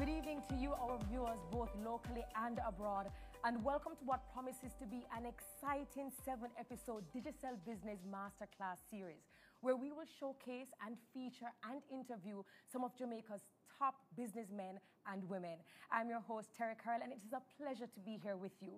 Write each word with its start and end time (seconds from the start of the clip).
morning 0.00 0.40
to 0.48 0.56
you, 0.56 0.72
our 0.80 0.98
viewers, 1.10 1.36
both 1.52 1.68
locally 1.84 2.24
and 2.46 2.58
abroad, 2.66 3.10
and 3.44 3.62
welcome 3.62 3.92
to 3.92 4.04
what 4.06 4.32
promises 4.32 4.72
to 4.80 4.86
be 4.86 5.04
an 5.12 5.28
exciting 5.28 6.10
seven 6.24 6.48
episode 6.58 7.04
Digicel 7.12 7.60
Business 7.68 8.00
Masterclass 8.08 8.80
series, 8.90 9.28
where 9.60 9.76
we 9.76 9.92
will 9.92 10.08
showcase 10.18 10.72
and 10.86 10.96
feature 11.12 11.52
and 11.68 11.82
interview 11.92 12.40
some 12.72 12.82
of 12.82 12.96
Jamaica's 12.96 13.44
top 13.80 13.96
businessmen 14.14 14.78
and 15.10 15.26
women. 15.28 15.56
I'm 15.90 16.10
your 16.10 16.20
host, 16.20 16.48
Terry 16.56 16.74
Carroll, 16.84 17.00
and 17.02 17.12
it 17.12 17.20
is 17.24 17.32
a 17.32 17.40
pleasure 17.56 17.86
to 17.86 18.00
be 18.00 18.20
here 18.22 18.36
with 18.36 18.52
you. 18.60 18.72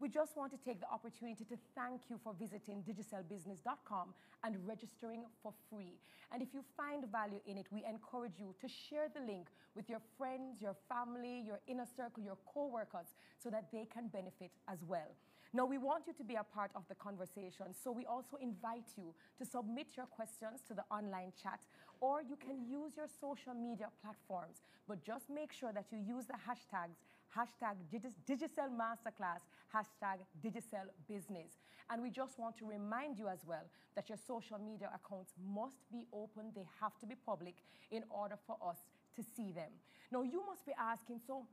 We 0.00 0.08
just 0.08 0.36
want 0.36 0.50
to 0.50 0.58
take 0.58 0.80
the 0.80 0.90
opportunity 0.90 1.44
to 1.44 1.56
thank 1.74 2.02
you 2.10 2.18
for 2.22 2.34
visiting 2.34 2.82
digicelbusiness.com 2.82 4.14
and 4.42 4.56
registering 4.66 5.22
for 5.42 5.52
free. 5.70 5.94
And 6.32 6.42
if 6.42 6.48
you 6.52 6.62
find 6.76 7.06
value 7.10 7.40
in 7.46 7.56
it, 7.56 7.66
we 7.70 7.84
encourage 7.84 8.38
you 8.38 8.54
to 8.60 8.68
share 8.68 9.08
the 9.14 9.20
link 9.20 9.46
with 9.76 9.88
your 9.88 10.00
friends, 10.16 10.60
your 10.60 10.74
family, 10.88 11.42
your 11.46 11.60
inner 11.68 11.86
circle, 11.96 12.22
your 12.22 12.38
co-workers, 12.52 13.14
so 13.42 13.50
that 13.50 13.70
they 13.72 13.86
can 13.92 14.08
benefit 14.08 14.50
as 14.68 14.78
well. 14.86 15.14
Now, 15.54 15.64
we 15.64 15.78
want 15.78 16.06
you 16.06 16.12
to 16.12 16.24
be 16.24 16.34
a 16.34 16.44
part 16.44 16.70
of 16.74 16.82
the 16.88 16.94
conversation, 16.94 17.72
so 17.72 17.90
we 17.90 18.04
also 18.04 18.36
invite 18.36 18.92
you 18.96 19.14
to 19.38 19.46
submit 19.46 19.96
your 19.96 20.04
questions 20.04 20.60
to 20.68 20.74
the 20.74 20.84
online 20.90 21.32
chat, 21.42 21.60
or 22.00 22.20
you 22.20 22.36
can 22.36 22.68
use 22.68 22.92
your 22.96 23.06
social 23.20 23.54
media 23.54 23.88
platforms, 24.02 24.60
but 24.86 25.02
just 25.02 25.30
make 25.30 25.52
sure 25.52 25.72
that 25.72 25.86
you 25.90 25.98
use 25.98 26.26
the 26.26 26.34
hashtags, 26.34 27.00
hashtag 27.34 27.76
Digicel 28.28 28.68
Masterclass, 28.76 29.40
hashtag 29.74 30.20
Digicel 30.44 30.92
Business. 31.08 31.56
And 31.88 32.02
we 32.02 32.10
just 32.10 32.38
want 32.38 32.58
to 32.58 32.66
remind 32.66 33.18
you 33.18 33.28
as 33.28 33.46
well 33.46 33.64
that 33.96 34.10
your 34.10 34.18
social 34.18 34.58
media 34.58 34.90
accounts 34.94 35.32
must 35.42 35.90
be 35.90 36.06
open, 36.12 36.52
they 36.54 36.66
have 36.78 36.98
to 36.98 37.06
be 37.06 37.14
public 37.14 37.54
in 37.90 38.04
order 38.10 38.36
for 38.46 38.58
us 38.62 38.76
to 39.16 39.22
see 39.22 39.50
them. 39.52 39.72
Now, 40.12 40.20
you 40.22 40.44
must 40.46 40.66
be 40.66 40.72
asking, 40.78 41.20
so 41.26 41.46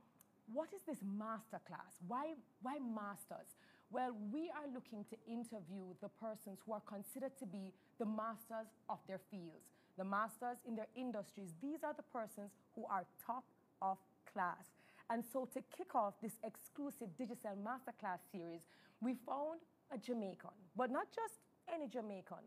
what 0.52 0.68
is 0.72 0.82
this 0.82 0.98
masterclass? 1.02 1.98
Why, 2.06 2.34
why 2.62 2.78
masters? 2.78 3.56
Well, 3.90 4.16
we 4.32 4.50
are 4.50 4.66
looking 4.74 5.04
to 5.10 5.16
interview 5.30 5.94
the 6.02 6.08
persons 6.08 6.58
who 6.66 6.72
are 6.72 6.82
considered 6.86 7.38
to 7.38 7.46
be 7.46 7.72
the 7.98 8.04
masters 8.04 8.66
of 8.88 8.98
their 9.06 9.20
fields, 9.30 9.70
the 9.96 10.04
masters 10.04 10.58
in 10.66 10.74
their 10.74 10.88
industries. 10.96 11.54
These 11.62 11.84
are 11.84 11.94
the 11.94 12.02
persons 12.02 12.50
who 12.74 12.84
are 12.86 13.04
top 13.24 13.44
of 13.80 13.98
class. 14.32 14.66
And 15.08 15.22
so 15.32 15.48
to 15.54 15.62
kick 15.76 15.94
off 15.94 16.14
this 16.20 16.32
exclusive 16.42 17.08
Digicel 17.18 17.56
Masterclass 17.62 18.18
series, 18.32 18.62
we 19.00 19.14
found 19.24 19.60
a 19.94 19.98
Jamaican, 19.98 20.56
but 20.76 20.90
not 20.90 21.06
just 21.14 21.34
any 21.72 21.86
Jamaican, 21.86 22.42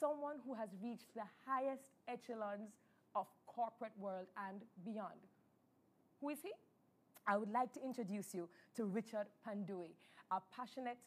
someone 0.00 0.36
who 0.44 0.54
has 0.54 0.70
reached 0.82 1.14
the 1.14 1.22
highest 1.46 1.82
echelons 2.08 2.72
of 3.14 3.26
corporate 3.46 3.92
world 3.96 4.26
and 4.48 4.62
beyond. 4.84 5.20
Who 6.20 6.30
is 6.30 6.38
he? 6.42 6.50
I 7.26 7.36
would 7.36 7.50
like 7.50 7.72
to 7.74 7.84
introduce 7.84 8.34
you 8.34 8.48
to 8.76 8.86
Richard 8.86 9.26
Pandohie, 9.46 9.94
a 10.30 10.40
passionate, 10.54 10.98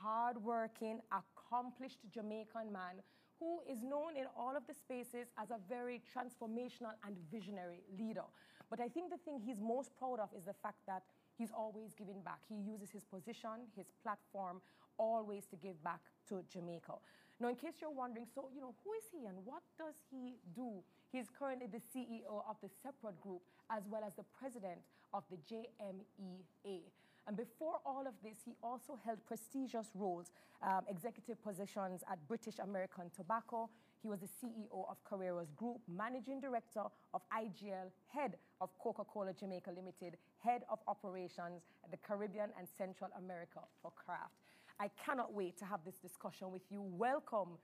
hardworking, 0.00 1.00
accomplished 1.10 1.98
Jamaican 2.12 2.72
man 2.72 3.02
who 3.40 3.60
is 3.70 3.82
known 3.82 4.16
in 4.16 4.26
all 4.36 4.56
of 4.56 4.66
the 4.66 4.74
spaces 4.74 5.28
as 5.38 5.50
a 5.50 5.58
very 5.68 6.02
transformational 6.12 6.94
and 7.06 7.16
visionary 7.30 7.82
leader. 7.98 8.24
But 8.70 8.80
I 8.80 8.88
think 8.88 9.10
the 9.10 9.18
thing 9.18 9.40
he's 9.40 9.60
most 9.60 9.96
proud 9.96 10.18
of 10.20 10.28
is 10.36 10.44
the 10.44 10.52
fact 10.52 10.78
that 10.86 11.02
he's 11.36 11.50
always 11.56 11.94
giving 11.94 12.20
back. 12.22 12.40
He 12.48 12.56
uses 12.56 12.90
his 12.90 13.04
position, 13.04 13.70
his 13.76 13.86
platform, 14.02 14.60
always 14.98 15.46
to 15.46 15.56
give 15.56 15.82
back 15.82 16.00
to 16.28 16.42
Jamaica. 16.52 16.94
Now, 17.40 17.48
in 17.48 17.54
case 17.54 17.74
you're 17.80 17.90
wondering, 17.90 18.26
so, 18.34 18.48
you 18.52 18.60
know, 18.60 18.74
who 18.84 18.92
is 18.94 19.04
he 19.12 19.26
and 19.26 19.36
what 19.44 19.62
does 19.78 19.94
he 20.10 20.34
do? 20.54 20.82
He's 21.12 21.26
currently 21.30 21.68
the 21.68 21.78
CEO 21.78 22.42
of 22.48 22.56
the 22.60 22.68
Seprod 22.68 23.18
Group 23.22 23.42
as 23.70 23.84
well 23.88 24.02
as 24.04 24.12
the 24.16 24.24
president 24.38 24.80
of 25.14 25.22
the 25.30 25.38
JMEA. 25.46 26.82
And 27.28 27.36
before 27.36 27.74
all 27.84 28.06
of 28.06 28.14
this, 28.24 28.38
he 28.46 28.54
also 28.62 28.98
held 29.04 29.18
prestigious 29.26 29.88
roles, 29.94 30.32
um, 30.62 30.80
executive 30.88 31.42
positions 31.42 32.02
at 32.10 32.26
British 32.26 32.58
American 32.58 33.10
Tobacco. 33.14 33.68
He 34.02 34.08
was 34.08 34.20
the 34.20 34.28
CEO 34.28 34.88
of 34.88 34.96
Carreras 35.04 35.54
Group, 35.54 35.82
managing 35.86 36.40
director 36.40 36.84
of 37.12 37.20
IGL, 37.30 37.90
head 38.06 38.36
of 38.62 38.70
Coca-Cola 38.78 39.34
Jamaica 39.34 39.70
Limited, 39.76 40.16
head 40.38 40.62
of 40.70 40.78
operations 40.88 41.64
at 41.84 41.90
the 41.90 41.98
Caribbean 41.98 42.48
and 42.58 42.66
Central 42.78 43.10
America 43.18 43.60
for 43.82 43.90
Kraft. 43.90 44.32
I 44.80 44.88
cannot 45.04 45.34
wait 45.34 45.58
to 45.58 45.66
have 45.66 45.80
this 45.84 45.98
discussion 45.98 46.50
with 46.50 46.62
you. 46.70 46.80
Welcome 46.80 47.58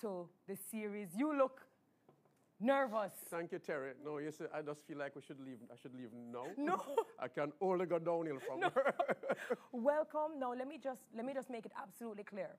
to 0.00 0.26
the 0.48 0.56
series. 0.70 1.08
You 1.14 1.36
look 1.36 1.60
nervous. 2.62 3.12
Thank 3.30 3.52
you, 3.52 3.58
Terry. 3.58 3.92
No, 4.04 4.18
you 4.18 4.30
see, 4.30 4.44
I 4.54 4.62
just 4.62 4.86
feel 4.86 4.98
like 4.98 5.14
we 5.16 5.22
should 5.22 5.40
leave. 5.40 5.58
I 5.72 5.76
should 5.80 5.94
leave 5.94 6.10
now. 6.32 6.46
No. 6.56 6.80
I 7.18 7.28
can 7.28 7.52
only 7.60 7.86
go 7.86 7.98
downhill 7.98 8.38
from 8.46 8.60
No. 8.60 8.70
here. 8.74 8.94
Welcome. 9.72 10.38
Now 10.38 10.52
let 10.54 10.68
me 10.68 10.78
just 10.82 11.00
let 11.14 11.24
me 11.26 11.34
just 11.34 11.50
make 11.50 11.66
it 11.66 11.72
absolutely 11.80 12.24
clear 12.24 12.50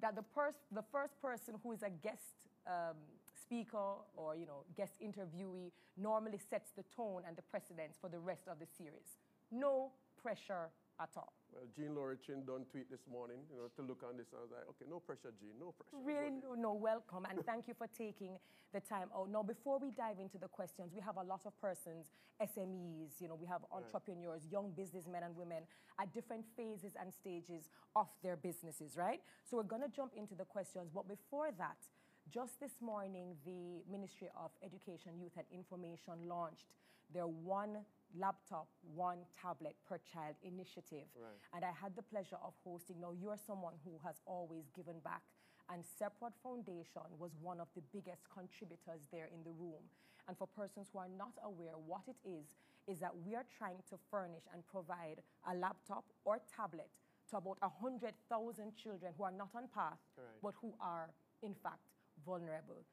that 0.00 0.14
the 0.16 0.24
first 0.34 0.58
the 0.72 0.82
first 0.92 1.20
person 1.22 1.54
who 1.62 1.72
is 1.72 1.82
a 1.82 1.90
guest 1.90 2.34
um, 2.66 2.96
speaker 3.42 3.94
or 4.16 4.34
you 4.36 4.46
know 4.46 4.64
guest 4.76 4.94
interviewee 5.00 5.70
normally 5.96 6.38
sets 6.50 6.72
the 6.76 6.82
tone 6.94 7.22
and 7.26 7.36
the 7.36 7.42
precedence 7.42 7.96
for 8.00 8.08
the 8.10 8.18
rest 8.18 8.48
of 8.48 8.58
the 8.58 8.66
series. 8.66 9.18
No 9.50 9.92
pressure 10.22 10.68
at 11.00 11.10
all. 11.16 11.32
Well, 11.56 11.66
Jean 11.72 11.96
Laurichin 11.96 12.44
done 12.46 12.68
tweet 12.70 12.90
this 12.90 13.00
morning, 13.10 13.38
you 13.48 13.56
know, 13.56 13.68
to 13.76 13.82
look 13.82 14.04
on 14.04 14.16
this. 14.16 14.28
I 14.36 14.40
was 14.44 14.52
like, 14.52 14.68
okay, 14.76 14.84
no 14.88 15.00
pressure, 15.00 15.32
Jean, 15.40 15.56
no 15.58 15.72
pressure. 15.72 15.96
Really, 16.04 16.30
no, 16.44 16.52
no, 16.52 16.72
welcome, 16.76 17.24
and 17.24 17.40
thank 17.46 17.66
you 17.66 17.74
for 17.74 17.88
taking 17.88 18.36
the 18.72 18.80
time 18.80 19.08
out. 19.16 19.30
Now, 19.30 19.42
before 19.42 19.78
we 19.78 19.90
dive 19.90 20.20
into 20.20 20.36
the 20.36 20.48
questions, 20.48 20.92
we 20.92 21.00
have 21.00 21.16
a 21.16 21.24
lot 21.24 21.40
of 21.46 21.58
persons, 21.60 22.12
SMEs, 22.40 23.20
you 23.20 23.28
know, 23.28 23.38
we 23.40 23.46
have 23.46 23.64
entrepreneurs, 23.72 24.44
young 24.52 24.72
businessmen 24.76 25.22
and 25.24 25.34
women 25.34 25.64
at 25.98 26.12
different 26.12 26.44
phases 26.56 26.92
and 27.00 27.08
stages 27.12 27.70
of 27.96 28.08
their 28.22 28.36
businesses, 28.36 28.96
right? 28.96 29.20
So 29.48 29.56
we're 29.56 29.70
gonna 29.70 29.88
jump 29.88 30.12
into 30.16 30.34
the 30.34 30.44
questions, 30.44 30.90
but 30.92 31.08
before 31.08 31.50
that, 31.56 31.80
just 32.28 32.60
this 32.60 32.82
morning, 32.82 33.36
the 33.46 33.80
Ministry 33.90 34.28
of 34.36 34.50
Education, 34.62 35.16
Youth 35.16 35.38
and 35.38 35.46
Information 35.54 36.28
launched 36.28 36.66
their 37.14 37.26
one 37.26 37.78
laptop, 38.18 38.68
one 38.94 39.18
tablet 39.40 39.76
per 39.88 39.98
child 40.12 40.34
initiative. 40.42 41.06
Right. 41.16 41.38
And 41.54 41.64
I 41.64 41.72
had 41.72 41.94
the 41.96 42.02
pleasure 42.02 42.38
of 42.42 42.54
hosting. 42.64 43.00
Now, 43.00 43.12
you're 43.12 43.36
someone 43.38 43.74
who 43.84 43.98
has 44.04 44.16
always 44.26 44.64
given 44.74 45.00
back, 45.04 45.22
and 45.70 45.82
Seprod 45.84 46.32
Foundation 46.42 47.02
was 47.18 47.32
one 47.40 47.60
of 47.60 47.68
the 47.74 47.82
biggest 47.92 48.22
contributors 48.32 49.02
there 49.12 49.28
in 49.32 49.42
the 49.44 49.50
room. 49.52 49.82
And 50.28 50.36
for 50.36 50.46
persons 50.46 50.88
who 50.92 50.98
are 50.98 51.08
not 51.16 51.32
aware, 51.44 51.74
what 51.86 52.02
it 52.08 52.16
is, 52.28 52.46
is 52.88 52.98
that 53.00 53.10
we 53.26 53.34
are 53.34 53.44
trying 53.58 53.82
to 53.90 53.96
furnish 54.10 54.44
and 54.54 54.62
provide 54.66 55.18
a 55.50 55.54
laptop 55.54 56.04
or 56.24 56.38
tablet 56.54 56.88
to 57.30 57.36
about 57.36 57.58
100,000 57.60 58.76
children 58.76 59.12
who 59.18 59.24
are 59.24 59.32
not 59.32 59.48
on 59.54 59.66
path, 59.74 59.98
Right. 60.16 60.26
but 60.42 60.54
who 60.60 60.72
are, 60.80 61.10
in 61.42 61.54
fact, 61.54 61.82
vulnerable. 62.24 62.84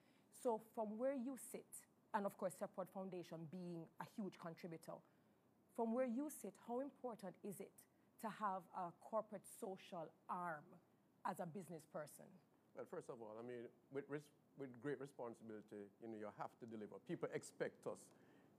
So, 0.42 0.62
from 0.74 0.98
where 0.98 1.14
you 1.14 1.38
sit, 1.52 1.66
and 2.16 2.26
of 2.26 2.36
course, 2.38 2.54
Seprod 2.60 2.90
Foundation 2.94 3.48
being 3.52 3.86
a 4.02 4.06
huge 4.16 4.38
contributor, 4.40 4.94
from 5.76 5.94
where 5.94 6.06
you 6.06 6.30
sit, 6.30 6.54
how 6.68 6.80
important 6.80 7.34
is 7.44 7.60
it 7.60 7.72
to 8.22 8.28
have 8.30 8.62
a 8.78 8.92
corporate 9.02 9.46
social 9.60 10.08
arm 10.30 10.64
as 11.30 11.40
a 11.40 11.46
business 11.46 11.84
person? 11.92 12.26
Well, 12.76 12.86
first 12.90 13.10
of 13.10 13.16
all, 13.22 13.36
I 13.40 13.46
mean, 13.46 13.66
with, 13.94 14.06
res- 14.10 14.30
with 14.60 14.70
great 14.82 15.00
responsibility, 15.02 15.90
you 16.02 16.08
know, 16.10 16.18
you 16.20 16.28
have 16.38 16.52
to 16.60 16.66
deliver. 16.66 16.96
People 17.08 17.30
expect 17.34 17.86
us 17.88 18.00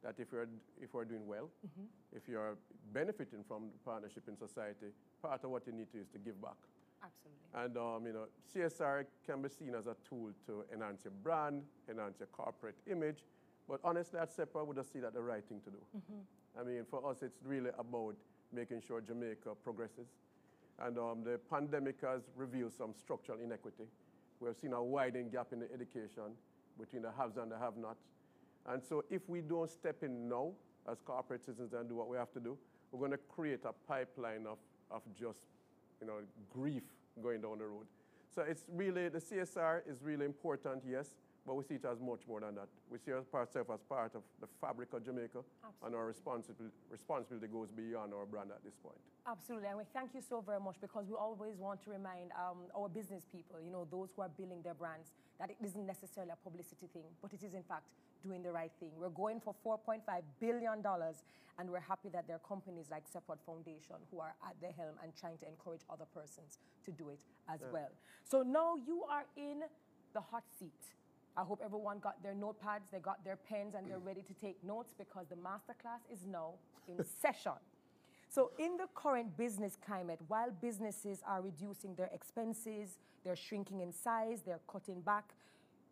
that 0.03 0.15
if 0.19 0.33
we're, 0.33 0.49
if 0.83 0.93
we're 0.95 1.05
doing 1.05 1.27
well, 1.27 1.49
Mm-hmm. 1.67 1.87
if 2.17 2.29
you're 2.29 2.57
benefiting 2.93 3.43
from 3.49 3.71
the 3.73 3.79
partnership 3.85 4.25
in 4.29 4.37
society, 4.37 4.93
part 5.23 5.43
of 5.45 5.51
what 5.51 5.67
you 5.67 5.73
need 5.73 5.91
to 5.93 5.99
is 6.01 6.09
to 6.09 6.19
give 6.19 6.41
back. 6.43 6.59
Absolutely. 7.03 7.49
And 7.55 7.77
um, 7.77 8.07
you 8.07 8.13
know, 8.13 8.27
CSR 8.55 9.05
can 9.27 9.41
be 9.43 9.49
seen 9.49 9.75
as 9.75 9.87
a 9.87 9.97
tool 10.09 10.31
to 10.47 10.65
enhance 10.73 11.05
your 11.05 11.13
brand, 11.23 11.63
enhance 11.91 12.19
your 12.21 12.29
corporate 12.29 12.77
image. 12.91 13.25
But 13.69 13.81
honestly, 13.83 14.19
at 14.21 14.31
Seprod, 14.37 14.67
we 14.67 14.75
just 14.75 14.93
see 14.93 15.01
that 15.01 15.15
the 15.15 15.23
right 15.23 15.43
thing 15.45 15.61
to 15.65 15.71
do. 15.71 15.79
I 16.59 16.63
mean, 16.63 16.85
for 16.89 17.09
us, 17.09 17.23
it's 17.23 17.39
really 17.45 17.71
about 17.79 18.15
making 18.53 18.83
sure 18.87 19.01
Jamaica 19.01 19.51
progresses. 19.63 20.07
And 20.81 20.99
um, 20.99 21.23
the 21.25 21.39
pandemic 21.51 21.97
has 22.03 22.23
revealed 22.37 22.73
some 22.73 22.95
structural 22.99 23.39
inequity. 23.41 23.85
We've 24.41 24.57
seen 24.57 24.73
a 24.73 24.83
widening 24.83 25.31
gap 25.31 25.49
in 25.53 25.61
the 25.61 25.73
education 25.73 26.35
between 26.79 27.03
the 27.03 27.13
haves 27.13 27.37
and 27.37 27.51
the 27.51 27.59
have-nots. 27.59 28.05
And 28.67 28.83
so 28.83 29.05
if 29.11 29.29
we 29.29 29.41
don't 29.41 29.71
step 29.71 30.03
in 30.03 30.29
now 30.29 30.53
as 30.91 30.99
corporate 31.05 31.45
citizens 31.45 31.73
and 31.73 31.89
do 31.89 31.95
what 31.95 32.09
we 32.09 32.17
have 32.17 32.33
to 32.33 32.41
do, 32.41 32.57
we're 32.91 32.99
going 32.99 33.13
to 33.13 33.19
create 33.35 33.61
a 33.65 33.73
pipeline 33.89 34.47
of, 34.47 34.59
of 34.91 35.03
just 35.19 35.39
you 36.01 36.07
know, 36.07 36.19
grief 36.53 36.83
going 37.23 37.41
down 37.41 37.59
the 37.59 37.67
road. 37.67 37.87
So 38.35 38.43
it's 38.43 38.65
really, 38.73 39.09
the 39.09 39.21
CSR 39.21 39.83
is 39.89 40.03
really 40.03 40.25
important, 40.25 40.83
yes, 40.89 41.15
but 41.47 41.55
we 41.55 41.65
see 41.65 41.75
it 41.75 41.85
as 41.85 42.01
much 42.01 42.21
more 42.27 42.41
than 42.41 42.55
that. 42.57 42.69
We 42.91 42.99
see 42.99 43.13
ourselves 43.13 43.69
as 43.71 43.81
part 43.89 44.15
of 44.15 44.23
the 44.41 44.49
fabric 44.61 44.93
of 44.93 45.05
Jamaica, 45.05 45.45
Absolutely. 45.45 45.85
and 45.85 45.95
our 45.95 46.07
responsibility, 46.07 46.75
responsibility 46.91 47.47
goes 47.53 47.69
beyond 47.69 48.15
our 48.15 48.25
brand 48.25 48.51
at 48.51 48.65
this 48.65 48.73
point. 48.83 48.97
Absolutely, 49.29 49.69
and 49.69 49.79
we 49.79 49.85
thank 49.93 50.15
you 50.15 50.23
so 50.25 50.41
very 50.41 50.61
much 50.61 50.77
because 50.81 51.05
we 51.09 51.15
always 51.15 51.57
want 51.61 51.83
to 51.85 51.91
remind 51.91 52.33
um, 52.33 52.65
our 52.77 52.89
business 52.89 53.25
people, 53.31 53.61
you 53.61 53.71
know, 53.71 53.87
those 53.91 54.09
who 54.17 54.23
are 54.23 54.33
building 54.33 54.63
their 54.65 54.75
brands, 54.75 55.13
that 55.39 55.51
it 55.51 55.57
isn't 55.61 55.85
necessarily 55.85 56.33
a 56.33 56.41
publicity 56.41 56.89
thing, 56.93 57.05
but 57.21 57.33
it 57.33 57.45
is 57.45 57.53
in 57.53 57.63
fact 57.63 57.85
doing 58.25 58.43
the 58.43 58.53
right 58.53 58.73
thing. 58.81 58.91
We're 58.97 59.13
going 59.13 59.41
for 59.41 59.55
$4.5 59.65 60.01
billion, 60.41 60.81
and 61.59 61.71
we're 61.71 61.81
happy 61.81 62.09
that 62.09 62.27
there 62.27 62.37
are 62.37 62.49
companies 62.49 62.87
like 62.91 63.05
Seprod 63.05 63.39
Foundation 63.45 64.01
who 64.11 64.21
are 64.21 64.35
at 64.49 64.57
the 64.61 64.73
helm 64.73 64.97
and 65.03 65.13
trying 65.21 65.37
to 65.39 65.47
encourage 65.49 65.83
other 65.91 66.07
persons 66.15 66.59
to 66.87 66.91
do 66.91 67.11
it 67.11 67.21
as 67.53 67.61
well. 67.71 67.93
So 68.25 68.43
now 68.43 68.77
you 68.87 69.05
are 69.05 69.25
in 69.37 69.61
the 70.15 70.21
hot 70.21 70.45
seat. 70.59 70.73
I 71.37 71.43
hope 71.43 71.61
everyone 71.65 71.99
got 71.99 72.23
their 72.23 72.35
notepads, 72.35 72.91
they 72.93 72.99
got 72.99 73.25
their 73.25 73.37
pens, 73.37 73.75
and 73.77 73.89
they're 73.89 73.99
ready 73.99 74.23
to 74.23 74.35
take 74.35 74.63
notes 74.63 74.95
because 74.97 75.27
the 75.29 75.37
masterclass 75.37 76.01
is 76.13 76.25
now 76.27 76.55
in 76.89 77.05
session. 77.23 77.53
So, 78.29 78.51
in 78.59 78.77
the 78.77 78.87
current 78.95 79.37
business 79.37 79.77
climate, 79.85 80.21
while 80.29 80.51
businesses 80.51 81.23
are 81.27 81.41
reducing 81.43 81.95
their 81.95 82.11
expenses, 82.13 82.99
they're 83.25 83.37
shrinking 83.37 83.81
in 83.81 83.93
size, 83.93 84.43
they're 84.45 84.61
cutting 84.69 85.01
back, 85.01 85.35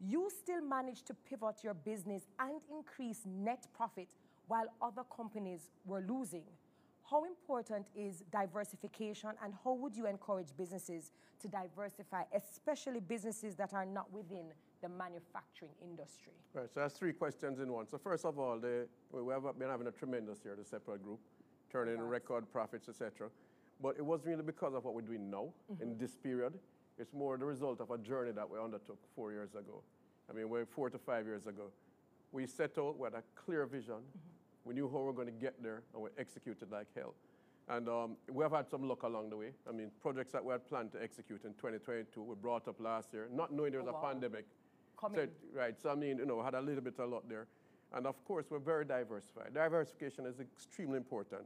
you 0.01 0.29
still 0.31 0.61
manage 0.61 1.03
to 1.05 1.15
pivot 1.15 1.63
your 1.63 1.75
business 1.75 2.23
and 2.41 2.61
increase 2.71 3.21
net 3.25 3.67
profit 3.77 4.09
while 4.49 4.67
other 4.81 5.03
companies 5.17 5.71
were 5.85 6.05
losing. 6.09 6.45
How 7.09 7.25
important 7.25 7.87
is 7.95 8.23
diversification 8.33 9.31
and 9.45 9.55
how 9.63 9.75
would 9.75 9.97
you 9.97 10.07
encourage 10.07 10.49
businesses 10.57 11.11
to 11.41 11.49
diversify, 11.49 12.25
especially 12.35 13.01
businesses 13.01 13.55
that 13.57 13.73
are 13.75 13.87
not 13.87 14.13
within 14.13 14.47
the 14.83 14.89
manufacturing 14.89 15.71
industry? 15.81 16.33
Right, 16.53 16.69
so 16.73 16.81
that's 16.81 16.95
three 16.99 17.13
questions 17.13 17.61
in 17.61 17.73
one. 17.73 17.87
So 17.89 17.97
first 17.99 18.25
of 18.27 18.39
all, 18.39 18.59
the, 18.59 18.87
we 19.13 19.33
have 19.33 19.43
been 19.59 19.69
having 19.69 19.87
a 19.87 19.93
tremendous 19.93 20.45
year, 20.45 20.57
the 20.57 20.65
Seprod 20.65 21.03
Group, 21.03 21.21
turning 21.71 21.95
in 21.95 22.03
record 22.03 22.51
profits, 22.53 22.89
etc. 22.89 23.29
But 23.81 23.97
it 23.97 24.05
wasn't 24.05 24.29
really 24.31 24.43
because 24.43 24.75
of 24.75 24.85
what 24.85 24.95
we're 24.95 25.01
doing 25.03 25.31
now 25.31 25.49
in 25.81 25.97
this 25.99 26.17
period. 26.17 26.53
It's 26.99 27.15
more 27.15 27.39
the 27.39 27.47
result 27.47 27.81
of 27.81 27.91
a 27.91 27.99
journey 27.99 28.33
that 28.33 28.49
we 28.49 28.59
undertook 28.59 28.99
four 29.15 29.33
years 29.33 29.55
ago. 29.55 29.83
I 30.29 30.35
mean, 30.35 30.49
we're 30.49 30.67
four 30.67 30.91
to 30.91 30.99
five 30.99 31.27
years 31.27 31.47
ago. 31.47 31.71
We 32.33 32.47
set 32.47 32.77
out 32.79 32.99
with 32.99 33.15
a 33.15 33.23
clear 33.35 33.67
vision. 33.67 34.03
We 34.65 34.75
knew 34.75 34.89
how 34.93 34.99
we 34.99 35.05
were 35.07 35.13
going 35.13 35.27
to 35.27 35.33
get 35.33 35.63
there, 35.63 35.83
and 35.95 36.03
we 36.03 36.11
executed 36.19 36.71
like 36.71 36.87
hell. 36.95 37.15
And 37.69 37.89
um, 37.89 38.17
we 38.31 38.43
have 38.43 38.53
had 38.53 38.69
some 38.69 38.87
luck 38.89 39.05
along 39.05 39.31
the 39.31 39.37
way. 39.37 39.51
I 39.69 39.73
mean, 39.73 39.91
projects 40.01 40.33
that 40.33 40.45
we 40.45 40.53
had 40.53 40.67
planned 40.69 40.93
to 40.93 41.03
execute 41.03 41.45
in 41.45 41.53
2022 41.55 42.21
were 42.23 42.35
brought 42.35 42.69
up 42.69 42.81
last 42.81 43.13
year, 43.13 43.29
not 43.33 43.53
knowing 43.53 43.71
there 43.73 43.81
was 43.81 43.89
Oh, 43.89 43.97
a 43.97 44.01
wow. 44.03 44.09
pandemic. 44.11 44.47
So, 45.53 45.59
right, 45.59 45.81
so 45.81 45.91
I 45.91 45.95
mean, 45.95 46.19
you 46.19 46.27
know, 46.27 46.43
had 46.43 46.55
a 46.55 46.61
little 46.61 46.83
bit 46.83 46.99
of 46.99 47.11
luck 47.11 47.25
there. 47.29 47.47
And 47.95 48.07
of 48.07 48.25
course, 48.25 48.47
we're 48.49 48.59
very 48.59 48.85
diversified. 48.85 49.53
Diversification 49.55 50.27
is 50.27 50.41
extremely 50.41 50.97
important. 50.97 51.43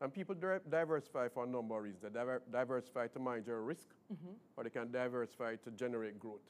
And 0.00 0.12
people 0.12 0.34
diversify 0.68 1.28
for 1.28 1.44
a 1.44 1.46
number 1.46 1.74
of 1.76 1.82
reasons. 1.82 2.02
They 2.02 2.10
diver- 2.10 2.42
diversify 2.52 3.06
to 3.08 3.18
manage 3.18 3.46
their 3.46 3.62
risk, 3.62 3.88
mm-hmm. 4.12 4.34
or 4.56 4.64
they 4.64 4.70
can 4.70 4.90
diversify 4.90 5.56
to 5.56 5.70
generate 5.70 6.18
growth. 6.20 6.44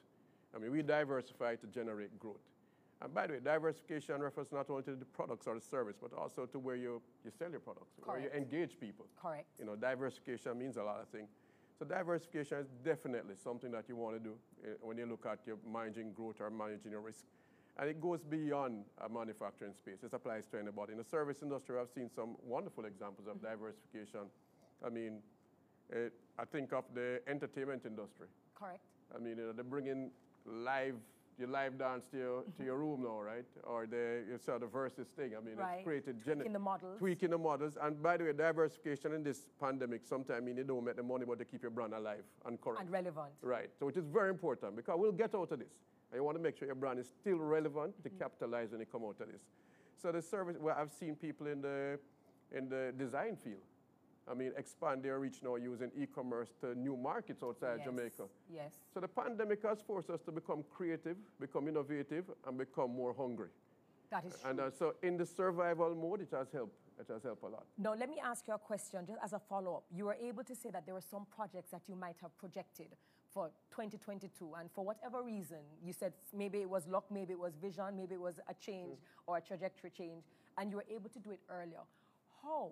I 0.55 0.59
mean, 0.59 0.73
we 0.73 0.83
diversify 0.83 1.55
to 1.57 1.67
generate 1.69 2.19
growth. 2.19 2.41
And 3.03 3.15
by 3.15 3.27
the 3.27 3.35
way, 3.35 3.41
diversification 3.45 4.21
refers 4.21 4.51
not 4.51 4.69
only 4.71 4.83
to 4.85 4.97
the 4.97 5.05
products 5.05 5.47
or 5.47 5.55
the 5.55 5.61
service, 5.61 5.97
but 6.01 6.13
also 6.15 6.47
to 6.47 6.59
where 6.59 6.77
you, 6.77 7.03
you 7.25 7.31
sell 7.39 7.51
your 7.51 7.61
products, 7.61 7.93
where 8.05 8.19
you 8.19 8.31
engage 8.35 8.81
people. 8.81 9.07
Correct. 9.21 9.47
You 9.61 9.67
know, 9.67 9.77
diversification 9.77 10.59
means 10.59 10.77
a 10.77 10.83
lot 10.83 11.01
of 11.01 11.09
things. 11.09 11.29
So 11.79 11.85
diversification 11.85 12.59
is 12.59 12.69
definitely 12.85 13.35
something 13.37 13.71
that 13.73 13.85
you 13.89 13.97
want 13.97 14.17
to 14.17 14.21
do 14.21 14.35
eh, 14.65 14.69
when 14.81 14.97
you 14.97 15.07
look 15.07 15.27
at 15.27 15.41
your 15.47 15.59
managing 15.71 16.13
growth 16.13 16.41
or 16.41 16.51
managing 16.51 16.91
your 16.91 17.03
risk. 17.03 17.25
And 17.79 17.91
it 17.91 18.01
goes 18.01 18.23
beyond 18.23 18.85
a 19.05 19.09
manufacturing 19.09 19.75
space. 19.75 20.03
It 20.03 20.15
applies 20.15 20.47
to 20.53 20.59
anybody. 20.59 20.93
In 20.93 20.99
the 20.99 21.05
service 21.05 21.43
industry, 21.43 21.77
I've 21.79 21.91
seen 21.91 22.09
some 22.09 22.37
wonderful 22.43 22.87
examples 22.87 23.29
of 23.29 23.43
diversification. 23.43 24.31
I 24.85 24.89
mean, 24.89 25.19
eh, 25.93 26.09
I 26.39 26.45
think 26.47 26.73
of 26.73 26.85
the 26.95 27.21
entertainment 27.29 27.85
industry. 27.85 28.29
Correct. 28.55 28.81
I 29.15 29.19
mean, 29.19 29.37
you 29.37 29.47
know, 29.47 29.53
they 29.53 29.63
bring 29.63 29.89
in 29.89 30.11
live, 30.47 30.97
your 31.39 31.49
live 31.49 31.79
dance 31.79 32.07
to 32.11 32.17
your, 32.17 32.43
to 32.57 32.65
your 32.65 32.79
room 32.79 33.03
now, 33.03 33.21
right? 33.21 33.45
Or 33.65 33.87
the 33.87 34.25
you 34.29 34.39
saw 34.39 34.59
the 34.59 34.67
versus 34.67 35.09
thing. 35.09 35.33
I 35.37 35.45
mean, 35.45 35.57
Right. 35.57 35.77
it's 35.77 35.85
created 35.85 36.23
Tweaking 36.25 36.53
the 36.53 36.59
models. 36.59 36.99
Tweaking 36.99 37.31
the 37.31 37.39
models. 37.39 37.77
And 37.81 38.03
by 38.03 38.17
the 38.17 38.25
way, 38.25 38.33
diversification 38.33 39.13
in 39.13 39.23
this 39.23 39.49
pandemic, 39.61 40.05
sometimes 40.05 40.39
I 40.39 40.41
mean, 40.41 40.57
you 40.57 40.65
don't 40.65 40.85
make 40.85 40.97
the 40.97 41.03
money, 41.03 41.25
but 41.27 41.39
they 41.39 41.45
keep 41.45 41.63
your 41.63 41.71
brand 41.71 41.93
alive 41.93 42.25
and 42.47 42.61
current. 42.61 42.81
And 42.81 42.91
relevant. 42.91 43.33
Right. 43.43 43.71
So 43.79 43.89
it 43.89 43.97
is 43.97 44.07
very 44.07 44.31
important 44.31 44.77
because 44.77 44.97
we'll 44.99 45.13
get 45.13 45.35
out 45.35 45.53
of 45.53 45.59
this. 45.59 45.75
And 46.11 46.19
you 46.19 46.25
want 46.25 46.37
to 46.39 46.43
make 46.43 46.57
sure 46.57 46.67
your 46.67 46.75
brand 46.75 46.99
is 46.99 47.09
still 47.21 47.39
relevant 47.39 48.03
to 48.03 48.09
mm-hmm. 48.09 48.19
capitalize 48.19 48.71
when 48.71 48.81
you 48.81 48.87
come 48.87 49.05
out 49.05 49.21
of 49.21 49.31
this. 49.31 49.43
So 50.01 50.13
the 50.13 50.23
service, 50.23 50.57
well, 50.59 50.77
I've 50.79 50.93
seen 50.93 51.17
people 51.17 51.47
in 51.49 51.61
the, 51.61 51.99
in 52.53 52.69
the 52.69 52.95
design 52.97 53.37
field. 53.37 53.63
I 54.29 54.35
mean, 54.35 54.53
expand 54.57 55.03
their 55.03 55.19
reach 55.21 55.43
now 55.43 55.57
using 55.57 55.91
e-commerce 55.97 56.51
to 56.61 56.75
new 56.75 56.97
markets 56.97 57.43
outside 57.43 57.77
yes. 57.79 57.87
Jamaica. 57.87 58.25
Yes. 58.53 58.73
So 58.93 59.01
the 59.01 59.09
pandemic 59.09 59.63
has 59.63 59.79
forced 59.87 60.11
us 60.11 60.21
to 60.23 60.33
become 60.33 60.65
creative, 60.75 61.17
become 61.41 61.69
innovative, 61.69 62.25
and 62.47 62.59
become 62.59 62.91
more 62.91 63.15
hungry. 63.17 63.49
That 64.11 64.25
is 64.25 64.33
true. 64.41 64.51
And 64.51 64.61
uh, 64.61 64.71
so 64.71 64.95
in 65.03 65.17
the 65.17 65.27
survival 65.27 65.95
mode, 65.95 66.23
it 66.23 66.29
has 66.33 66.49
helped. 66.53 66.77
It 66.99 67.07
has 67.13 67.23
helped 67.23 67.43
a 67.43 67.47
lot. 67.47 67.67
Now, 67.79 67.95
let 67.95 68.09
me 68.09 68.17
ask 68.25 68.49
you 68.49 68.55
a 68.55 68.59
question 68.59 69.05
just 69.07 69.19
as 69.23 69.33
a 69.33 69.39
follow 69.39 69.77
up. 69.77 69.85
You 69.95 70.07
were 70.07 70.17
able 70.21 70.45
to 70.45 70.55
say 70.55 70.71
that 70.71 70.87
there 70.87 70.95
were 70.95 71.01
some 71.01 71.27
projects 71.35 71.71
that 71.71 71.83
you 71.87 71.95
might 71.95 72.17
have 72.23 72.37
projected 72.39 72.97
for 73.33 73.51
2022, 73.71 74.55
and 74.59 74.71
for 74.73 74.83
whatever 74.83 75.23
reason, 75.23 75.59
you 75.85 75.93
said 75.93 76.15
maybe 76.35 76.59
it 76.59 76.71
was 76.71 76.87
luck, 76.87 77.05
maybe 77.11 77.35
it 77.35 77.39
was 77.39 77.53
vision, 77.61 77.95
maybe 77.95 78.15
it 78.15 78.21
was 78.21 78.41
a 78.49 78.55
change 78.55 78.97
or 79.27 79.37
a 79.37 79.41
trajectory 79.43 79.91
change, 79.91 80.25
and 80.57 80.71
you 80.71 80.77
were 80.77 80.87
able 80.91 81.11
to 81.11 81.19
do 81.19 81.33
it 81.33 81.41
earlier. 81.51 81.85
How 82.43 82.71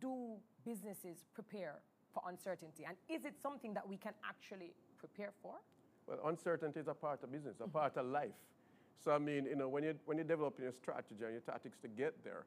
do 0.00 0.36
businesses 0.64 1.24
prepare 1.34 1.76
for 2.12 2.22
uncertainty? 2.28 2.84
And 2.86 2.96
is 3.08 3.24
it 3.24 3.34
something 3.40 3.74
that 3.74 3.86
we 3.86 3.96
can 3.96 4.12
actually 4.28 4.72
prepare 4.98 5.32
for? 5.42 5.54
Well, 6.06 6.18
uncertainty 6.26 6.80
is 6.80 6.88
a 6.88 6.94
part 6.94 7.22
of 7.22 7.32
business, 7.32 7.56
a 7.60 7.68
part 7.68 7.96
of 7.96 8.06
life. 8.06 8.30
So 9.04 9.12
I 9.12 9.18
mean, 9.18 9.44
you 9.46 9.56
know, 9.56 9.68
when 9.68 9.84
you 9.84 9.94
when 10.04 10.16
you're 10.16 10.26
developing 10.26 10.64
your 10.64 10.72
strategy 10.72 11.22
and 11.22 11.32
your 11.32 11.40
tactics 11.40 11.78
to 11.82 11.88
get 11.88 12.24
there, 12.24 12.44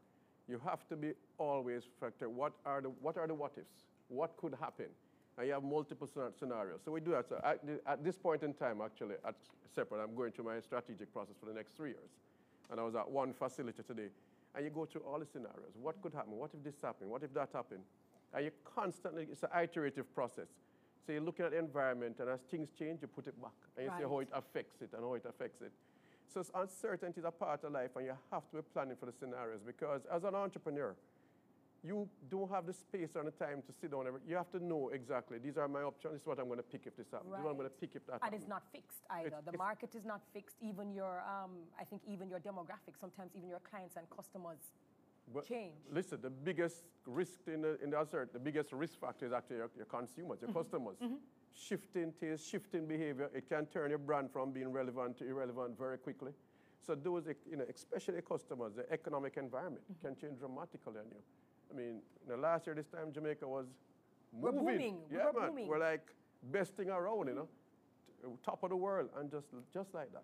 you 0.48 0.60
have 0.65 0.88
to 0.89 0.96
be 0.96 1.12
always 1.38 1.84
factor 2.00 2.29
what 2.29 2.53
are 2.65 2.81
the 2.81 2.89
what 2.89 3.17
are 3.17 3.27
the 3.27 3.34
what 3.34 3.53
ifs, 3.58 3.86
what 4.08 4.36
could 4.38 4.55
happen, 4.60 4.88
and 5.38 5.48
you 5.48 5.53
have 5.53 5.63
multiple 5.63 6.08
scenarios. 6.08 6.81
So 6.84 6.91
we 6.91 7.01
do 7.01 7.12
that. 7.12 7.29
So 7.29 7.39
at, 7.43 7.63
at 7.86 8.03
this 8.03 8.17
point 8.17 8.43
in 8.43 8.53
time, 8.53 8.81
actually, 8.84 9.15
at 9.25 9.36
Seprod, 9.75 10.03
I'm 10.03 10.15
going 10.15 10.31
through 10.31 10.46
my 10.46 10.60
strategic 10.60 11.13
process 11.13 11.36
for 11.39 11.46
the 11.46 11.53
next 11.53 11.77
three 11.77 11.89
years, 11.89 12.10
and 12.72 12.79
I 12.79 12.84
was 12.84 12.96
at 12.96 13.10
one 13.10 13.34
facility 13.34 13.84
today, 13.84 14.10
and 14.56 14.65
you 14.65 14.72
go 14.72 14.86
through 14.86 15.01
all 15.01 15.20
the 15.20 15.25
scenarios. 15.25 15.74
What 15.82 16.01
could 16.01 16.13
happen? 16.13 16.34
What 16.34 16.51
if 16.53 16.63
this 16.63 16.82
happened? 16.82 17.10
What 17.10 17.24
if 17.24 17.34
that 17.34 17.50
happened? 17.53 17.84
And 18.34 18.46
you 18.46 18.51
constantly, 18.63 19.27
it's 19.32 19.44
an 19.44 19.50
iterative 19.62 20.13
process. 20.13 20.48
So 21.06 21.13
you're 21.13 21.22
looking 21.22 21.46
at 21.46 21.51
the 21.51 21.60
environment, 21.60 22.18
and 22.20 22.29
as 22.29 22.41
things 22.41 22.70
change, 22.77 23.01
you 23.01 23.08
put 23.08 23.27
it 23.27 23.41
back, 23.41 23.51
and 23.77 23.86
you 23.86 23.91
see 23.98 24.03
how 24.03 24.20
it 24.20 24.29
affects 24.34 24.82
it 24.82 24.89
and 24.94 25.01
how 25.01 25.13
it 25.13 25.25
affects 25.27 25.62
it. 25.62 25.72
So 26.32 26.44
uncertainty 26.53 27.20
is 27.20 27.25
a 27.25 27.32
part 27.32 27.63
of 27.63 27.72
life, 27.72 27.91
and 27.96 28.06
you 28.06 28.13
have 28.32 28.48
to 28.51 28.58
be 28.58 28.62
planning 28.74 28.96
for 29.00 29.08
the 29.08 29.12
scenarios 29.12 29.62
because 29.65 30.01
as 30.13 30.24
an 30.24 30.36
entrepreneur, 30.36 30.96
you 31.83 32.09
don't 32.29 32.50
have 32.51 32.65
the 32.65 32.74
space 32.74 33.09
or 33.15 33.24
the 33.24 33.31
time 33.31 33.62
to 33.65 33.71
sit 33.74 33.91
down. 33.91 34.07
Every, 34.07 34.19
you 34.27 34.36
have 34.36 34.51
to 34.51 34.63
know 34.63 34.89
exactly 34.93 35.38
these 35.38 35.57
are 35.57 35.67
my 35.67 35.81
options. 35.81 36.13
This 36.13 36.21
is 36.21 36.27
what 36.27 36.39
I'm 36.39 36.48
going 36.48 36.57
to 36.59 36.63
pick 36.63 36.86
if 36.86 36.95
this 36.98 37.07
happens. 37.12 37.31
This 37.31 37.39
is 37.39 37.43
what 37.43 37.51
I'm 37.51 37.57
going 37.57 37.69
to 37.69 37.74
Right. 37.74 37.81
pick 37.81 37.95
if 37.95 38.05
that 38.07 38.19
And 38.24 38.33
it's 38.33 38.48
not 38.48 38.63
fixed 38.71 39.05
either. 39.09 39.27
It's- 39.27 39.43
the 39.43 39.50
it's- 39.51 39.57
market 39.57 39.95
is 39.95 40.05
not 40.05 40.21
fixed. 40.33 40.57
Even 40.62 40.91
your, 40.93 41.21
um, 41.21 41.67
I 41.79 41.83
think, 41.86 42.01
even 42.07 42.29
your 42.29 42.39
demographics, 42.39 43.00
sometimes 43.00 43.36
even 43.36 43.50
your 43.50 43.59
clients 43.59 43.95
and 43.95 44.09
customers 44.09 44.74
But 45.33 45.45
change. 45.45 45.75
Listen, 45.91 46.19
the 46.21 46.29
biggest 46.29 46.86
risk 47.05 47.48
in 47.48 47.62
the, 47.62 47.81
in 47.83 47.91
the 47.91 48.00
uncertainty, 48.00 48.33
the 48.33 48.39
biggest 48.39 48.74
risk 48.74 49.00
factor 49.00 49.25
is 49.25 49.31
actually 49.31 49.57
your, 49.57 49.69
your 49.77 49.86
consumers, 49.86 50.41
your 50.41 50.50
mm-hmm. 50.50 50.59
customers. 50.59 50.98
Mm-hmm. 50.98 51.15
Shifting 51.53 52.13
taste, 52.19 52.50
shifting 52.50 52.88
behavior, 52.88 53.29
it 53.33 53.48
can 53.48 53.65
turn 53.67 53.89
your 53.89 54.00
brand 54.00 54.31
from 54.31 54.51
being 54.51 54.71
relevant 54.71 55.17
to 55.17 55.27
irrelevant 55.27 55.77
very 55.77 55.98
quickly. 55.98 56.31
So 56.79 56.95
those, 56.95 57.27
you 57.50 57.57
know, 57.57 57.65
especially 57.69 58.21
customers, 58.21 58.74
the 58.75 58.91
economic 58.91 59.38
environment 59.38 59.83
mm-hmm. 59.83 60.07
can 60.07 60.15
change 60.15 60.39
dramatically 60.39 60.98
on 60.98 61.05
you. 61.12 61.21
I 61.71 61.77
mean, 61.77 62.01
you 62.25 62.35
know, 62.35 62.41
last 62.41 62.65
year 62.65 62.75
this 62.75 62.88
time 62.88 63.11
Jamaica 63.13 63.47
was 63.47 63.67
moving. 64.33 64.41
We're 64.41 64.51
moving. 64.51 64.77
booming. 64.77 64.97
Yeah, 65.11 65.25
were 65.31 65.39
man. 65.39 65.49
booming. 65.49 65.67
We're 65.67 65.79
like 65.79 66.07
besting 66.51 66.89
around, 66.89 67.27
you 67.27 67.35
know, 67.35 67.47
top 68.45 68.63
of 68.63 68.69
the 68.69 68.75
world, 68.75 69.09
and 69.17 69.31
just 69.31 69.47
just 69.73 69.93
like 69.93 70.11
that, 70.13 70.23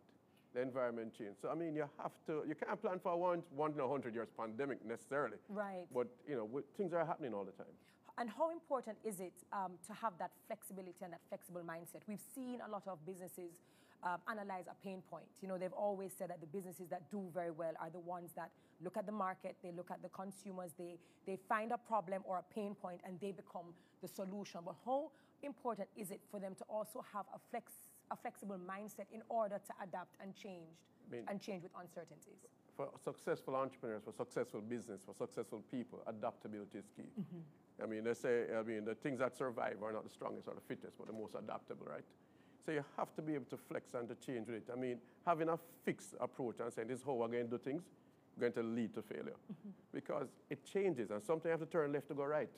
the 0.53 0.61
environment 0.61 1.13
changed. 1.17 1.37
So 1.41 1.49
I 1.49 1.55
mean, 1.55 1.75
you 1.75 1.85
have 2.01 2.11
to, 2.27 2.43
you 2.47 2.55
can't 2.55 2.81
plan 2.81 2.99
for 3.01 3.17
one 3.17 3.43
one 3.55 3.73
in 3.73 3.79
a 3.79 3.87
hundred 3.87 4.13
years 4.13 4.29
pandemic 4.37 4.85
necessarily. 4.85 5.37
Right. 5.49 5.85
But 5.93 6.07
you 6.27 6.35
know, 6.35 6.63
things 6.77 6.93
are 6.93 7.05
happening 7.05 7.33
all 7.33 7.45
the 7.45 7.51
time. 7.51 7.73
And 8.17 8.29
how 8.29 8.49
important 8.49 8.97
is 9.03 9.19
it 9.19 9.33
um, 9.51 9.73
to 9.87 9.93
have 9.93 10.13
that 10.19 10.31
flexibility 10.47 11.03
and 11.03 11.11
that 11.11 11.21
flexible 11.27 11.61
mindset? 11.61 12.01
We've 12.07 12.23
seen 12.33 12.61
a 12.65 12.71
lot 12.71 12.87
of 12.87 13.05
businesses 13.05 13.59
um, 14.05 14.19
analyze 14.29 14.65
a 14.69 14.75
pain 14.85 15.01
point. 15.09 15.25
You 15.41 15.47
know, 15.47 15.57
they've 15.57 15.73
always 15.73 16.11
said 16.17 16.29
that 16.29 16.39
the 16.39 16.47
businesses 16.47 16.87
that 16.89 17.09
do 17.09 17.27
very 17.33 17.51
well 17.51 17.73
are 17.79 17.89
the 17.89 17.99
ones 17.99 18.31
that 18.35 18.51
look 18.83 18.97
at 18.97 19.05
the 19.05 19.11
market, 19.11 19.55
they 19.63 19.71
look 19.71 19.89
at 19.91 20.01
the 20.03 20.09
consumers, 20.09 20.71
they, 20.77 20.97
they 21.25 21.37
find 21.49 21.71
a 21.71 21.77
problem 21.77 22.21
or 22.25 22.37
a 22.37 22.53
pain 22.53 22.75
point 22.75 23.01
and 23.05 23.19
they 23.19 23.31
become 23.31 23.73
the 24.01 24.07
solution. 24.07 24.61
But 24.63 24.75
how 24.85 25.11
important 25.41 25.87
is 25.97 26.11
it 26.11 26.21
for 26.29 26.39
them 26.39 26.53
to 26.55 26.63
also 26.69 27.03
have 27.13 27.25
a 27.33 27.39
flex, 27.49 27.71
a 28.11 28.15
flexible 28.15 28.59
mindset 28.59 29.05
in 29.11 29.21
order 29.29 29.59
to 29.65 29.73
adapt 29.83 30.15
and 30.21 30.35
change 30.35 30.77
I 31.09 31.15
mean- 31.15 31.25
and 31.27 31.41
change 31.41 31.63
with 31.63 31.71
uncertainties. 31.79 32.45
for 32.75 32.89
successful 33.03 33.55
entrepreneurs, 33.55 34.03
for 34.03 34.11
successful 34.11 34.61
business, 34.61 35.01
for 35.05 35.13
successful 35.15 35.63
people, 35.71 35.99
adaptability 36.07 36.77
is 36.77 36.89
key. 36.95 37.09
I 37.81 37.85
mean, 37.87 38.03
they 38.03 38.13
say, 38.13 38.45
I 38.57 38.61
mean, 38.63 38.85
the 38.85 38.95
things 38.95 39.19
that 39.19 39.35
survive 39.35 39.81
are 39.81 39.91
not 39.93 40.03
the 40.03 40.09
strongest 40.09 40.47
or 40.47 40.53
the 40.55 40.61
fittest, 40.61 40.97
but 40.97 41.07
the 41.07 41.13
most 41.13 41.35
adaptable, 41.35 41.85
right? 41.89 42.03
So 42.65 42.71
you 42.71 42.83
have 42.97 43.13
to 43.15 43.21
be 43.21 43.35
able 43.35 43.45
to 43.45 43.57
flex 43.57 43.93
and 43.93 44.07
to 44.09 44.15
change 44.15 44.47
with 44.47 44.55
it. 44.57 44.63
I 44.71 44.75
mean, 44.75 44.97
having 45.25 45.49
a 45.49 45.59
fixed 45.83 46.15
approach 46.19 46.55
and 46.59 46.73
saying, 46.73 46.87
this 46.87 46.99
is 46.99 47.05
how 47.05 47.13
we're 47.13 47.27
going 47.27 47.45
to 47.45 47.49
do 47.51 47.57
things, 47.59 47.83
going 48.39 48.53
to 48.53 48.63
lead 48.63 48.93
to 48.95 49.01
failure. 49.03 49.35
Because 49.93 50.27
it 50.49 50.65
changes, 50.65 51.11
and 51.11 51.21
sometimes 51.23 51.45
you 51.45 51.51
have 51.51 51.59
to 51.59 51.65
turn 51.67 51.91
left 51.93 52.07
to 52.07 52.15
go 52.15 52.23
right. 52.25 52.49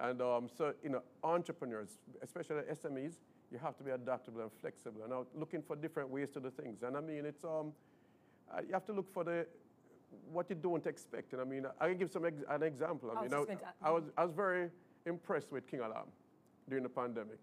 And 0.00 0.20
um, 0.22 0.48
so, 0.56 0.74
you 0.82 0.90
know, 0.90 1.02
entrepreneurs, 1.22 1.98
especially 2.22 2.62
SMEs, 2.72 3.14
you 3.50 3.58
have 3.58 3.76
to 3.78 3.84
be 3.84 3.90
adaptable 3.92 4.42
and 4.42 4.50
flexible 4.60 5.02
and 5.04 5.12
out 5.12 5.28
looking 5.34 5.62
for 5.62 5.74
different 5.76 6.10
ways 6.10 6.28
to 6.30 6.40
do 6.40 6.50
things. 6.50 6.82
And 6.82 6.96
I 6.96 7.00
mean, 7.00 7.24
it's, 7.24 7.44
um, 7.44 7.72
uh, 8.52 8.60
you 8.66 8.72
have 8.72 8.84
to 8.86 8.92
look 8.92 9.12
for 9.12 9.24
the, 9.24 9.46
what 10.32 10.50
you 10.50 10.56
don't 10.56 10.86
expect. 10.86 11.32
And 11.32 11.40
I 11.40 11.44
mean, 11.44 11.64
I 11.80 11.88
can 11.88 11.98
give 11.98 12.10
some 12.10 12.24
ex- 12.26 12.42
an 12.48 12.62
example. 12.62 13.10
I 13.10 13.18
I 13.18 13.22
mean, 13.22 13.30
going 13.30 13.46
to- 13.46 13.64
I, 13.82 13.90
was, 13.90 14.04
I 14.16 14.24
was 14.24 14.32
very 14.32 14.68
impressed 15.06 15.50
with 15.52 15.66
King 15.66 15.80
Alarm 15.80 16.08
during 16.68 16.82
the 16.82 16.90
pandemic. 16.90 17.38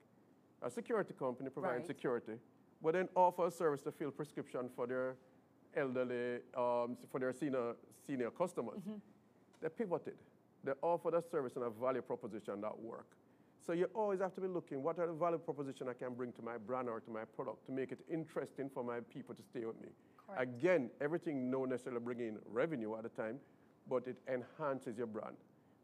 A 0.62 0.70
security 0.70 1.14
company 1.14 1.50
providing 1.50 1.80
Right. 1.80 1.88
security, 1.88 2.40
but 2.82 2.94
then 2.94 3.10
offer 3.16 3.48
a 3.48 3.52
service 3.52 3.82
to 3.82 3.92
fill 3.92 4.12
prescription 4.12 4.70
for 4.70 4.88
their 4.88 5.16
elderly, 5.76 6.42
um, 6.56 6.96
for 7.12 7.20
their 7.20 7.34
senior, 7.34 7.76
senior 8.08 8.32
customers. 8.32 8.82
They 9.62 9.70
pivoted. 9.70 10.18
They 10.64 10.74
offered 10.82 11.14
a 11.14 11.22
service 11.22 11.56
and 11.56 11.66
a 11.66 11.70
value 11.70 12.02
proposition 12.02 12.62
that 12.62 12.78
work. 12.80 13.16
So 13.66 13.74
you 13.74 13.86
always 13.96 14.20
have 14.22 14.34
to 14.36 14.42
be 14.42 14.48
looking, 14.48 14.84
what 14.84 15.00
are 15.00 15.08
the 15.08 15.14
value 15.14 15.38
proposition 15.40 15.88
I 15.90 15.94
can 15.94 16.14
bring 16.14 16.32
to 16.34 16.42
my 16.42 16.58
brand 16.58 16.88
or 16.90 17.00
to 17.00 17.12
my 17.12 17.26
product 17.26 17.66
to 17.66 17.72
make 17.72 17.92
it 17.92 18.00
interesting 18.10 18.70
for 18.70 18.84
my 18.84 19.00
people 19.02 19.34
to 19.36 19.42
stay 19.44 19.66
with 19.66 19.80
me. 19.82 19.90
Correct. 20.28 20.42
Again, 20.42 20.90
everything 21.02 21.50
no 21.50 21.66
necessarily 21.66 22.02
bring 22.02 22.20
in 22.20 22.38
revenue 22.46 22.96
at 22.96 23.04
the 23.04 23.10
time, 23.10 23.40
but 23.88 24.08
it 24.08 24.18
enhances 24.28 24.98
your 24.98 25.08
brand. 25.08 25.36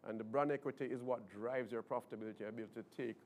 And 0.08 0.20
the 0.20 0.24
brand 0.24 0.52
equity 0.52 0.86
is 0.86 1.02
what 1.04 1.28
drives 1.30 1.72
your 1.72 1.84
profitability, 1.84 2.48
ability 2.48 2.74
to 2.76 2.84
take, 2.96 3.18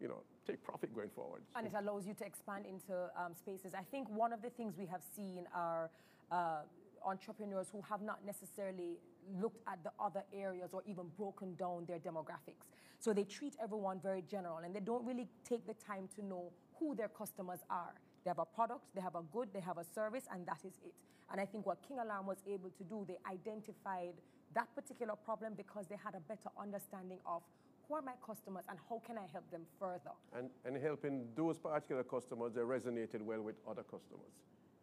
you 0.00 0.08
know, 0.08 0.22
take 0.46 0.62
profit 0.62 0.94
going 0.94 1.10
forward. 1.10 1.42
And 1.54 1.66
it 1.66 1.72
allows 1.76 2.06
you 2.06 2.14
to 2.14 2.24
expand 2.24 2.66
into 2.66 2.94
um, 3.16 3.34
spaces. 3.34 3.72
I 3.74 3.82
think 3.82 4.08
one 4.10 4.32
of 4.32 4.42
the 4.42 4.50
things 4.50 4.74
we 4.76 4.86
have 4.86 5.02
seen 5.16 5.46
are 5.54 5.90
uh, 6.30 6.60
entrepreneurs 7.04 7.68
who 7.72 7.82
have 7.88 8.02
not 8.02 8.24
necessarily 8.24 8.98
looked 9.40 9.62
at 9.66 9.82
the 9.82 9.90
other 9.98 10.22
areas 10.32 10.70
or 10.72 10.82
even 10.86 11.06
broken 11.16 11.54
down 11.56 11.84
their 11.86 11.98
demographics. 11.98 12.66
So 12.98 13.12
they 13.12 13.24
treat 13.24 13.54
everyone 13.62 14.00
very 14.02 14.22
general 14.30 14.58
and 14.58 14.74
they 14.74 14.80
don't 14.80 15.04
really 15.04 15.28
take 15.44 15.66
the 15.66 15.74
time 15.74 16.08
to 16.16 16.24
know 16.24 16.52
who 16.78 16.94
their 16.94 17.08
customers 17.08 17.60
are. 17.70 17.94
They 18.24 18.30
have 18.30 18.38
a 18.38 18.44
product, 18.44 18.82
they 18.94 19.00
have 19.00 19.14
a 19.14 19.22
good, 19.32 19.48
they 19.52 19.60
have 19.60 19.78
a 19.78 19.84
service, 19.94 20.24
and 20.32 20.44
that 20.46 20.58
is 20.64 20.72
it. 20.84 20.94
And 21.30 21.40
I 21.40 21.46
think 21.46 21.66
what 21.66 21.78
King 21.86 21.98
Alarm 21.98 22.26
was 22.26 22.38
able 22.46 22.70
to 22.70 22.84
do, 22.84 23.04
they 23.06 23.18
identified 23.30 24.14
that 24.54 24.74
particular 24.74 25.14
problem 25.14 25.54
because 25.56 25.86
they 25.86 25.96
had 26.02 26.14
a 26.14 26.20
better 26.20 26.50
understanding 26.58 27.18
of 27.26 27.42
who 27.88 27.94
are 27.94 28.02
my 28.02 28.14
customers 28.24 28.64
and 28.68 28.78
how 28.88 29.00
can 29.06 29.16
I 29.18 29.26
help 29.32 29.50
them 29.50 29.62
further. 29.78 30.14
and, 30.36 30.50
and 30.64 30.82
helping 30.82 31.26
those 31.36 31.58
particular 31.58 32.02
customers 32.02 32.52
that 32.54 32.64
resonated 32.64 33.22
well 33.22 33.40
with 33.42 33.56
other 33.68 33.82
customers. 33.82 34.32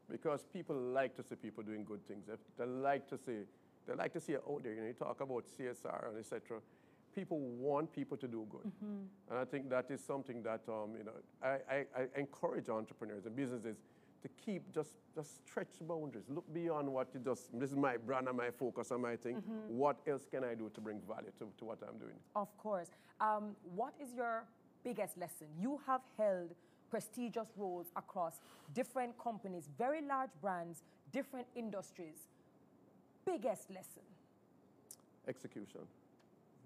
Because 0.09 0.45
people 0.53 0.75
like 0.75 1.15
to 1.15 1.23
see 1.23 1.35
people 1.35 1.63
doing 1.63 1.83
good 1.83 2.05
things. 2.07 2.25
They, 2.57 2.65
like 2.65 3.07
to 3.09 3.17
see, 3.17 3.39
they 3.87 3.93
like 3.95 4.13
to 4.13 4.19
see 4.19 4.33
it 4.33 4.43
out 4.49 4.63
there. 4.63 4.73
You 4.73 4.81
know, 4.81 4.87
you 4.87 4.93
talk 4.93 5.21
about 5.21 5.45
CSR 5.57 6.09
and 6.09 6.17
etc. 6.19 6.59
People 7.15 7.39
want 7.39 7.91
people 7.93 8.17
to 8.17 8.27
do 8.27 8.45
good. 8.49 8.71
And 9.29 9.39
I 9.39 9.45
think 9.45 9.69
that 9.69 9.89
is 9.89 10.03
something 10.03 10.43
that, 10.43 10.61
um, 10.67 10.91
you 10.97 11.03
know, 11.03 11.13
I, 11.41 11.47
I, 11.73 11.85
I 11.95 12.19
encourage 12.19 12.69
entrepreneurs 12.69 13.25
and 13.25 13.35
businesses 13.35 13.77
to 14.23 14.29
keep 14.43 14.73
just, 14.73 14.95
just 15.13 15.45
stretch 15.45 15.75
boundaries. 15.81 16.23
Look 16.29 16.51
beyond 16.53 16.87
what 16.91 17.09
you 17.13 17.19
just, 17.19 17.57
this 17.59 17.69
is 17.71 17.75
my 17.75 17.97
brand 17.97 18.27
and 18.27 18.37
my 18.37 18.49
focus 18.49 18.91
and 18.91 19.01
my 19.01 19.15
thing. 19.17 19.35
What 19.67 19.97
else 20.07 20.25
can 20.31 20.43
I 20.43 20.55
do 20.55 20.71
to 20.73 20.81
bring 20.81 21.01
value 21.07 21.31
to, 21.39 21.47
to 21.57 21.65
what 21.65 21.79
I'm 21.87 21.99
doing? 21.99 22.15
Of 22.35 22.55
course. 22.57 22.87
Um, 23.19 23.55
what 23.75 23.93
is 24.01 24.13
your 24.15 24.45
biggest 24.83 25.17
lesson? 25.17 25.47
You 25.59 25.79
have 25.85 26.01
held 26.17 26.53
prestigious 26.89 27.49
roles 27.57 27.87
across 27.95 28.39
different 28.73 29.17
companies, 29.17 29.69
very 29.77 30.01
large 30.01 30.29
brands, 30.41 30.83
different 31.11 31.47
industries. 31.55 32.27
Biggest 33.25 33.69
lesson, 33.69 34.03
Execution. 35.27 35.79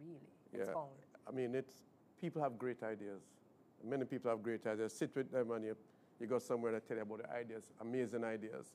really? 0.03 0.17
Yeah. 0.51 0.63
Expound. 0.63 0.89
I 1.27 1.31
mean, 1.31 1.53
it's 1.53 1.73
people 2.19 2.41
have 2.41 2.57
great 2.57 2.81
ideas. 2.81 3.21
Many 3.87 4.05
people 4.05 4.31
have 4.31 4.41
great 4.41 4.65
ideas. 4.65 4.93
Sit 4.93 5.15
with 5.15 5.31
them 5.31 5.51
and 5.51 5.65
you, 5.65 5.77
you 6.19 6.27
go 6.27 6.39
somewhere 6.39 6.71
to 6.71 6.79
tell 6.79 6.97
you 6.97 7.03
about 7.03 7.24
the 7.24 7.31
ideas, 7.31 7.71
amazing 7.81 8.24
ideas. 8.24 8.67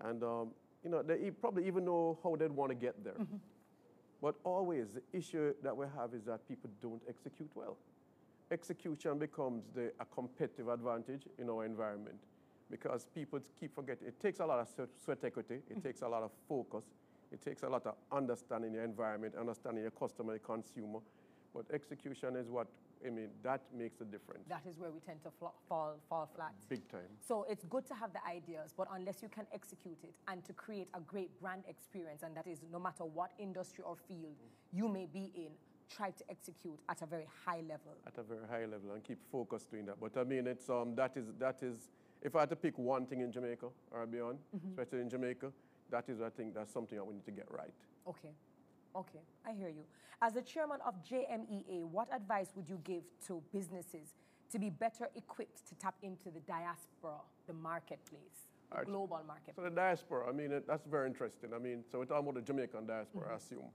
And, 0.00 0.22
um, 0.22 0.48
you 0.82 0.90
know, 0.90 1.02
they 1.02 1.30
probably 1.30 1.66
even 1.66 1.84
know 1.84 2.18
how 2.22 2.36
they'd 2.36 2.50
want 2.50 2.70
to 2.70 2.74
get 2.74 3.02
there. 3.02 3.14
But 4.20 4.36
always, 4.44 4.86
the 4.94 5.02
issue 5.16 5.54
that 5.62 5.76
we 5.76 5.86
have 5.96 6.14
is 6.14 6.24
that 6.24 6.48
people 6.48 6.70
don't 6.80 7.02
execute 7.08 7.50
well. 7.54 7.76
Execution 8.50 9.18
becomes 9.18 9.64
the, 9.74 9.92
a 10.00 10.04
competitive 10.14 10.68
advantage 10.68 11.22
in 11.38 11.50
our 11.50 11.64
environment 11.64 12.16
because 12.70 13.06
people 13.14 13.38
keep 13.60 13.74
forgetting. 13.74 14.08
It 14.08 14.18
takes 14.20 14.40
a 14.40 14.46
lot 14.46 14.58
of 14.58 14.88
sweat, 15.04 15.18
equity, 15.24 15.58
it 15.68 15.82
takes 15.82 16.02
a 16.02 16.08
lot 16.08 16.22
of 16.22 16.30
focus, 16.48 16.84
it 17.32 17.44
takes 17.44 17.62
a 17.62 17.68
lot 17.68 17.86
of 17.86 17.94
understanding 18.12 18.72
your 18.72 18.84
environment, 18.84 19.34
understanding 19.38 19.82
your 19.82 19.90
customer, 19.90 20.32
your 20.32 20.38
consumer. 20.40 21.00
But 21.54 21.66
execution 21.72 22.36
is 22.36 22.48
what, 22.48 22.66
I 23.06 23.10
mean, 23.10 23.28
that 23.42 23.60
makes 23.76 24.00
a 24.00 24.04
difference. 24.04 24.44
That 24.48 24.62
is 24.68 24.78
where 24.78 24.90
we 24.90 25.00
tend 25.00 25.22
to 25.24 25.30
fall, 25.38 25.54
fall 26.08 26.30
flat. 26.34 26.52
Big 26.68 26.88
time. 26.88 27.00
So 27.20 27.46
it's 27.48 27.64
good 27.64 27.86
to 27.86 27.94
have 27.94 28.12
the 28.12 28.24
ideas, 28.26 28.72
but 28.76 28.88
unless 28.92 29.22
you 29.22 29.28
can 29.28 29.46
execute 29.52 29.98
it 30.02 30.14
and 30.28 30.44
to 30.44 30.52
create 30.52 30.88
a 30.94 31.00
great 31.00 31.38
brand 31.40 31.64
experience, 31.68 32.22
and 32.22 32.34
that 32.36 32.46
is 32.46 32.60
no 32.72 32.78
matter 32.78 33.04
what 33.04 33.32
industry 33.38 33.84
or 33.86 33.96
field 34.08 34.36
you 34.72 34.88
may 34.88 35.06
be 35.06 35.30
in, 35.34 35.50
try 35.94 36.10
to 36.10 36.24
execute 36.30 36.78
at 36.88 37.02
a 37.02 37.06
very 37.06 37.26
high 37.44 37.60
level. 37.60 37.92
At 38.06 38.16
a 38.18 38.22
very 38.22 38.46
high 38.50 38.64
level 38.64 38.92
and 38.94 39.04
keep 39.04 39.18
focused 39.30 39.70
doing 39.70 39.86
that. 39.86 40.00
But 40.00 40.16
I 40.18 40.24
mean, 40.24 40.46
it's, 40.46 40.70
um, 40.70 40.94
that, 40.96 41.16
is, 41.16 41.26
that 41.38 41.62
is, 41.62 41.90
if 42.22 42.34
I 42.34 42.40
had 42.40 42.50
to 42.50 42.56
pick 42.56 42.78
one 42.78 43.04
thing 43.04 43.20
in 43.20 43.30
Jamaica 43.30 43.66
or 43.90 44.06
beyond, 44.06 44.38
especially 44.70 45.00
in 45.00 45.10
Jamaica, 45.10 45.52
that 45.90 46.08
is, 46.08 46.22
I 46.22 46.30
think, 46.30 46.54
that's 46.54 46.72
something 46.72 46.96
that 46.96 47.04
we 47.04 47.14
need 47.14 47.26
to 47.26 47.30
get 47.30 47.46
right. 47.50 47.74
Okay. 48.08 48.30
Okay, 48.96 49.20
I 49.46 49.52
hear 49.52 49.68
you. 49.68 49.84
As 50.22 50.34
the 50.34 50.42
chairman 50.42 50.78
of 50.86 50.94
JMEA, 51.04 51.84
what 51.84 52.08
advice 52.14 52.52
would 52.54 52.68
you 52.68 52.80
give 52.84 53.02
to 53.26 53.42
businesses 53.52 54.14
to 54.52 54.58
be 54.58 54.70
better 54.70 55.08
equipped 55.16 55.66
to 55.68 55.74
tap 55.74 55.96
into 56.02 56.30
the 56.30 56.40
diaspora, 56.40 57.18
the 57.46 57.52
marketplace, 57.52 58.48
the 58.70 58.76
Alright. 58.76 58.86
global 58.86 59.20
marketplace? 59.26 59.56
So 59.56 59.62
the 59.62 59.70
diaspora, 59.70 60.28
I 60.28 60.32
mean, 60.32 60.52
it, 60.52 60.66
that's 60.66 60.86
very 60.86 61.08
interesting. 61.08 61.50
I 61.54 61.58
mean, 61.58 61.82
so 61.90 61.98
we're 61.98 62.04
talking 62.04 62.28
about 62.28 62.34
the 62.36 62.42
Jamaican 62.42 62.86
diaspora, 62.86 63.22
I 63.22 63.26
mm-hmm. 63.26 63.36
assume. 63.36 63.70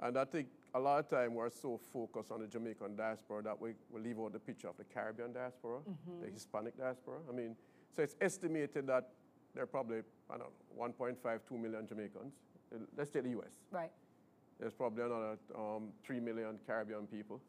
And 0.00 0.18
I 0.18 0.24
think 0.24 0.48
a 0.74 0.80
lot 0.80 0.98
of 1.00 1.08
time 1.08 1.34
we're 1.34 1.50
so 1.50 1.80
focused 1.92 2.30
on 2.30 2.40
the 2.40 2.46
Jamaican 2.46 2.96
diaspora 2.96 3.42
that 3.42 3.60
we, 3.60 3.72
we 3.90 4.00
leave 4.00 4.18
out 4.18 4.32
the 4.32 4.38
picture 4.38 4.68
of 4.68 4.76
the 4.76 4.84
Caribbean 4.84 5.32
diaspora, 5.32 5.78
mm-hmm. 5.80 6.24
the 6.24 6.30
Hispanic 6.30 6.76
diaspora. 6.78 7.18
I 7.30 7.34
mean, 7.34 7.56
so 7.94 8.02
it's 8.02 8.16
estimated 8.20 8.86
that 8.86 9.10
there 9.54 9.62
are 9.62 9.66
probably, 9.66 9.98
I 10.30 10.36
don't 10.36 10.40
know, 10.40 10.86
1.5, 10.98 11.40
2 11.48 11.58
million 11.58 11.86
Jamaicans. 11.86 12.34
Let's 12.96 13.10
take 13.10 13.22
the 13.22 13.30
US. 13.30 13.52
Right. 13.70 13.90
There's 14.58 14.72
probably 14.72 15.04
another 15.04 15.36
um, 15.56 15.88
3 16.04 16.20
million 16.20 16.58
Caribbean 16.66 17.06
people, 17.06 17.40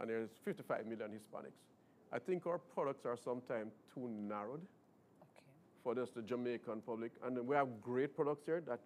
and 0.00 0.08
there's 0.08 0.30
55 0.44 0.86
million 0.86 1.10
Hispanics. 1.10 1.60
I 2.12 2.18
think 2.18 2.46
our 2.46 2.58
products 2.58 3.04
are 3.04 3.16
sometimes 3.16 3.74
too 3.92 4.08
narrowed 4.08 4.62
Okay. 5.22 5.44
for 5.82 5.94
just 5.94 6.14
the 6.14 6.22
Jamaican 6.22 6.80
public. 6.86 7.12
And 7.22 7.46
we 7.46 7.54
have 7.54 7.68
great 7.82 8.16
products 8.16 8.46
here 8.46 8.62
that 8.66 8.80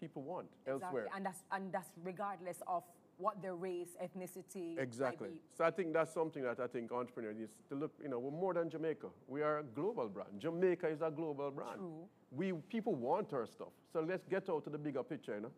people 0.00 0.22
want 0.22 0.46
elsewhere. 0.66 1.08
And 1.14 1.26
that's 1.26 1.42
and 1.50 1.72
that's 1.72 1.90
regardless 2.04 2.62
of 2.68 2.84
what 3.18 3.42
their 3.42 3.54
race, 3.54 3.96
ethnicity. 4.02 4.78
Exactly. 4.78 5.30
So 5.56 5.64
I 5.64 5.70
think 5.70 5.92
that's 5.92 6.12
something 6.12 6.42
that 6.42 6.58
I 6.60 6.66
think 6.66 6.90
entrepreneurs 6.92 7.36
need 7.36 7.48
to 7.68 7.74
look, 7.74 7.92
you 8.02 8.08
know, 8.08 8.18
we're 8.18 8.30
more 8.30 8.54
than 8.54 8.68
Jamaica. 8.70 9.08
We 9.28 9.42
are 9.42 9.58
a 9.58 9.62
global 9.62 10.08
brand. 10.08 10.40
Jamaica 10.40 10.88
is 10.88 11.02
a 11.02 11.10
global 11.10 11.50
brand. 11.50 11.78
True. 11.78 12.04
We, 12.30 12.52
people 12.68 12.94
want 12.94 13.32
our 13.32 13.46
stuff. 13.46 13.68
So 13.92 14.00
let's 14.00 14.26
get 14.26 14.48
out 14.48 14.64
to 14.64 14.70
the 14.70 14.78
bigger 14.78 15.02
picture, 15.02 15.34
you 15.34 15.42
know. 15.42 15.50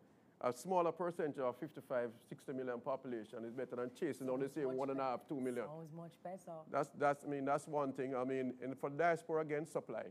A 0.45 0.53
smaller 0.53 0.91
percentage 0.91 1.39
of 1.39 1.57
55, 1.57 2.11
60 2.29 2.53
million 2.53 2.79
population 2.79 3.43
is 3.45 3.51
better 3.51 3.77
than 3.77 3.89
chasing 3.99 4.29
only 4.29 4.47
say 4.47 4.63
one 4.63 4.91
and 4.91 4.99
a 4.99 5.03
better. 5.17 5.21
two 5.27 5.41
million. 5.41 5.65
Sounds 5.65 5.91
much 5.97 6.11
better. 6.23 6.57
That's, 6.71 6.89
that's, 6.99 7.25
I 7.25 7.27
mean, 7.27 7.45
that's 7.45 7.67
one 7.67 7.91
thing. 7.93 8.15
I 8.15 8.23
mean, 8.23 8.53
and 8.61 8.77
for 8.77 8.91
diaspora, 8.91 9.41
again, 9.41 9.65
supply. 9.65 10.03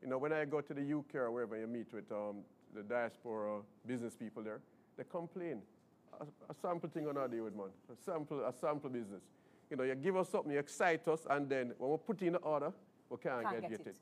You 0.00 0.08
know, 0.08 0.16
when 0.16 0.32
I 0.32 0.46
go 0.46 0.62
to 0.62 0.72
the 0.72 0.80
UK 0.80 1.16
or 1.16 1.30
wherever 1.30 1.58
you 1.58 1.66
meet 1.66 1.92
with 1.92 2.10
um, 2.10 2.36
the 2.74 2.82
diaspora 2.82 3.60
business 3.86 4.16
people 4.16 4.42
there, 4.42 4.60
they 4.96 5.04
complain. 5.04 5.60
A, 6.18 6.24
a 6.50 6.54
sample 6.62 6.88
thing 6.88 7.06
on 7.06 7.18
our 7.18 7.28
deal 7.28 7.44
with, 7.44 7.54
man. 7.54 7.66
A 7.92 8.02
sample, 8.02 8.40
a 8.46 8.52
sample 8.52 8.88
business. 8.88 9.24
You 9.70 9.76
know, 9.76 9.82
you 9.82 9.94
give 9.94 10.16
us 10.16 10.30
something, 10.30 10.52
you 10.52 10.58
excite 10.58 11.06
us, 11.06 11.26
and 11.28 11.50
then 11.50 11.72
when 11.76 11.90
we 11.90 11.98
put 11.98 12.22
in 12.22 12.32
the 12.32 12.38
order, 12.38 12.72
we 13.10 13.18
can't, 13.18 13.42
Can't 13.42 13.60
get, 13.60 13.70
get 13.70 13.70
get 13.70 13.86
it. 13.88 13.90
it. 13.90 13.96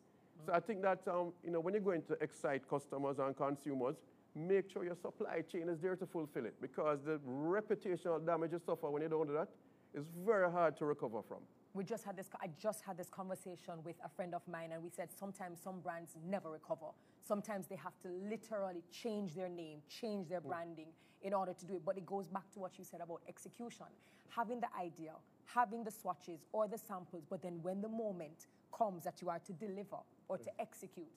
So 0.47 0.53
I 0.53 0.61
think 0.61 0.83
that, 0.83 1.01
um, 1.09 1.33
you 1.45 1.51
know, 1.51 1.59
when 1.61 1.75
you're 1.75 1.83
going 1.83 2.03
to 2.03 2.15
excite 2.21 2.69
customers 2.69 3.19
and 3.19 3.37
consumers, 3.37 3.97
make 4.35 4.71
sure 4.71 4.85
your 4.85 4.97
supply 4.97 5.43
chain 5.43 5.69
is 5.69 5.79
there 5.81 5.97
to 5.97 6.07
fulfill 6.07 6.47
it 6.47 6.55
because 6.61 6.99
the 7.05 7.21
reputational 7.29 8.25
damage 8.25 8.53
you 8.53 8.61
suffer 8.65 8.91
when 8.91 9.03
you 9.03 9.09
don't 9.09 9.27
do 9.27 9.35
that 9.35 9.49
is 9.95 10.07
very 10.25 10.51
hard 10.51 10.77
to 10.79 10.87
recover 10.87 11.21
from. 11.23 11.39
we 11.75 11.85
just 11.85 12.05
had 12.05 12.17
this 12.17 12.29
i 12.41 12.49
just 12.61 12.83
had 12.83 12.97
this 12.97 13.11
conversation 13.11 13.75
with 13.85 13.97
a 14.05 14.09
friend 14.09 14.35
of 14.35 14.43
mine 14.49 14.71
and 14.73 14.83
we 14.83 14.89
said 14.89 15.09
sometimes 15.13 15.61
some 15.61 15.81
brands 15.81 16.17
never 16.29 16.51
recover. 16.51 16.91
Sometimes 17.25 17.67
they 17.69 17.77
have 17.77 17.97
to 18.01 18.09
literally 18.29 18.83
change 18.91 19.35
their 19.35 19.49
name 19.49 19.79
change 19.89 20.29
their 20.29 20.41
hmm. 20.41 20.49
branding 20.49 20.89
in 21.23 21.33
order 21.35 21.53
to 21.53 21.65
do 21.67 21.77
it. 21.77 21.85
But 21.85 21.97
it 21.97 22.05
goes 22.05 22.27
back 22.27 22.51
to 22.55 22.59
what 22.59 22.79
you 22.79 22.85
said 22.85 23.01
about 23.01 23.21
execution. 23.29 23.87
Having 24.29 24.61
the 24.61 24.69
idea 24.79 25.13
having 25.45 25.85
the 25.85 25.91
swatches 25.91 26.41
or 26.53 26.67
the 26.67 26.79
samples 26.79 27.25
but 27.29 27.43
then 27.43 27.59
when 27.63 27.81
the 27.83 27.89
moment 27.89 28.47
comes 28.77 29.05
that 29.05 29.21
you 29.21 29.29
are 29.29 29.41
to 29.41 29.53
deliver 29.53 29.99
or 30.29 30.39
to 30.39 30.51
hmm. 30.51 30.61
execute 30.61 31.13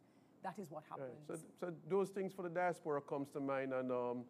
that 0.45 0.59
is 0.59 0.69
what 0.69 0.83
happens 0.89 1.17
Right. 1.27 1.39
So, 1.39 1.45
so 1.59 1.73
those 1.89 2.09
things 2.09 2.31
for 2.31 2.43
the 2.43 2.49
diaspora 2.49 3.01
comes 3.01 3.29
to 3.29 3.39
mind. 3.39 3.73
And 3.73 3.91
um, 3.91 4.23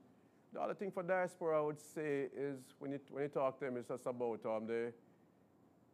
the 0.53 0.62
other 0.62 0.74
thing 0.74 0.89
for 0.89 1.03
diaspora, 1.03 1.60
I 1.60 1.62
would 1.62 1.79
say, 1.79 2.27
is 2.36 2.60
when 2.79 2.91
you, 2.91 3.00
when 3.12 3.24
you 3.24 3.29
talk 3.29 3.60
to 3.60 3.65
them, 3.65 3.77
it's 3.77 3.89
just 3.89 4.05
about 4.05 4.39
um, 4.45 4.65
the, 4.65 4.93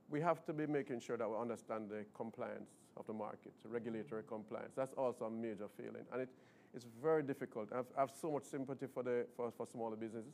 we 0.09 0.21
have 0.21 0.45
to 0.45 0.53
be 0.53 0.67
making 0.67 0.99
sure 0.99 1.17
that 1.17 1.27
we 1.27 1.35
understand 1.35 1.89
the 1.89 2.05
compliance 2.15 2.69
of 2.97 3.07
the 3.07 3.13
market, 3.13 3.53
regulatory 3.65 4.23
compliance. 4.27 4.73
That's 4.75 4.93
also 4.93 5.25
a 5.25 5.31
major 5.31 5.67
failing. 5.75 6.05
And 6.13 6.21
it, 6.21 6.29
it's 6.75 6.85
very 7.01 7.23
difficult. 7.23 7.69
I've, 7.75 7.85
I 7.97 8.01
have 8.01 8.11
so 8.21 8.31
much 8.31 8.43
sympathy 8.43 8.85
for, 8.93 9.01
the, 9.01 9.25
for, 9.35 9.51
for 9.57 9.65
smaller 9.65 9.95
businesses 9.95 10.33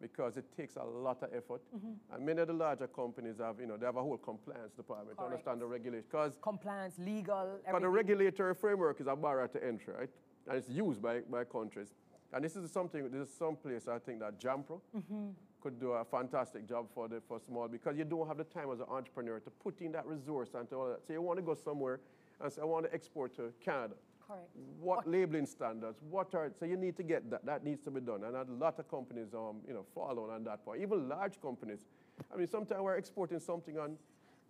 because 0.00 0.36
it 0.36 0.44
takes 0.56 0.76
a 0.76 0.82
lot 0.82 1.22
of 1.22 1.30
effort. 1.32 1.62
Mm-hmm. 1.74 2.14
And 2.14 2.26
many 2.26 2.40
of 2.40 2.48
the 2.48 2.54
larger 2.54 2.86
companies 2.86 3.36
have, 3.40 3.60
you 3.60 3.66
know, 3.66 3.76
they 3.76 3.86
have 3.86 3.96
a 3.96 4.02
whole 4.02 4.16
compliance 4.16 4.72
department 4.72 5.18
to 5.18 5.24
understand 5.24 5.60
the 5.60 5.66
regulation. 5.66 6.06
Because 6.10 6.38
compliance 6.42 6.94
legal 6.98 7.58
but 7.70 7.82
the 7.82 7.88
regulatory 7.88 8.54
framework 8.54 9.00
is 9.00 9.06
a 9.06 9.16
barrier 9.16 9.48
to 9.48 9.64
entry, 9.64 9.94
right? 9.98 10.10
And 10.48 10.58
it's 10.58 10.68
used 10.68 11.02
by, 11.02 11.20
by 11.20 11.44
countries. 11.44 11.94
And 12.32 12.44
this 12.44 12.56
is 12.56 12.70
something, 12.70 13.10
this 13.10 13.28
is 13.28 13.34
some 13.34 13.56
place 13.56 13.88
I 13.88 13.98
think 13.98 14.20
that 14.20 14.40
Jampro 14.40 14.80
mm-hmm. 14.96 15.28
could 15.60 15.80
do 15.80 15.92
a 15.92 16.04
fantastic 16.04 16.68
job 16.68 16.88
for 16.94 17.08
the 17.08 17.20
for 17.26 17.40
small 17.40 17.68
because 17.68 17.96
you 17.96 18.04
don't 18.04 18.26
have 18.26 18.36
the 18.36 18.44
time 18.44 18.70
as 18.72 18.80
an 18.80 18.86
entrepreneur 18.90 19.40
to 19.40 19.50
put 19.50 19.80
in 19.80 19.92
that 19.92 20.06
resource 20.06 20.50
and 20.54 20.68
to 20.70 20.76
all 20.76 20.88
that. 20.88 21.06
So 21.06 21.12
you 21.12 21.22
want 21.22 21.38
to 21.38 21.42
go 21.42 21.54
somewhere 21.54 22.00
and 22.40 22.52
say, 22.52 22.62
I 22.62 22.64
want 22.64 22.86
to 22.86 22.92
export 22.92 23.34
to 23.36 23.52
Canada. 23.64 23.94
Correct 24.26 24.50
What, 24.80 25.08
labeling 25.08 25.46
standards? 25.46 25.98
What 26.10 26.34
are 26.34 26.50
so 26.58 26.64
you 26.66 26.76
need 26.76 26.96
to 26.96 27.02
get 27.02 27.30
that? 27.30 27.44
That 27.46 27.64
needs 27.64 27.82
to 27.82 27.90
be 27.90 28.00
done, 28.00 28.24
and 28.24 28.36
a 28.36 28.44
lot 28.52 28.78
of 28.78 28.88
companies, 28.90 29.34
um, 29.34 29.56
you 29.66 29.74
know, 29.74 29.84
follow 29.94 30.30
on 30.30 30.44
that 30.44 30.64
part. 30.64 30.80
Even 30.80 31.08
large 31.08 31.40
companies. 31.40 31.80
I 32.32 32.36
mean, 32.36 32.46
sometimes 32.48 32.80
we're 32.80 32.96
exporting 32.96 33.40
something 33.40 33.76
and 33.78 33.96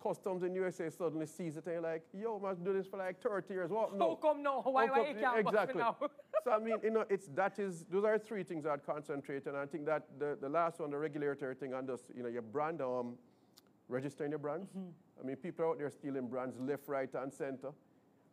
customs 0.01 0.43
in 0.43 0.53
USA 0.55 0.89
suddenly 0.89 1.25
sees 1.25 1.57
it 1.57 1.65
and 1.65 1.73
you're 1.73 1.81
like, 1.81 2.03
yo, 2.13 2.39
must 2.39 2.63
do 2.63 2.73
this 2.73 2.85
for 2.87 2.97
like 2.97 3.19
30 3.21 3.53
years. 3.53 3.69
What? 3.69 3.91
How 3.91 3.97
No. 3.97 4.15
come 4.15 4.43
no? 4.43 4.61
Why, 4.61 4.85
why 4.85 5.09
you 5.09 5.15
can't 5.15 5.39
exactly. 5.39 5.81
now? 5.81 5.97
so 6.43 6.51
I 6.51 6.59
mean, 6.59 6.77
you 6.83 6.91
know, 6.91 7.05
it's 7.09 7.27
that 7.35 7.59
is 7.59 7.85
those 7.89 8.03
are 8.05 8.17
three 8.17 8.43
things 8.43 8.65
I'd 8.65 8.85
concentrate, 8.85 9.47
and 9.47 9.57
I 9.57 9.65
think 9.65 9.85
that 9.85 10.03
the, 10.19 10.37
the 10.39 10.49
last 10.49 10.79
one, 10.79 10.91
the 10.91 10.97
regulatory 10.97 11.55
thing, 11.55 11.73
and 11.73 11.87
just 11.87 12.05
you 12.15 12.23
know 12.23 12.29
your 12.29 12.41
brand, 12.41 12.81
um, 12.81 13.15
registering 13.89 14.31
your 14.31 14.39
brands. 14.39 14.69
Mm-hmm. 14.69 14.89
I 15.21 15.25
mean, 15.25 15.35
people 15.37 15.65
are 15.65 15.69
out 15.69 15.79
there 15.79 15.89
stealing 15.89 16.27
brands 16.27 16.55
left, 16.59 16.87
right, 16.87 17.09
and 17.15 17.33
center, 17.33 17.69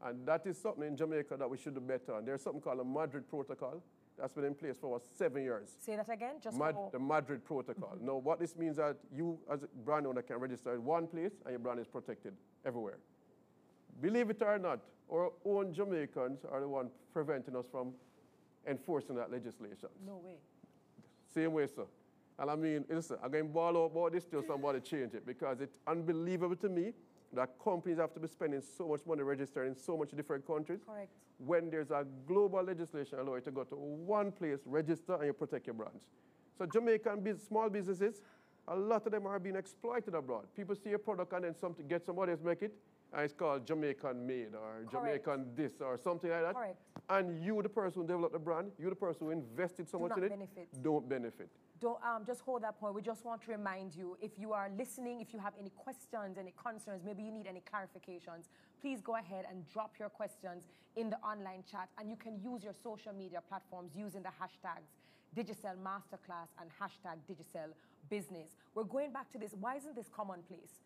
and 0.02 0.26
that 0.26 0.46
is 0.46 0.58
something 0.58 0.84
in 0.86 0.96
Jamaica 0.96 1.36
that 1.38 1.48
we 1.48 1.56
should 1.56 1.74
do 1.74 1.80
better. 1.80 2.18
And 2.18 2.26
there's 2.26 2.42
something 2.42 2.60
called 2.60 2.78
the 2.78 2.84
Madrid 2.84 3.28
Protocol 3.28 3.82
that's 4.18 4.32
been 4.32 4.44
in 4.44 4.54
place 4.54 4.76
for 4.78 4.88
about 4.88 5.02
seven 5.16 5.42
years. 5.42 5.70
Say 5.80 5.96
that 5.96 6.08
again, 6.08 6.36
just 6.42 6.56
Mad- 6.58 6.74
for 6.74 6.90
the 6.92 6.98
Madrid 6.98 7.44
Protocol. 7.44 7.94
Mm-hmm. 7.96 8.06
Now, 8.06 8.16
what 8.16 8.38
this 8.38 8.56
means 8.56 8.76
that 8.76 8.96
you, 9.12 9.38
as 9.50 9.62
a 9.62 9.66
brand 9.84 10.06
owner, 10.06 10.22
can 10.22 10.36
register 10.36 10.74
in 10.74 10.84
one 10.84 11.06
place 11.06 11.32
and 11.44 11.50
your 11.50 11.58
brand 11.58 11.80
is 11.80 11.86
protected 11.86 12.34
everywhere. 12.64 12.98
Believe 14.00 14.30
it 14.30 14.42
or 14.42 14.58
not, 14.58 14.80
our 15.12 15.32
own 15.44 15.72
Jamaicans 15.72 16.44
are 16.50 16.60
the 16.60 16.68
one 16.68 16.90
preventing 17.12 17.56
us 17.56 17.66
from 17.70 17.92
enforcing 18.66 19.16
that 19.16 19.30
legislation. 19.30 19.88
no 20.06 20.16
way. 20.24 20.36
Same 21.34 21.52
way, 21.52 21.66
sir. 21.66 21.84
And 22.38 22.50
I 22.50 22.56
mean, 22.56 22.84
listen, 22.88 23.16
I'm 23.22 23.30
going 23.30 23.46
to 23.46 23.50
ball 23.52 23.76
out 23.76 23.86
about 23.92 24.12
this 24.12 24.24
till 24.24 24.42
somebody 24.44 24.80
change 24.80 25.14
it 25.14 25.26
because 25.26 25.60
it's 25.60 25.78
unbelievable 25.86 26.56
to 26.56 26.68
me 26.68 26.92
that 27.32 27.50
companies 27.62 27.98
have 27.98 28.12
to 28.14 28.20
be 28.20 28.28
spending 28.28 28.60
so 28.60 28.88
much 28.88 29.00
money 29.06 29.22
registering 29.22 29.72
in 29.72 29.76
so 29.76 29.96
much 29.96 30.10
different 30.10 30.46
countries 30.46 30.80
Correct. 30.86 31.10
when 31.38 31.70
there's 31.70 31.90
a 31.90 32.06
global 32.26 32.62
legislation 32.62 33.18
allowing 33.18 33.40
you 33.40 33.44
to 33.46 33.50
go 33.50 33.64
to 33.64 33.74
one 33.74 34.30
place, 34.30 34.60
register, 34.66 35.14
and 35.14 35.26
you 35.26 35.32
protect 35.32 35.66
your 35.66 35.74
brands. 35.74 36.06
So 36.56 36.66
Jamaican 36.66 37.38
small 37.40 37.68
businesses, 37.68 38.20
a 38.68 38.76
lot 38.76 39.04
of 39.06 39.12
them 39.12 39.26
are 39.26 39.38
being 39.38 39.56
exploited 39.56 40.14
abroad. 40.14 40.46
People 40.56 40.74
see 40.76 40.92
a 40.92 40.98
product 40.98 41.32
and 41.32 41.44
then 41.44 41.54
something, 41.54 41.86
get 41.88 42.06
somebody 42.06 42.32
else 42.32 42.40
make 42.42 42.62
it, 42.62 42.74
and 43.12 43.22
it's 43.22 43.34
called 43.34 43.66
Jamaican 43.66 44.26
made 44.26 44.54
or 44.54 44.84
Correct. 44.90 44.92
Jamaican 44.92 45.46
this 45.56 45.72
or 45.80 45.98
something 45.98 46.30
like 46.30 46.42
that. 46.42 46.54
Correct. 46.54 46.76
And 47.10 47.44
you, 47.44 47.60
the 47.62 47.68
person 47.68 48.02
who 48.02 48.06
developed 48.06 48.32
the 48.32 48.38
brand, 48.38 48.70
you, 48.78 48.88
the 48.88 48.96
person 48.96 49.26
who 49.26 49.30
invested 49.30 49.88
so 49.88 49.98
Do 49.98 50.08
much 50.08 50.18
in 50.18 50.24
it, 50.24 50.82
don't 50.82 51.08
benefit. 51.08 51.48
Don't, 51.84 52.02
um, 52.02 52.24
just 52.24 52.40
hold 52.40 52.62
that 52.62 52.80
point. 52.80 52.94
We 52.94 53.02
just 53.02 53.26
want 53.26 53.42
to 53.42 53.50
remind 53.50 53.94
you 53.94 54.16
if 54.22 54.38
you 54.38 54.54
are 54.54 54.70
listening, 54.74 55.20
if 55.20 55.34
you 55.34 55.38
have 55.38 55.52
any 55.60 55.68
questions, 55.68 56.38
any 56.38 56.54
concerns, 56.56 57.02
maybe 57.04 57.22
you 57.22 57.30
need 57.30 57.46
any 57.46 57.60
clarifications, 57.60 58.48
please 58.80 59.02
go 59.02 59.16
ahead 59.16 59.44
and 59.50 59.68
drop 59.70 59.92
your 59.98 60.08
questions 60.08 60.62
in 60.96 61.10
the 61.10 61.18
online 61.18 61.62
chat. 61.70 61.90
And 61.98 62.08
you 62.08 62.16
can 62.16 62.40
use 62.42 62.64
your 62.64 62.72
social 62.72 63.12
media 63.12 63.42
platforms 63.46 63.92
using 63.94 64.22
the 64.22 64.30
hashtags 64.30 64.88
Digicel 65.36 65.76
Masterclass 65.76 66.48
and 66.58 66.70
hashtag 66.80 67.18
Digicel 67.28 67.74
Business. 68.08 68.56
We're 68.74 68.84
going 68.84 69.12
back 69.12 69.30
to 69.32 69.38
this. 69.38 69.50
Why 69.60 69.76
isn't 69.76 69.94
this 69.94 70.08
commonplace? 70.08 70.80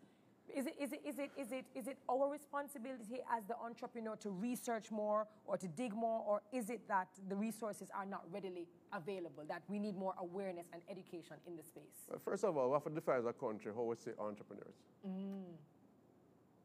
Is 0.54 0.66
it, 0.66 0.74
is, 0.80 0.92
it, 0.92 1.00
is, 1.06 1.18
it, 1.18 1.30
is, 1.36 1.52
it, 1.52 1.64
is 1.74 1.86
it 1.86 1.98
our 2.08 2.30
responsibility 2.30 3.20
as 3.30 3.44
the 3.46 3.56
entrepreneur 3.56 4.16
to 4.16 4.30
research 4.30 4.90
more 4.90 5.26
or 5.46 5.56
to 5.56 5.68
dig 5.68 5.94
more, 5.94 6.22
or 6.26 6.42
is 6.52 6.70
it 6.70 6.86
that 6.88 7.08
the 7.28 7.36
resources 7.36 7.88
are 7.94 8.06
not 8.06 8.24
readily 8.32 8.66
available, 8.92 9.44
that 9.46 9.62
we 9.68 9.78
need 9.78 9.96
more 9.96 10.14
awareness 10.18 10.66
and 10.72 10.82
education 10.90 11.36
in 11.46 11.56
the 11.56 11.62
space? 11.62 12.08
Well, 12.08 12.20
First 12.24 12.44
of 12.44 12.56
all, 12.56 12.68
we 12.68 12.74
have 12.74 12.84
to 12.84 12.90
define 12.90 13.18
as 13.18 13.26
a 13.26 13.32
country 13.32 13.72
how 13.74 13.82
we 13.82 13.96
say 13.96 14.12
entrepreneurs. 14.18 14.74
Mm. 15.06 15.44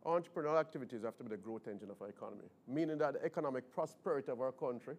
Entrepreneurial 0.06 0.60
activities 0.60 1.04
have 1.04 1.17
to 1.17 1.24
be 1.24 1.30
the 1.30 1.38
growth 1.38 1.67
engine 1.67 1.89
of 1.89 2.02
our 2.02 2.10
economy, 2.10 2.50
meaning 2.67 2.98
that 2.98 3.13
the 3.13 3.24
economic 3.26 3.72
prosperity 3.74 4.32
of 4.32 4.41
our 4.41 4.52
country 4.52 4.96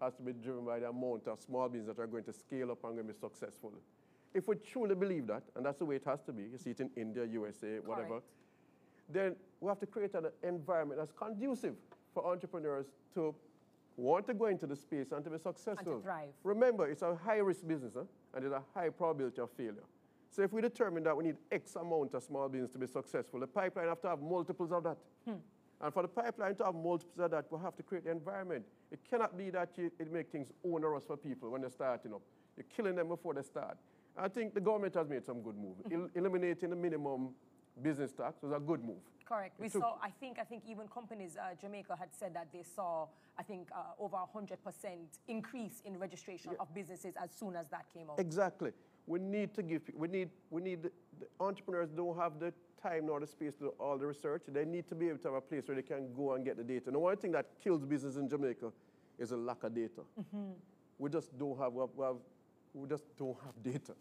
has 0.00 0.14
to 0.14 0.22
be 0.22 0.32
driven 0.32 0.64
by 0.64 0.78
the 0.78 0.88
amount 0.88 1.26
of 1.26 1.40
small 1.40 1.68
businesses 1.68 1.96
that 1.96 2.02
are 2.02 2.06
going 2.06 2.24
to 2.24 2.32
scale 2.32 2.70
up 2.70 2.84
and 2.84 2.94
going 2.94 3.06
to 3.06 3.12
be 3.12 3.18
successful. 3.18 3.72
If 4.34 4.48
we 4.48 4.56
truly 4.56 4.96
believe 4.96 5.28
that, 5.28 5.44
and 5.54 5.64
that's 5.64 5.78
the 5.78 5.84
way 5.84 5.96
it 5.96 6.02
has 6.06 6.20
to 6.22 6.32
be, 6.32 6.42
you 6.42 6.58
see 6.58 6.70
it 6.70 6.80
in 6.80 6.90
India, 6.96 7.24
USA, 7.24 7.78
whatever, 7.84 8.08
Correct. 8.08 8.24
then 9.08 9.36
we 9.60 9.68
have 9.68 9.78
to 9.78 9.86
create 9.86 10.14
an 10.14 10.26
environment 10.42 11.00
that's 11.00 11.12
conducive 11.12 11.76
for 12.12 12.26
entrepreneurs 12.26 12.86
to 13.14 13.34
want 13.96 14.26
to 14.26 14.34
go 14.34 14.46
into 14.46 14.66
the 14.66 14.74
space 14.74 15.12
and 15.12 15.22
to 15.24 15.30
be 15.30 15.38
successful. 15.38 15.98
To 15.98 16.02
thrive. 16.02 16.30
Remember, 16.42 16.88
it's 16.88 17.02
a 17.02 17.14
high 17.14 17.36
risk 17.36 17.66
business, 17.66 17.92
huh? 17.94 18.02
and 18.34 18.42
there's 18.42 18.52
a 18.52 18.62
high 18.74 18.88
probability 18.88 19.40
of 19.40 19.50
failure. 19.52 19.84
So 20.30 20.42
if 20.42 20.52
we 20.52 20.60
determine 20.60 21.04
that 21.04 21.16
we 21.16 21.22
need 21.22 21.36
X 21.52 21.76
amount 21.76 22.14
of 22.14 22.22
small 22.24 22.48
business 22.48 22.72
to 22.72 22.78
be 22.78 22.88
successful, 22.88 23.38
the 23.38 23.46
pipeline 23.46 23.86
have 23.86 24.00
to 24.00 24.08
have 24.08 24.20
multiples 24.20 24.72
of 24.72 24.82
that. 24.82 24.96
Hmm. 25.24 25.34
And 25.80 25.94
for 25.94 26.02
the 26.02 26.08
pipeline 26.08 26.56
to 26.56 26.64
have 26.64 26.74
multiples 26.74 27.20
of 27.20 27.30
that, 27.30 27.44
we 27.50 27.58
have 27.60 27.76
to 27.76 27.84
create 27.84 28.04
the 28.04 28.10
environment. 28.10 28.64
It 28.90 28.98
cannot 29.08 29.38
be 29.38 29.50
that 29.50 29.70
you, 29.76 29.92
it 30.00 30.12
make 30.12 30.32
things 30.32 30.48
onerous 30.64 31.04
for 31.04 31.16
people 31.16 31.50
when 31.50 31.60
they're 31.60 31.70
starting 31.70 32.12
up. 32.12 32.22
You're 32.56 32.66
killing 32.74 32.96
them 32.96 33.08
before 33.08 33.34
they 33.34 33.42
start. 33.42 33.76
I 34.16 34.28
think 34.28 34.54
the 34.54 34.60
government 34.60 34.94
has 34.94 35.08
made 35.08 35.24
some 35.24 35.42
good 35.42 35.56
move. 35.56 35.76
El- 35.92 36.10
eliminating 36.14 36.70
the 36.70 36.76
minimum 36.76 37.30
business 37.82 38.12
tax 38.12 38.40
was 38.42 38.52
a 38.52 38.60
good 38.60 38.82
move. 38.84 38.98
Correct. 39.26 39.58
We 39.58 39.68
took- 39.68 39.82
saw, 39.82 39.96
I 40.02 40.10
think, 40.10 40.38
I 40.38 40.44
think 40.44 40.62
even 40.68 40.86
companies, 40.88 41.36
uh, 41.36 41.54
Jamaica 41.60 41.96
had 41.98 42.10
said 42.12 42.34
that 42.34 42.48
they 42.52 42.62
saw, 42.62 43.08
I 43.38 43.42
think, 43.42 43.68
uh, 43.74 43.92
over 43.98 44.16
a 44.16 44.26
100% 44.26 44.58
increase 45.28 45.82
in 45.84 45.98
registration 45.98 46.52
of 46.60 46.72
businesses 46.74 47.14
as 47.22 47.30
soon 47.32 47.56
as 47.56 47.66
that 47.70 47.86
came 47.92 48.10
out. 48.10 48.20
Exactly. 48.20 48.72
We 49.06 49.18
need 49.18 49.52
to 49.54 49.62
give, 49.62 49.82
we 49.96 50.08
need, 50.08 50.30
we 50.50 50.60
need, 50.62 50.82
the, 50.84 50.92
the 51.18 51.26
entrepreneurs 51.40 51.90
don't 51.90 52.16
have 52.16 52.38
the 52.38 52.52
time 52.82 53.06
nor 53.06 53.18
the 53.18 53.26
space 53.26 53.54
to 53.54 53.60
do 53.64 53.68
all 53.80 53.98
the 53.98 54.06
research. 54.06 54.42
They 54.48 54.64
need 54.64 54.86
to 54.88 54.94
be 54.94 55.08
able 55.08 55.18
to 55.18 55.28
have 55.28 55.34
a 55.36 55.40
place 55.40 55.66
where 55.66 55.74
they 55.76 55.82
can 55.82 56.12
go 56.14 56.34
and 56.34 56.44
get 56.44 56.56
the 56.56 56.64
data. 56.64 56.84
And 56.86 56.94
the 56.94 56.98
one 57.00 57.16
thing 57.16 57.32
that 57.32 57.46
kills 57.62 57.84
business 57.84 58.16
in 58.16 58.28
Jamaica 58.28 58.70
is 59.18 59.32
a 59.32 59.36
lack 59.36 59.64
of 59.64 59.74
data. 59.74 60.02
We 60.98 61.10
just 61.10 61.36
don't 61.36 61.58
have, 61.58 61.72
we 61.72 61.80
have, 61.80 61.90
we 61.96 62.04
have- 62.04 62.16
we 62.74 62.88
just 62.88 63.04
don't 63.16 63.36
have 63.44 63.54
data. 63.62 63.94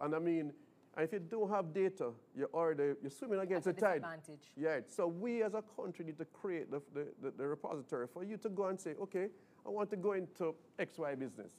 And 0.00 0.14
I 0.14 0.18
mean, 0.18 0.52
if 0.96 1.12
you 1.12 1.18
don't 1.18 1.50
have 1.50 1.72
data, 1.72 2.10
you're 2.36 2.48
already, 2.54 2.94
you're 3.02 3.10
swimming 3.10 3.40
against 3.40 3.66
At 3.66 3.76
the 3.76 3.80
tide. 3.80 4.02
disadvantage. 4.02 4.52
Yeah, 4.56 4.80
so 4.86 5.06
we 5.06 5.42
as 5.42 5.54
a 5.54 5.62
country 5.76 6.04
need 6.04 6.18
to 6.18 6.24
create 6.24 6.70
the, 6.70 6.80
the, 6.94 7.06
the, 7.22 7.30
the 7.36 7.46
repository 7.46 8.06
for 8.12 8.24
you 8.24 8.36
to 8.38 8.48
go 8.48 8.66
and 8.66 8.80
say, 8.80 8.94
okay, 9.02 9.28
I 9.66 9.68
want 9.70 9.90
to 9.90 9.96
go 9.96 10.12
into 10.12 10.54
XY 10.78 11.18
business. 11.18 11.52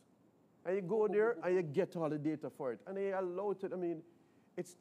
And 0.66 0.76
you 0.76 0.82
go 0.82 1.08
there 1.08 1.38
and 1.44 1.56
you 1.56 1.62
get 1.62 1.96
all 1.96 2.10
the 2.10 2.18
data 2.18 2.50
for 2.50 2.72
it. 2.72 2.80
And 2.88 2.98
they 2.98 3.12
allow 3.12 3.52
it, 3.52 3.64
I 3.72 3.76
mean, 3.76 4.02
it's 4.58 4.76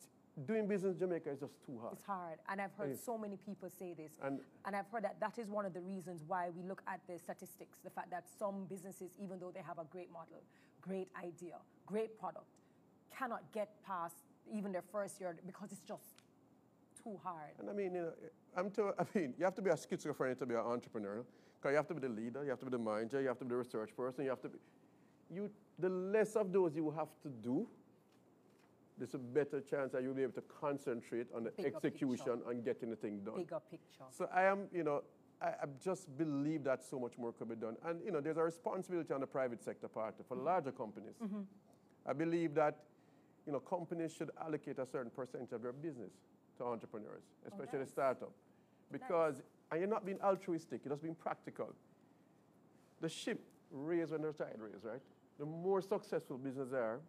doing 0.46 0.66
business 0.66 0.94
in 0.94 0.98
Jamaica 0.98 1.30
is 1.30 1.40
just 1.40 1.54
too 1.64 1.78
hard. 1.80 1.92
It's 1.94 2.02
hard. 2.04 2.38
And 2.48 2.60
I've 2.60 2.72
heard 2.72 2.90
Yes. 2.90 3.04
so 3.04 3.18
many 3.18 3.36
people 3.36 3.68
say 3.70 3.92
this. 3.92 4.12
And- 4.22 4.40
and 4.64 4.74
I've 4.74 4.88
heard 4.88 5.04
that 5.04 5.20
that 5.20 5.38
is 5.38 5.48
one 5.50 5.64
of 5.66 5.74
the 5.74 5.80
reasons 5.80 6.22
why 6.26 6.50
we 6.50 6.62
look 6.62 6.82
at 6.86 7.00
the 7.06 7.18
statistics 7.18 7.78
the 7.84 7.90
fact 7.90 8.10
that 8.10 8.28
some 8.38 8.64
businesses, 8.66 9.12
even 9.22 9.38
though 9.38 9.50
they 9.52 9.60
have 9.60 9.78
a 9.78 9.84
great 9.84 10.10
model, 10.10 10.42
great 10.86 11.08
idea, 11.22 11.56
great 11.86 12.18
product, 12.18 12.46
cannot 13.16 13.42
get 13.52 13.70
past 13.86 14.16
even 14.52 14.72
their 14.72 14.84
first 14.92 15.20
year 15.20 15.34
because 15.46 15.72
it's 15.72 15.84
just 15.84 16.22
too 17.02 17.18
hard. 17.22 17.52
And 17.58 17.70
I 17.70 17.72
mean, 17.72 17.94
you 17.94 18.02
know, 18.02 18.12
I'm 18.56 18.70
too, 18.70 18.92
I 18.98 19.04
mean, 19.14 19.34
you 19.38 19.44
have 19.44 19.54
to 19.54 19.62
be 19.62 19.70
a 19.70 19.76
schizophrenic 19.76 20.38
to 20.40 20.46
be 20.46 20.54
an 20.54 20.60
entrepreneur. 20.60 21.24
Because 21.56 21.72
you 21.72 21.76
have 21.76 21.88
to 21.88 21.94
be 21.94 22.00
the 22.00 22.12
leader, 22.12 22.44
you 22.44 22.50
have 22.50 22.58
to 22.58 22.66
be 22.66 22.72
the 22.72 22.78
manager, 22.78 23.20
you 23.22 23.28
have 23.28 23.38
to 23.38 23.44
be 23.44 23.50
the 23.50 23.56
research 23.56 23.96
person, 23.96 24.24
you 24.24 24.30
have 24.30 24.42
to 24.42 24.50
be, 24.50 24.58
you, 25.34 25.50
the 25.78 25.88
less 25.88 26.36
of 26.36 26.52
those 26.52 26.76
you 26.76 26.90
have 26.90 27.08
to 27.22 27.28
do, 27.42 27.66
there's 28.98 29.14
a 29.14 29.18
better 29.18 29.60
chance 29.62 29.92
that 29.92 30.02
you'll 30.02 30.14
be 30.14 30.22
able 30.22 30.34
to 30.34 30.44
concentrate 30.60 31.26
on 31.34 31.44
the 31.44 31.50
Bigger 31.50 31.68
execution 31.68 32.36
picture. 32.36 32.50
and 32.50 32.64
getting 32.64 32.90
the 32.90 32.96
thing 32.96 33.20
done. 33.24 33.36
Bigger 33.36 33.60
picture. 33.70 34.04
So 34.10 34.28
I 34.32 34.42
am, 34.42 34.68
you 34.72 34.84
know, 34.84 35.02
I, 35.44 35.48
I 35.48 35.66
just 35.82 36.16
believe 36.16 36.64
that 36.64 36.82
so 36.82 36.98
much 36.98 37.12
more 37.18 37.32
could 37.32 37.48
be 37.50 37.56
done. 37.56 37.76
And, 37.86 38.00
you 38.04 38.10
know, 38.10 38.20
there's 38.20 38.38
a 38.38 38.42
responsibility 38.42 39.12
on 39.12 39.20
the 39.20 39.26
private 39.26 39.62
sector 39.62 39.88
part 39.88 40.14
for 40.26 40.36
the 40.36 40.42
larger 40.42 40.72
companies. 40.72 41.16
Mm-hmm. 41.22 41.42
I 42.06 42.12
believe 42.14 42.54
that, 42.54 42.78
you 43.46 43.52
know, 43.52 43.60
companies 43.60 44.12
should 44.16 44.30
allocate 44.40 44.78
a 44.78 44.86
certain 44.86 45.10
percentage 45.10 45.52
of 45.52 45.62
their 45.62 45.72
business 45.72 46.12
to 46.58 46.64
entrepreneurs, 46.64 47.22
oh, 47.44 47.48
especially 47.48 47.80
nice. 47.80 47.88
the 47.88 47.92
startup. 47.92 48.32
Because, 48.90 49.42
and 49.70 49.80
you're 49.80 49.88
not 49.88 50.06
being 50.06 50.20
altruistic, 50.22 50.80
you're 50.84 50.92
just 50.94 51.02
being 51.02 51.14
practical. 51.14 51.74
The 53.00 53.08
ship 53.08 53.40
raise 53.70 54.10
when 54.12 54.22
the 54.22 54.32
tide 54.32 54.56
raise, 54.58 54.82
right? 54.82 55.00
The 55.38 55.44
more 55.44 55.82
successful 55.82 56.38
business 56.38 56.72
are, 56.72 57.00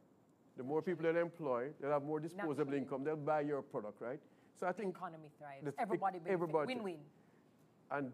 the 0.58 0.64
more 0.64 0.82
people 0.82 1.04
they'll 1.04 1.22
employ, 1.22 1.68
they'll 1.80 1.92
have 1.92 2.04
more 2.04 2.20
disposable 2.20 2.56
Naturally. 2.58 2.78
income, 2.80 3.04
they'll 3.04 3.16
buy 3.16 3.42
your 3.42 3.62
product, 3.62 4.02
right? 4.02 4.20
So 4.60 4.66
I 4.66 4.72
The 4.72 4.78
think 4.80 4.96
economy 4.96 5.30
thrives. 5.38 5.64
the- 5.66 5.74
Everybody 5.82 6.20
benefits. 6.20 6.34
everybody. 6.34 6.74
Win-win. 6.76 7.00
and 7.92 8.12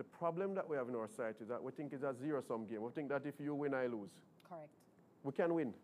the 0.00 0.04
problem 0.04 0.54
that 0.54 0.66
we 0.66 0.78
have 0.78 0.88
in 0.88 0.94
our 0.96 1.06
society 1.06 1.40
is 1.42 1.48
that 1.48 1.62
we 1.62 1.72
think 1.72 1.92
it's 1.92 2.02
a 2.02 2.14
zero-sum 2.18 2.64
game. 2.64 2.80
We 2.80 2.90
think 2.90 3.10
that 3.10 3.26
if 3.26 3.34
you 3.38 3.54
win, 3.54 3.74
I 3.74 3.86
lose. 3.86 4.08
Correct. 4.48 4.70
We 5.22 5.32
can 5.32 5.52
win. 5.52 5.74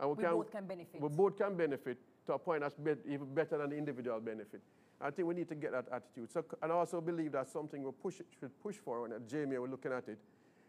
And 0.00 0.16
We 0.16 0.24
both 0.24 0.50
can 0.50 0.66
benefit. 0.66 0.98
We 1.02 1.08
both 1.10 1.36
can 1.36 1.54
benefit 1.54 1.98
to 2.24 2.32
a 2.32 2.38
point 2.38 2.62
that's 2.62 2.74
bet- 2.76 3.04
even 3.06 3.34
better 3.34 3.58
than 3.58 3.68
the 3.68 3.76
individual 3.76 4.18
benefit. 4.20 4.62
I 4.98 5.10
think 5.10 5.28
we 5.28 5.34
need 5.34 5.48
to 5.50 5.54
get 5.54 5.72
that 5.72 5.84
attitude. 5.92 6.32
So, 6.32 6.42
and 6.62 6.72
I 6.72 6.74
also 6.74 7.02
believe 7.02 7.32
that 7.32 7.50
something 7.50 7.82
we 7.82 7.90
push, 8.02 8.14
should 8.40 8.62
push 8.62 8.76
for, 8.76 9.04
and 9.04 9.12
at 9.12 9.28
Jamie, 9.28 9.58
we're 9.58 9.68
looking 9.68 9.92
at 9.92 10.08
it, 10.08 10.18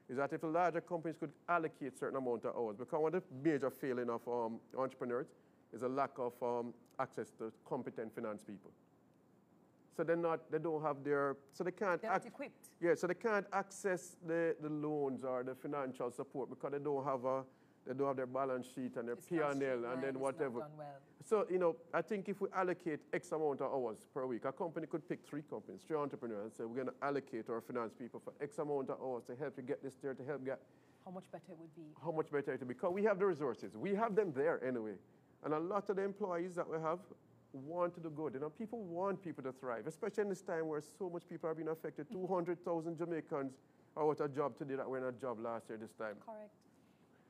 is 0.10 0.18
that 0.18 0.34
if 0.34 0.42
the 0.42 0.48
larger 0.48 0.82
companies 0.82 1.16
could 1.18 1.32
allocate 1.48 1.98
certain 1.98 2.18
amount 2.18 2.44
of 2.44 2.58
hours, 2.58 2.76
because 2.78 3.02
one 3.02 3.16
of 3.16 3.24
the 3.24 3.50
major 3.50 3.70
failing 3.70 4.10
of 4.10 4.28
um, 4.28 4.60
entrepreneurs 4.78 5.28
is 5.72 5.82
a 5.84 5.88
lack 5.88 6.12
of 6.18 6.34
um, 6.44 6.74
access 7.00 7.30
to 7.38 7.54
competent 7.66 8.14
finance 8.14 8.44
people. 8.44 8.72
So 10.00 10.06
they're 10.06 10.16
not, 10.16 10.50
they 10.50 10.60
don't 10.60 10.82
have 10.82 11.04
their, 11.04 11.36
so 11.52 11.66
they 11.66 11.74
can't 11.74 12.02
They're 12.02 12.10
not 12.10 12.26
equipped. 12.26 12.70
yeah, 12.80 12.96
so 12.96 13.06
they 13.06 13.16
can't 13.16 13.46
access 13.52 14.16
the, 14.26 14.56
the 14.62 14.70
loans 14.70 15.26
or 15.26 15.44
the 15.44 15.54
financial 15.54 16.10
support 16.10 16.50
because 16.50 16.72
they 16.72 16.80
don't 16.80 17.04
have 17.04 17.26
a, 17.26 17.44
they 17.86 17.94
don't 17.94 18.08
have 18.08 18.16
their 18.16 18.26
balance 18.26 18.66
sheet 18.74 18.96
and 18.96 19.10
their 19.10 19.18
P&L 19.18 19.44
and 19.52 20.02
then 20.02 20.18
whatever. 20.18 20.60
well. 20.60 20.70
So, 21.26 21.46
you 21.52 21.60
know, 21.60 21.76
I 21.94 22.02
think 22.02 22.30
if 22.30 22.40
we 22.40 22.48
allocate 22.56 23.02
X 23.12 23.34
amount 23.34 23.60
of 23.60 23.74
hours 23.74 24.08
per 24.14 24.26
week, 24.26 24.46
a 24.46 24.54
company 24.54 24.88
could 24.88 25.06
pick 25.10 25.20
three 25.28 25.42
companies, 25.42 25.82
three 25.86 25.98
entrepreneurs, 25.98 26.44
and 26.46 26.54
say, 26.54 26.64
we're 26.64 26.82
going 26.82 26.88
to 26.88 27.06
allocate 27.06 27.50
our 27.50 27.60
finance 27.60 27.92
people 27.92 28.22
for 28.24 28.32
X 28.42 28.58
amount 28.58 28.90
of 28.90 29.02
hours 29.02 29.26
to 29.26 29.36
help 29.36 29.58
you 29.58 29.64
get 29.64 29.84
this 29.84 29.96
there, 30.02 30.14
to 30.14 30.24
help 30.24 30.46
get 30.46 30.62
How 31.04 31.12
much 31.12 31.26
better 31.30 31.44
it 31.52 31.58
would 31.60 31.76
be. 31.76 31.92
how 32.02 32.12
much 32.14 32.32
better 32.32 32.54
it 32.54 32.60
would 32.62 32.70
be. 32.70 32.74
Because 32.74 32.94
we 32.94 33.04
have 33.04 33.20
the 33.20 33.26
resources. 33.26 33.76
We 33.76 33.96
have 33.96 34.16
them 34.16 34.32
there 34.34 34.64
anyway. 34.66 34.94
And 35.44 35.54
a 35.54 35.60
lot 35.60 35.90
of 35.90 35.98
the 35.98 36.04
employees 36.04 36.56
that 36.56 36.70
we 36.70 36.78
have 36.80 37.00
want 37.54 37.94
to 37.96 38.00
do 38.00 38.10
good. 38.10 38.34
You 38.34 38.40
know, 38.40 38.50
people 38.50 38.84
want 38.84 39.24
people 39.24 39.44
to 39.44 39.52
thrive, 39.52 39.88
especially 39.88 40.24
in 40.24 40.30
this 40.30 40.42
time 40.42 40.68
where 40.68 40.82
so 40.82 41.10
much 41.10 41.24
people 41.30 41.50
are 41.50 41.56
being 41.56 41.70
affected. 41.70 42.08
Mm. 42.10 42.28
200,000 42.28 42.98
Jamaicans 42.98 43.54
are 43.96 44.10
out 44.10 44.20
of 44.20 44.36
job 44.36 44.58
today 44.58 44.76
that 44.76 44.90
were 44.90 44.98
in 44.98 45.04
a 45.04 45.12
job 45.12 45.40
last 45.40 45.70
year 45.70 45.78
this 45.78 45.94
time. 45.94 46.16
Correct. 46.26 46.52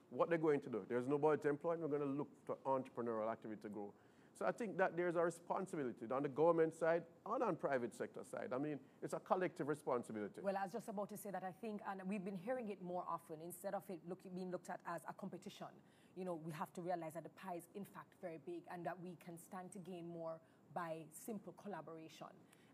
What 0.09 0.29
they're 0.29 0.37
going 0.37 0.61
to 0.61 0.69
do? 0.69 0.81
There's 0.89 1.07
nobody 1.07 1.41
to 1.43 1.49
employ, 1.49 1.73
and 1.73 1.81
we're 1.81 1.87
going 1.87 2.01
to 2.01 2.07
look 2.07 2.29
for 2.45 2.57
entrepreneurial 2.65 3.31
activity 3.31 3.61
to 3.61 3.69
grow. 3.69 3.93
So 4.39 4.45
I 4.45 4.53
think 4.53 4.77
that 4.77 4.95
there's 4.95 5.17
a 5.17 5.21
responsibility 5.21 6.05
on 6.09 6.23
the 6.23 6.29
government 6.29 6.73
side 6.73 7.03
and 7.25 7.43
on 7.43 7.57
private 7.57 7.93
sector 7.93 8.21
side. 8.23 8.49
I 8.55 8.57
mean, 8.57 8.79
it's 9.03 9.13
a 9.13 9.19
collective 9.19 9.67
responsibility. 9.67 10.39
Well, 10.41 10.55
I 10.57 10.63
was 10.63 10.71
just 10.71 10.87
about 10.87 11.09
to 11.09 11.17
say 11.17 11.29
that 11.29 11.43
I 11.43 11.51
think, 11.59 11.81
and 11.89 11.99
we've 12.07 12.23
been 12.23 12.37
hearing 12.37 12.69
it 12.69 12.81
more 12.81 13.03
often, 13.07 13.35
instead 13.45 13.73
of 13.73 13.83
it 13.89 13.99
look, 14.07 14.19
being 14.33 14.49
looked 14.49 14.69
at 14.69 14.79
as 14.87 15.01
a 15.09 15.13
competition, 15.13 15.67
you 16.19 16.25
know, 16.25 16.37
we 16.45 16.51
have 16.51 16.71
to 16.73 16.81
realize 16.81 17.13
that 17.13 17.23
the 17.23 17.29
pie 17.29 17.55
is 17.55 17.67
in 17.75 17.85
fact 17.85 18.13
very 18.21 18.39
big 18.45 18.61
and 18.73 18.85
that 18.85 18.99
we 19.01 19.15
can 19.25 19.37
stand 19.37 19.71
to 19.71 19.79
gain 19.79 20.05
more 20.07 20.35
by 20.75 20.97
simple 21.25 21.53
collaboration. 21.63 22.27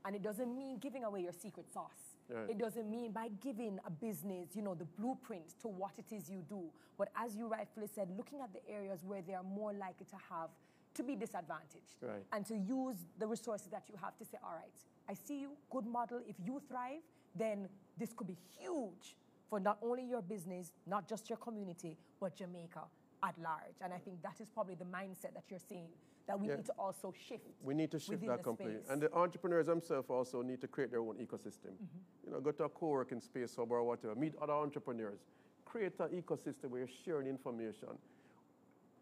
And 0.04 0.16
it 0.16 0.24
doesn't 0.24 0.54
mean 0.56 0.80
giving 0.80 1.04
away 1.04 1.22
your 1.22 1.32
secret 1.32 1.68
sauce. 1.72 2.18
Right. 2.30 2.50
It 2.50 2.58
doesn't 2.58 2.90
mean 2.90 3.12
by 3.12 3.30
giving 3.44 3.80
a 3.86 3.92
business, 3.92 4.50
you 4.56 4.64
know, 4.64 4.74
the 4.74 4.86
blueprint 5.00 5.60
to 5.62 5.68
what 5.68 5.92
it 5.98 6.12
is 6.14 6.28
you 6.30 6.44
do. 6.50 6.64
But 6.98 7.10
as 7.16 7.36
you 7.36 7.48
rightfully 7.48 7.88
said, 7.94 8.10
looking 8.18 8.40
at 8.42 8.52
the 8.52 8.68
areas 8.68 9.02
where 9.06 9.22
they 9.22 9.36
are 9.36 9.44
more 9.44 9.74
likely 9.74 10.08
to 10.10 10.16
have 10.30 10.50
to 10.96 11.04
be 11.04 11.16
disadvantaged 11.16 11.98
Right. 12.02 12.24
and 12.32 12.46
to 12.48 12.56
use 12.56 12.96
the 13.20 13.28
resources 13.28 13.68
that 13.70 13.84
you 13.90 13.96
have 14.02 14.18
to 14.18 14.26
say, 14.26 14.38
all 14.44 14.54
right, 14.56 14.74
I 15.10 15.14
see 15.14 15.40
you, 15.40 15.52
good 15.70 15.86
model. 15.86 16.20
If 16.28 16.36
you 16.44 16.62
thrive, 16.68 17.02
then 17.36 17.68
this 17.98 18.12
could 18.14 18.28
be 18.28 18.38
huge 18.60 19.16
for 19.50 19.60
not 19.60 19.78
only 19.84 20.04
your 20.04 20.22
business, 20.22 20.72
not 20.88 21.08
just 21.08 21.30
your 21.30 21.38
community, 21.38 21.98
but 22.20 22.36
Jamaica 22.36 22.82
at 23.26 23.36
large. 23.42 23.78
And 23.82 23.94
I 23.94 23.98
think 23.98 24.22
that 24.22 24.40
is 24.40 24.50
probably 24.50 24.76
the 24.76 24.86
mindset 24.86 25.34
that 25.34 25.44
you're 25.50 25.60
seeing 25.60 25.90
that 26.28 26.40
we 26.40 26.48
Yeah. 26.48 26.56
need 26.56 26.66
to 26.66 26.74
also 26.78 27.12
shift. 27.28 27.46
We 27.64 27.74
need 27.74 27.92
to 27.92 28.00
shift 28.00 28.26
that 28.26 28.44
completely. 28.44 28.78
space. 28.78 28.90
And 28.90 29.02
the 29.02 29.14
entrepreneurs 29.14 29.68
themselves 29.68 30.10
also 30.10 30.42
need 30.42 30.62
to 30.62 30.68
create 30.68 30.92
their 30.92 31.02
own 31.02 31.18
ecosystem. 31.18 31.74
Mm-hmm. 31.74 32.26
You 32.26 32.32
know, 32.32 32.40
go 32.40 32.52
to 32.52 32.64
a 32.64 32.70
co-working 32.70 33.22
space 33.22 33.56
hub 33.56 33.72
or 33.72 33.84
whatever, 33.84 34.16
meet 34.16 34.34
other 34.42 34.54
entrepreneurs, 34.54 35.20
create 35.66 36.00
an 36.00 36.10
ecosystem 36.10 36.66
where 36.70 36.80
you're 36.80 36.98
sharing 37.06 37.28
information. 37.28 37.90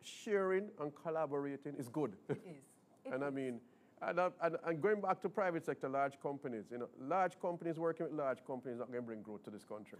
Sharing 0.01 0.69
and 0.79 0.93
collaborating 0.95 1.75
is 1.75 1.87
good. 1.87 2.13
It 2.29 2.41
is. 2.45 2.63
It 3.05 3.13
and 3.13 3.23
I 3.23 3.29
mean, 3.29 3.59
and, 4.01 4.17
and, 4.19 4.57
and 4.65 4.81
going 4.81 5.01
back 5.01 5.21
to 5.23 5.29
private 5.29 5.65
sector, 5.65 5.89
large 5.89 6.17
companies, 6.21 6.65
you 6.71 6.77
know, 6.77 6.87
large 7.01 7.37
companies 7.37 7.77
working 7.77 8.05
with 8.05 8.15
large 8.15 8.39
companies 8.45 8.79
not 8.79 8.87
going 8.87 9.01
to 9.01 9.05
bring 9.05 9.21
growth 9.21 9.43
to 9.43 9.49
this 9.49 9.65
country. 9.65 9.99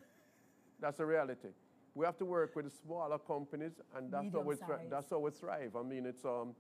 That's 0.80 0.98
the 1.00 1.06
reality. 1.06 1.50
We 1.96 2.06
have 2.06 2.18
to 2.18 2.26
work 2.26 2.56
with 2.56 2.72
smaller 2.84 3.20
companies, 3.20 3.74
and 3.96 4.12
that's 4.12 4.34
how 4.34 4.40
we 4.42 4.56
thri- 4.56 4.76
that's 4.90 5.10
how 5.12 5.20
we 5.20 5.32
thrive. 5.32 5.76
I 5.76 5.84
mean, 5.84 6.06
it's 6.08 6.26
um, 6.26 6.56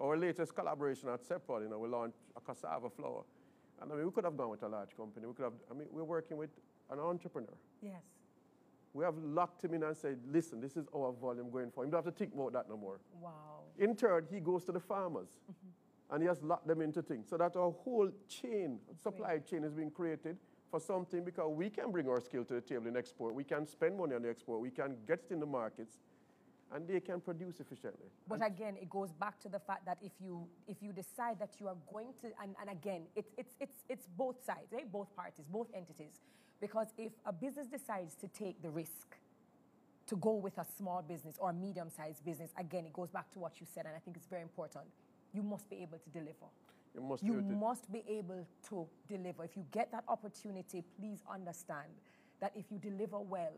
our 0.00 0.16
latest 0.16 0.54
collaboration 0.54 1.08
at 1.10 1.22
Seprod. 1.28 1.62
You 1.62 1.68
know, 1.68 1.78
we 1.78 1.88
launched 1.88 2.18
a 2.36 2.40
cassava 2.40 2.88
flour, 2.88 3.24
and 3.82 3.92
I 3.92 3.94
mean, 3.96 4.06
we 4.06 4.10
could 4.12 4.24
have 4.24 4.36
gone 4.36 4.48
with 4.50 4.62
a 4.62 4.68
large 4.68 4.96
company. 4.96 5.26
We 5.26 5.34
could 5.34 5.44
have. 5.44 5.52
I 5.70 5.74
mean, 5.74 5.88
we're 5.90 6.04
working 6.04 6.38
with 6.38 6.50
an 6.90 6.98
entrepreneur. 6.98 7.54
yes. 7.82 8.02
We 8.94 9.04
have 9.04 9.18
locked 9.18 9.62
him 9.62 9.74
in 9.74 9.82
and 9.82 9.94
said, 9.94 10.18
"Listen, 10.32 10.60
this 10.62 10.74
is 10.76 10.86
our 10.96 11.12
volume 11.12 11.50
going 11.50 11.70
for." 11.70 11.84
Him 11.84 11.90
don't 11.90 12.02
have 12.02 12.12
to 12.12 12.18
think 12.18 12.32
about 12.34 12.54
that 12.54 12.68
no 12.70 12.76
more. 12.78 12.98
Wow. 13.20 13.60
In 13.78 13.94
turn, 13.94 14.26
he 14.32 14.40
goes 14.40 14.64
to 14.64 14.72
the 14.72 14.80
farmers 14.80 15.28
and 16.10 16.22
he 16.22 16.26
has 16.26 16.42
locked 16.42 16.66
them 16.66 16.80
into 16.80 17.02
things. 17.02 17.28
So 17.28 17.36
that 17.36 17.54
our 17.54 17.70
whole 17.70 18.10
chain, 18.26 18.78
supply 19.02 19.38
chain 19.40 19.62
is 19.62 19.74
being 19.74 19.90
created 19.90 20.38
for 20.70 20.80
something 20.80 21.24
because 21.24 21.50
we 21.54 21.70
can 21.70 21.90
bring 21.90 22.08
our 22.08 22.20
skill 22.20 22.44
to 22.44 22.54
the 22.54 22.60
table 22.60 22.86
in 22.86 22.96
export. 22.96 23.34
We 23.34 23.44
can 23.44 23.66
spend 23.66 23.98
money 23.98 24.14
on 24.14 24.22
the 24.22 24.30
export. 24.30 24.60
We 24.60 24.70
can 24.70 24.96
get 25.06 25.20
it 25.28 25.32
in 25.32 25.40
the 25.40 25.46
markets 25.46 25.98
and 26.74 26.86
they 26.86 27.00
can 27.00 27.20
produce 27.20 27.60
efficiently. 27.60 28.06
But 28.28 28.44
again, 28.44 28.76
it 28.80 28.90
goes 28.90 29.12
back 29.12 29.40
to 29.40 29.48
the 29.48 29.58
fact 29.58 29.86
that 29.86 29.98
if 30.02 30.12
you 30.20 30.46
if 30.66 30.76
you 30.82 30.92
decide 30.92 31.38
that 31.38 31.54
you 31.58 31.68
are 31.68 31.76
going 31.92 32.08
to, 32.20 32.26
and, 32.42 32.54
and 32.60 32.70
again, 32.70 33.02
it's 33.16 33.32
it's 33.38 33.54
it's 33.60 33.78
it's 33.88 34.06
both 34.16 34.36
sides, 34.44 34.72
right? 34.72 34.90
Both 34.90 35.14
parties, 35.16 35.46
both 35.48 35.68
entities, 35.74 36.20
because 36.60 36.88
if 36.98 37.12
a 37.24 37.32
business 37.32 37.66
decides 37.68 38.14
to 38.16 38.28
take 38.28 38.60
the 38.62 38.70
risk 38.70 39.16
to 40.08 40.16
go 40.16 40.34
with 40.34 40.56
a 40.58 40.66
small 40.76 41.02
business 41.02 41.36
or 41.38 41.50
a 41.50 41.52
medium-sized 41.52 42.24
business, 42.24 42.50
again, 42.58 42.86
it 42.86 42.92
goes 42.92 43.10
back 43.10 43.30
to 43.32 43.38
what 43.38 43.60
you 43.60 43.66
said, 43.74 43.84
and 43.86 43.94
I 43.94 43.98
think 43.98 44.16
it's 44.16 44.26
very 44.26 44.42
important. 44.42 44.84
You 45.32 45.42
must 45.42 45.68
be 45.68 45.76
able 45.76 45.98
to 45.98 46.10
deliver. 46.10 46.48
You 46.98 47.06
must 47.08 47.22
You 47.22 47.38
it. 47.38 47.44
must 47.44 47.92
be 47.92 48.02
able 48.08 48.46
to 48.68 48.86
deliver. 49.08 49.44
If 49.44 49.56
you 49.56 49.64
get 49.70 49.90
that 49.92 50.04
opportunity, 50.08 50.82
please 50.98 51.22
understand 51.32 51.88
that 52.40 52.52
if 52.56 52.66
you 52.70 52.78
deliver 52.78 53.18
well, 53.20 53.52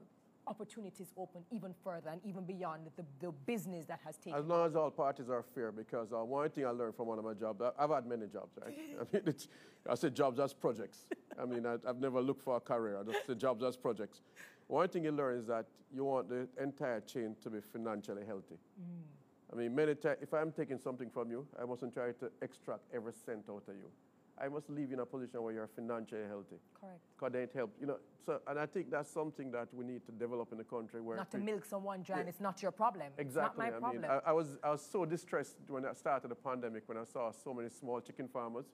opportunities 0.46 1.12
open 1.16 1.42
even 1.52 1.74
further 1.84 2.10
and 2.10 2.20
even 2.24 2.44
beyond 2.44 2.82
the, 2.96 3.04
the 3.20 3.30
business 3.46 3.84
that 3.86 4.00
has 4.04 4.16
taken 4.16 4.38
As 4.38 4.44
long 4.46 4.66
as 4.66 4.74
all 4.74 4.90
parties 4.90 5.28
are 5.28 5.42
fair, 5.42 5.70
because 5.70 6.12
uh, 6.12 6.24
one 6.24 6.48
thing 6.50 6.66
I 6.66 6.70
learned 6.70 6.96
from 6.96 7.06
one 7.08 7.18
of 7.18 7.24
my 7.24 7.34
jobs, 7.34 7.62
I've 7.78 7.90
had 7.90 8.06
many 8.06 8.26
jobs, 8.26 8.56
right? 8.60 8.74
I 9.00 9.04
mean, 9.12 9.22
it's, 9.26 9.48
I 9.88 9.94
say 9.94 10.10
jobs 10.10 10.40
as 10.40 10.52
projects. 10.52 11.06
I 11.40 11.44
mean, 11.44 11.66
I, 11.66 11.76
I've 11.86 12.00
never 12.00 12.20
looked 12.20 12.42
for 12.42 12.56
a 12.56 12.60
career. 12.60 12.98
I 12.98 13.04
just 13.04 13.26
say 13.26 13.34
jobs 13.34 13.62
as 13.62 13.76
projects. 13.76 14.22
One 14.66 14.88
thing 14.88 15.04
you 15.04 15.12
learn 15.12 15.38
is 15.38 15.46
that 15.46 15.66
you 15.94 16.04
want 16.04 16.28
the 16.28 16.48
entire 16.60 17.00
chain 17.00 17.36
to 17.42 17.50
be 17.50 17.60
financially 17.60 18.24
healthy. 18.26 18.56
I 19.52 19.56
mean, 19.56 19.74
many 19.74 19.94
times, 19.94 20.18
if 20.22 20.32
I'm 20.32 20.52
taking 20.52 20.78
something 20.78 21.10
from 21.10 21.30
you, 21.30 21.46
I 21.60 21.64
mustn't 21.64 21.92
try 21.94 22.12
to 22.12 22.30
extract 22.42 22.82
every 22.94 23.12
cent 23.26 23.44
out 23.50 23.64
of 23.66 23.74
you. 23.74 23.90
I 24.42 24.48
must 24.48 24.70
leave 24.70 24.88
you 24.88 24.94
in 24.94 25.00
a 25.00 25.06
position 25.06 25.42
where 25.42 25.52
you're 25.52 25.68
financially 25.74 26.22
healthy. 26.26 26.56
Correct. 26.80 27.00
Because 27.18 27.32
then 27.32 27.42
it 27.42 27.52
helps, 27.54 27.78
you 27.78 27.86
know. 27.86 27.98
So, 28.24 28.40
and 28.46 28.58
I 28.58 28.64
think 28.64 28.90
that's 28.90 29.10
something 29.10 29.50
that 29.50 29.68
we 29.74 29.84
need 29.84 30.06
to 30.06 30.12
develop 30.12 30.50
in 30.52 30.58
the 30.58 30.64
country 30.64 31.02
where 31.02 31.16
Not 31.18 31.30
to 31.32 31.38
milk 31.38 31.64
someone 31.64 32.02
dry, 32.02 32.20
Yeah. 32.20 32.28
it's 32.28 32.40
not 32.40 32.62
your 32.62 32.70
problem. 32.70 33.08
Exactly. 33.18 33.66
It's 33.66 33.74
not 33.74 33.82
my 33.82 33.88
I 33.88 33.92
mean, 33.92 34.02
problem. 34.02 34.22
I, 34.24 34.30
I 34.30 34.32
was 34.32 34.58
I 34.62 34.70
was 34.70 34.80
so 34.80 35.04
distressed 35.04 35.56
when 35.68 35.84
I 35.84 35.92
started 35.92 36.30
the 36.30 36.36
pandemic 36.36 36.84
when 36.86 36.96
I 36.96 37.04
saw 37.04 37.32
so 37.32 37.52
many 37.52 37.68
small 37.68 38.00
chicken 38.00 38.28
farmers, 38.28 38.66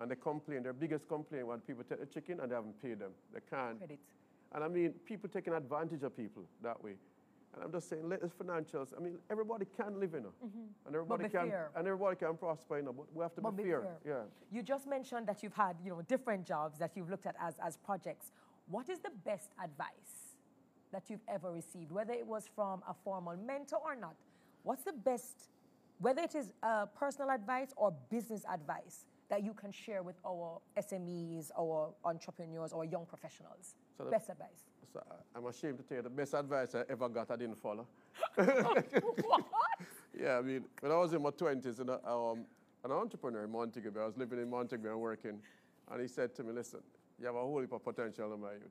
and 0.00 0.10
they 0.10 0.16
complain. 0.16 0.62
Their 0.62 0.74
biggest 0.74 1.08
complaint 1.08 1.46
when 1.46 1.60
people 1.60 1.84
take 1.88 2.00
the 2.00 2.06
chicken 2.06 2.40
and 2.40 2.50
they 2.50 2.54
haven't 2.56 2.82
paid 2.82 2.98
them. 2.98 3.12
They 3.32 3.40
can't. 3.48 3.78
Credit. 3.78 4.00
And 4.52 4.64
I 4.64 4.68
mean, 4.68 4.92
people 5.06 5.30
taking 5.30 5.54
advantage 5.54 6.02
of 6.02 6.14
people 6.14 6.42
that 6.62 6.82
way. 6.82 6.96
And 7.56 7.64
I'm 7.64 7.72
just 7.72 7.88
saying, 7.88 8.06
let 8.06 8.22
us 8.22 8.30
financials. 8.38 8.88
I 8.96 9.00
mean, 9.02 9.16
everybody 9.30 9.64
can 9.76 9.98
live, 9.98 10.12
you 10.12 10.20
know, 10.20 10.32
and 10.86 10.94
everybody 10.94 11.26
can 11.28 11.48
fair. 11.48 11.70
and 11.74 11.86
everybody 11.88 12.16
can 12.16 12.36
prosper, 12.36 12.76
you 12.78 12.84
know. 12.84 12.92
But 12.92 13.06
we 13.14 13.22
have 13.22 13.34
to 13.36 13.40
But 13.40 13.56
be 13.56 13.62
be 13.64 13.70
fair. 13.70 13.80
fair. 13.80 13.98
Yeah. 14.06 14.22
You 14.56 14.62
just 14.62 14.86
mentioned 14.86 15.26
that 15.26 15.42
you've 15.42 15.54
had, 15.54 15.76
you 15.82 15.90
know, 15.90 16.02
different 16.02 16.46
jobs 16.46 16.78
that 16.78 16.92
you've 16.94 17.08
looked 17.08 17.24
at 17.26 17.34
as, 17.40 17.54
as 17.64 17.78
projects. 17.78 18.30
What 18.68 18.90
is 18.90 18.98
the 18.98 19.10
best 19.24 19.52
advice 19.64 20.36
that 20.92 21.04
you've 21.08 21.24
ever 21.28 21.50
received, 21.50 21.90
whether 21.92 22.12
it 22.12 22.26
was 22.26 22.46
from 22.54 22.82
a 22.86 22.92
formal 22.92 23.36
mentor 23.38 23.78
or 23.82 23.96
not? 23.96 24.16
What's 24.62 24.84
the 24.84 24.92
best 24.92 25.48
whether 25.98 26.20
it 26.20 26.34
is 26.34 26.52
uh, 26.62 26.84
personal 26.86 27.30
advice 27.30 27.68
or 27.74 27.90
business 28.10 28.42
advice 28.52 29.06
that 29.30 29.42
you 29.42 29.54
can 29.54 29.72
share 29.72 30.02
with 30.02 30.16
our 30.26 30.60
SMEs, 30.76 31.50
our 31.58 31.94
entrepreneurs, 32.04 32.74
or 32.74 32.84
young 32.84 33.06
professionals? 33.06 33.76
So 33.96 34.04
Best 34.10 34.28
advice. 34.28 34.66
So 34.96 35.02
I- 35.10 35.38
I'm 35.38 35.44
ashamed 35.46 35.76
to 35.78 35.84
tell 35.84 35.98
you 35.98 36.02
the 36.02 36.08
best 36.10 36.32
advice 36.32 36.74
I 36.74 36.82
ever 36.88 37.08
got, 37.10 37.30
I 37.30 37.36
didn't 37.36 37.56
follow. 37.58 37.86
what? 38.36 39.44
Yeah, 40.18 40.38
I 40.38 40.42
mean, 40.42 40.64
when 40.80 40.90
I 40.90 40.96
was 40.96 41.12
in 41.12 41.20
my 41.22 41.28
20s, 41.30 41.78
and 41.80 41.90
um, 41.90 42.46
an 42.82 42.90
entrepreneur 42.92 43.44
in 43.44 43.50
Montego 43.50 43.90
Bay, 43.90 44.00
I 44.00 44.06
was 44.06 44.16
living 44.16 44.38
in 44.38 44.48
Montego 44.48 44.82
Bay 44.82 44.88
and 44.88 45.00
working, 45.00 45.38
and 45.90 46.00
he 46.00 46.08
said 46.08 46.34
to 46.36 46.42
me, 46.44 46.52
listen, 46.52 46.80
you 47.20 47.26
have 47.26 47.34
a 47.34 47.40
whole 47.40 47.60
heap 47.60 47.72
of 47.72 47.84
potential 47.84 48.32
in 48.32 48.40
my 48.40 48.52
youth. 48.52 48.62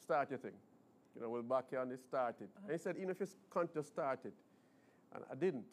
Start 0.00 0.30
your 0.30 0.38
thing. 0.38 0.52
You 1.16 1.22
know, 1.22 1.30
we'll 1.30 1.42
back 1.42 1.64
you 1.72 1.78
on 1.78 1.90
it, 1.90 2.00
start 2.00 2.36
it. 2.40 2.48
And 2.62 2.70
he 2.70 2.78
said, 2.78 2.96
even 2.96 3.10
if 3.10 3.18
you 3.20 3.26
can't 3.52 3.72
just 3.74 3.88
start 3.88 4.20
it. 4.24 4.34
And 5.12 5.24
I 5.30 5.34
didn't. 5.34 5.64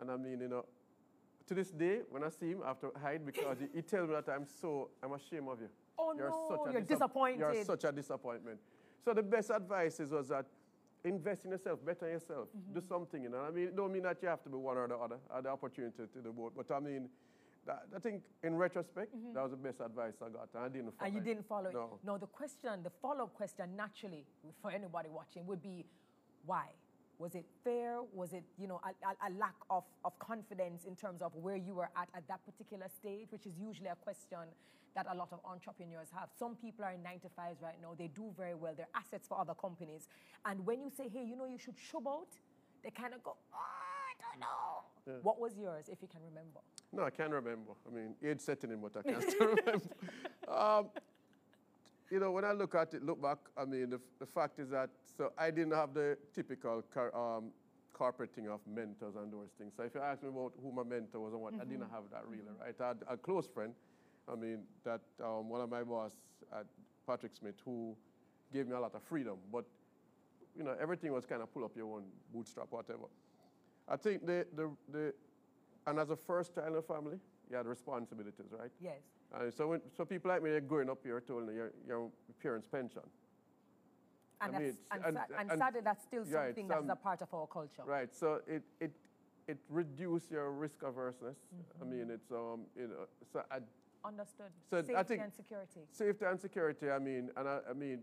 And 0.00 0.10
I 0.10 0.16
mean, 0.16 0.40
you 0.40 0.48
know, 0.48 0.64
to 1.46 1.54
this 1.54 1.70
day, 1.70 2.00
when 2.10 2.24
I 2.24 2.28
see 2.30 2.50
him, 2.50 2.62
I 2.64 2.68
have 2.68 2.80
to 2.80 2.90
hide 3.00 3.24
because 3.24 3.58
he, 3.60 3.66
he 3.72 3.82
tells 3.82 4.08
me 4.08 4.16
that 4.16 4.28
I'm 4.32 4.46
so, 4.60 4.88
I'm 5.00 5.12
ashamed 5.12 5.46
of 5.48 5.60
you. 5.60 5.68
Oh, 5.96 6.12
no, 6.18 6.72
you're 6.72 6.82
disapp- 6.82 6.88
disappointed. 6.88 7.38
You're 7.38 7.64
such 7.64 7.84
a 7.84 7.92
disappointment. 7.92 8.58
So 9.04 9.12
the 9.14 9.22
best 9.22 9.50
advice 9.50 10.00
is 10.00 10.10
was 10.10 10.28
that 10.28 10.46
invest 11.04 11.44
in 11.44 11.52
yourself, 11.52 11.78
better 11.84 12.08
yourself, 12.08 12.48
Mm-hmm. 12.56 12.74
do 12.80 12.86
something. 12.86 13.22
You 13.22 13.28
know, 13.30 13.42
I 13.46 13.50
mean, 13.50 13.64
it 13.68 13.76
don't 13.76 13.92
mean 13.92 14.02
that 14.02 14.18
you 14.22 14.28
have 14.28 14.42
to 14.44 14.48
be 14.48 14.56
one 14.56 14.76
or 14.76 14.88
the 14.88 14.96
other. 14.96 15.18
I 15.30 15.36
had 15.36 15.44
the 15.44 15.50
opportunity 15.50 15.96
to 16.12 16.20
do 16.22 16.32
both, 16.32 16.52
but 16.56 16.70
I 16.74 16.80
mean, 16.80 17.08
that, 17.66 17.84
I 17.94 17.98
think 17.98 18.22
in 18.42 18.56
retrospect, 18.56 19.12
that 19.34 19.42
was 19.42 19.50
the 19.52 19.56
best 19.56 19.80
advice 19.80 20.14
I 20.24 20.28
got, 20.30 20.48
and 20.54 20.64
I 20.64 20.68
didn't 20.68 20.92
follow 20.92 20.96
Mm-hmm. 20.96 21.04
and 21.06 21.14
you 21.14 21.20
it. 21.20 21.24
didn't 21.34 21.48
follow 21.48 21.68
it. 21.70 21.74
No. 21.74 21.98
No, 22.04 22.18
the 22.18 22.26
question, 22.26 22.82
the 22.82 22.90
follow-up 23.02 23.34
question, 23.34 23.76
naturally, 23.76 24.24
for 24.62 24.70
anybody 24.70 25.08
watching, 25.10 25.46
would 25.46 25.62
be, 25.62 25.84
why? 26.44 26.66
Was 27.18 27.34
it 27.34 27.46
fair? 27.64 28.00
Was 28.12 28.32
it, 28.32 28.44
you 28.58 28.66
know, 28.66 28.80
a, 28.84 29.26
a, 29.26 29.30
lack 29.38 29.54
of, 29.70 29.84
of 30.04 30.18
confidence 30.18 30.84
in 30.84 30.94
terms 30.94 31.22
of 31.22 31.34
where 31.34 31.56
you 31.56 31.74
were 31.74 31.88
at 31.96 32.08
at 32.14 32.28
that 32.28 32.44
particular 32.44 32.86
stage, 32.94 33.28
which 33.30 33.46
is 33.46 33.54
usually 33.58 33.88
a 33.88 33.94
question 33.94 34.38
that 34.94 35.06
a 35.10 35.14
lot 35.14 35.28
of 35.32 35.40
entrepreneurs 35.44 36.08
have. 36.12 36.28
Some 36.38 36.56
people 36.56 36.84
are 36.84 36.92
in 36.92 37.02
nine 37.02 37.20
to 37.20 37.28
fives 37.28 37.62
right 37.62 37.76
now. 37.80 37.94
They 37.98 38.08
do 38.08 38.32
very 38.36 38.54
well. 38.54 38.74
They're 38.76 38.88
assets 38.94 39.28
for 39.28 39.38
other 39.38 39.54
companies. 39.54 40.08
And 40.44 40.64
when 40.66 40.80
you 40.80 40.90
say, 40.90 41.08
hey, 41.12 41.24
you 41.24 41.36
know, 41.36 41.46
you 41.46 41.58
should 41.58 41.76
shove 41.78 42.06
out, 42.06 42.28
they 42.82 42.90
kind 42.90 43.14
of 43.14 43.22
go, 43.22 43.36
oh, 43.52 43.56
I 43.56 44.12
don't 44.22 44.40
know. 44.40 45.20
What 45.22 45.38
was 45.38 45.56
yours, 45.56 45.88
if 45.88 46.02
you 46.02 46.08
can 46.08 46.20
remember? 46.22 46.60
No, 46.92 47.04
I 47.04 47.10
can't 47.10 47.30
remember. 47.30 47.72
I 47.86 47.94
mean, 47.94 48.14
age 48.24 48.40
setting 48.40 48.70
in, 48.70 48.80
but 48.80 48.96
I 48.96 49.02
can't 49.02 49.40
remember. 49.40 49.88
Um, 50.48 50.86
you 52.10 52.20
know, 52.20 52.30
when 52.30 52.44
I 52.44 52.52
look 52.52 52.74
at 52.74 52.94
it, 52.94 53.04
look 53.04 53.20
back, 53.20 53.38
I 53.56 53.64
mean, 53.64 53.90
the, 53.90 54.00
the 54.20 54.26
fact 54.26 54.58
is 54.58 54.70
that, 54.70 54.90
so 55.16 55.32
I 55.36 55.50
didn't 55.50 55.72
have 55.72 55.94
the 55.94 56.16
typical 56.34 56.82
car, 56.92 57.14
um, 57.16 57.50
corporate 57.92 58.34
thing 58.34 58.48
of 58.48 58.60
mentors 58.66 59.16
and 59.16 59.32
those 59.32 59.50
things. 59.58 59.72
So 59.76 59.82
if 59.82 59.94
you 59.94 60.00
ask 60.00 60.22
me 60.22 60.28
about 60.28 60.52
who 60.62 60.70
my 60.70 60.82
mentor 60.82 61.20
was 61.20 61.32
and 61.32 61.42
what, 61.42 61.54
I 61.54 61.64
didn't 61.64 61.90
have 61.90 62.04
that 62.12 62.26
really, 62.26 62.42
right? 62.60 62.74
I 62.80 62.88
had 62.88 62.98
a 63.08 63.16
close 63.16 63.46
friend, 63.48 63.72
I 64.30 64.34
mean, 64.36 64.64
that 64.84 65.00
um, 65.24 65.48
one 65.48 65.60
of 65.60 65.70
my 65.70 65.82
boss 65.82 66.12
at 66.52 66.66
Patrick 67.06 67.34
Smith, 67.34 67.54
who 67.64 67.96
gave 68.52 68.66
me 68.66 68.74
a 68.74 68.80
lot 68.80 68.94
of 68.94 69.02
freedom, 69.02 69.38
but, 69.52 69.64
you 70.56 70.62
know, 70.64 70.74
everything 70.80 71.12
was 71.12 71.24
kind 71.26 71.42
of 71.42 71.52
pull 71.52 71.64
up 71.64 71.76
your 71.76 71.96
own 71.96 72.04
bootstrap, 72.32 72.66
whatever. 72.70 73.08
I 73.88 73.96
think 73.96 74.26
the, 74.26 74.46
the, 74.54 74.70
the 74.92 75.14
and 75.86 75.98
as 75.98 76.10
a 76.10 76.16
first 76.16 76.54
child 76.54 76.68
in 76.68 76.74
the 76.74 76.82
family, 76.82 77.18
you 77.48 77.56
had 77.56 77.66
responsibilities, 77.66 78.46
right? 78.50 78.70
Yes. 78.80 79.00
And 79.34 79.52
so, 79.52 79.68
when, 79.68 79.80
so 79.96 80.04
people 80.04 80.30
like 80.30 80.42
me, 80.42 80.50
they're 80.50 80.60
growing 80.60 80.88
up 80.90 81.00
here 81.02 81.20
told 81.20 81.52
your, 81.52 81.72
your 81.86 82.10
parents' 82.42 82.66
pension. 82.66 83.02
And, 84.40 84.54
I 84.54 84.58
mean, 84.58 84.76
and, 84.90 85.04
and- 85.04 85.18
and 85.38 85.50
and- 85.50 85.58
sadly, 85.58 85.80
that's 85.82 86.02
still 86.04 86.24
right, 86.24 86.48
something 86.48 86.68
that's 86.68 86.88
a 86.90 86.96
part 86.96 87.22
of 87.22 87.32
our 87.34 87.46
culture. 87.46 87.82
Right. 87.86 88.14
So 88.14 88.40
it 88.46 88.62
it 88.80 88.92
it 89.48 89.58
reduced 89.70 90.30
your 90.30 90.50
risk 90.52 90.82
averseness. 90.82 91.36
I 91.80 91.84
Mm-hmm. 91.84 91.90
mean, 91.90 92.10
it's 92.10 92.30
um 92.30 92.60
you 92.76 92.88
know 92.88 93.06
so 93.32 93.42
I, 93.50 93.58
Understood. 94.04 94.52
So 94.70 94.76
I 94.78 94.82
Safety 94.82 95.04
think- 95.08 95.22
and 95.22 95.32
security. 95.32 95.80
safety 95.90 96.24
and 96.26 96.38
security. 96.40 96.90
I 96.90 96.98
mean, 96.98 97.30
and 97.36 97.48
I, 97.48 97.58
I 97.70 97.72
mean, 97.72 98.02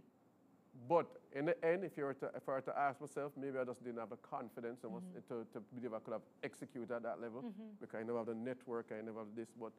but 0.90 1.06
in 1.34 1.46
the 1.46 1.56
end, 1.66 1.84
if 1.86 1.96
you 1.98 2.04
were 2.06 2.16
to 2.16 2.26
if 2.36 2.50
I 2.50 2.54
were 2.54 2.62
to 2.62 2.78
ask 2.78 3.00
myself, 3.00 3.32
maybe 3.38 3.58
I 3.60 3.64
just 3.64 3.84
didn't 3.84 4.00
have 4.00 4.10
the 4.10 4.18
confidence 4.18 4.84
and 4.84 4.92
Mm-hmm. 4.92 5.20
to 5.30 5.46
to 5.54 5.60
believe 5.76 5.94
I 5.94 6.00
could 6.00 6.14
have 6.14 6.26
executed 6.44 6.92
at 6.92 7.04
that 7.04 7.22
level 7.22 7.54
because 7.80 7.96
I 7.96 8.04
never 8.04 8.18
have 8.18 8.28
the 8.28 8.36
network, 8.36 8.88
I 8.92 9.02
never 9.06 9.20
have 9.20 9.36
this. 9.36 9.50
But 9.60 9.72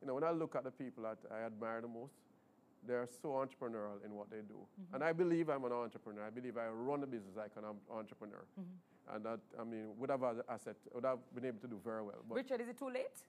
you 0.00 0.06
know, 0.06 0.14
when 0.14 0.24
I 0.24 0.30
look 0.30 0.54
at 0.56 0.64
the 0.64 0.70
people 0.70 1.04
that 1.04 1.18
I 1.32 1.46
admire 1.46 1.80
the 1.80 1.88
most, 1.88 2.12
they're 2.86 3.08
so 3.22 3.30
entrepreneurial 3.30 4.04
in 4.04 4.14
what 4.14 4.30
they 4.30 4.36
do. 4.36 4.54
Mm-hmm. 4.54 4.94
And 4.94 5.04
I 5.04 5.12
believe 5.12 5.48
I'm 5.48 5.64
an 5.64 5.72
entrepreneur. 5.72 6.24
I 6.24 6.30
believe 6.30 6.56
I 6.56 6.68
run 6.68 7.02
a 7.02 7.06
business 7.06 7.34
like 7.36 7.50
an 7.56 7.64
entrepreneur. 7.90 8.44
Mm-hmm. 8.60 9.16
And 9.16 9.24
that, 9.24 9.40
I 9.60 9.64
mean, 9.64 9.86
would 9.98 10.10
have 10.10 10.22
asset, 10.48 10.76
would 10.94 11.04
have 11.04 11.18
been 11.34 11.44
able 11.44 11.60
to 11.60 11.68
do 11.68 11.80
very 11.84 12.02
well. 12.02 12.22
But 12.28 12.36
Richard, 12.36 12.60
is 12.60 12.68
it 12.68 12.78
too 12.78 12.90
late? 12.90 13.22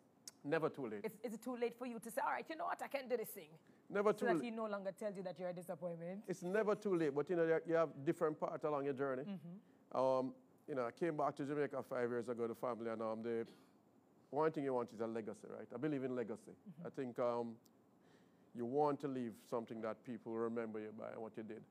never 0.43 0.69
too 0.69 0.87
late. 0.87 1.01
Is, 1.03 1.11
is 1.23 1.33
it 1.33 1.43
too 1.43 1.55
late 1.55 1.75
for 1.77 1.85
you 1.85 1.99
to 1.99 2.11
say, 2.11 2.21
all 2.25 2.31
right, 2.31 2.45
you 2.49 2.55
know 2.55 2.65
what, 2.65 2.81
I 2.81 2.87
can't 2.87 3.09
do 3.09 3.17
this 3.17 3.29
thing? 3.29 3.49
Never 3.89 4.11
So 4.11 4.19
too 4.19 4.25
that 4.27 4.35
late. 4.35 4.45
he 4.45 4.51
no 4.51 4.65
longer 4.65 4.91
tells 4.91 5.15
you 5.17 5.23
that 5.23 5.37
you're 5.39 5.49
a 5.49 5.53
disappointment. 5.53 6.21
It's 6.27 6.43
never 6.43 6.75
too 6.75 6.95
late, 6.95 7.13
but 7.13 7.29
you 7.29 7.35
know, 7.35 7.59
you 7.67 7.75
have 7.75 7.89
different 8.05 8.39
parts 8.39 8.63
along 8.63 8.85
your 8.85 8.93
journey. 8.93 9.23
Um, 9.93 10.33
you 10.67 10.75
know, 10.75 10.85
I 10.85 10.91
came 10.91 11.15
back 11.15 11.35
to 11.37 11.45
Jamaica 11.45 11.83
five 11.89 12.09
years 12.09 12.27
ago, 12.27 12.47
the 12.47 12.55
family, 12.55 12.89
and 12.91 13.01
um, 13.01 13.23
the 13.23 13.47
one 14.31 14.51
thing 14.51 14.63
you 14.63 14.73
want 14.73 14.89
is 14.93 14.99
a 15.01 15.07
legacy, 15.07 15.47
right? 15.49 15.67
I 15.73 15.77
believe 15.77 16.03
in 16.03 16.15
legacy. 16.15 16.51
I 16.85 16.89
think 16.89 17.17
um, 17.19 17.53
you 18.55 18.65
want 18.65 18.99
to 19.01 19.07
leave 19.07 19.33
something 19.49 19.81
that 19.81 20.03
people 20.05 20.33
remember 20.33 20.79
you 20.79 20.89
by 20.97 21.11
and 21.13 21.21
what 21.21 21.31
you 21.37 21.43
did. 21.43 21.61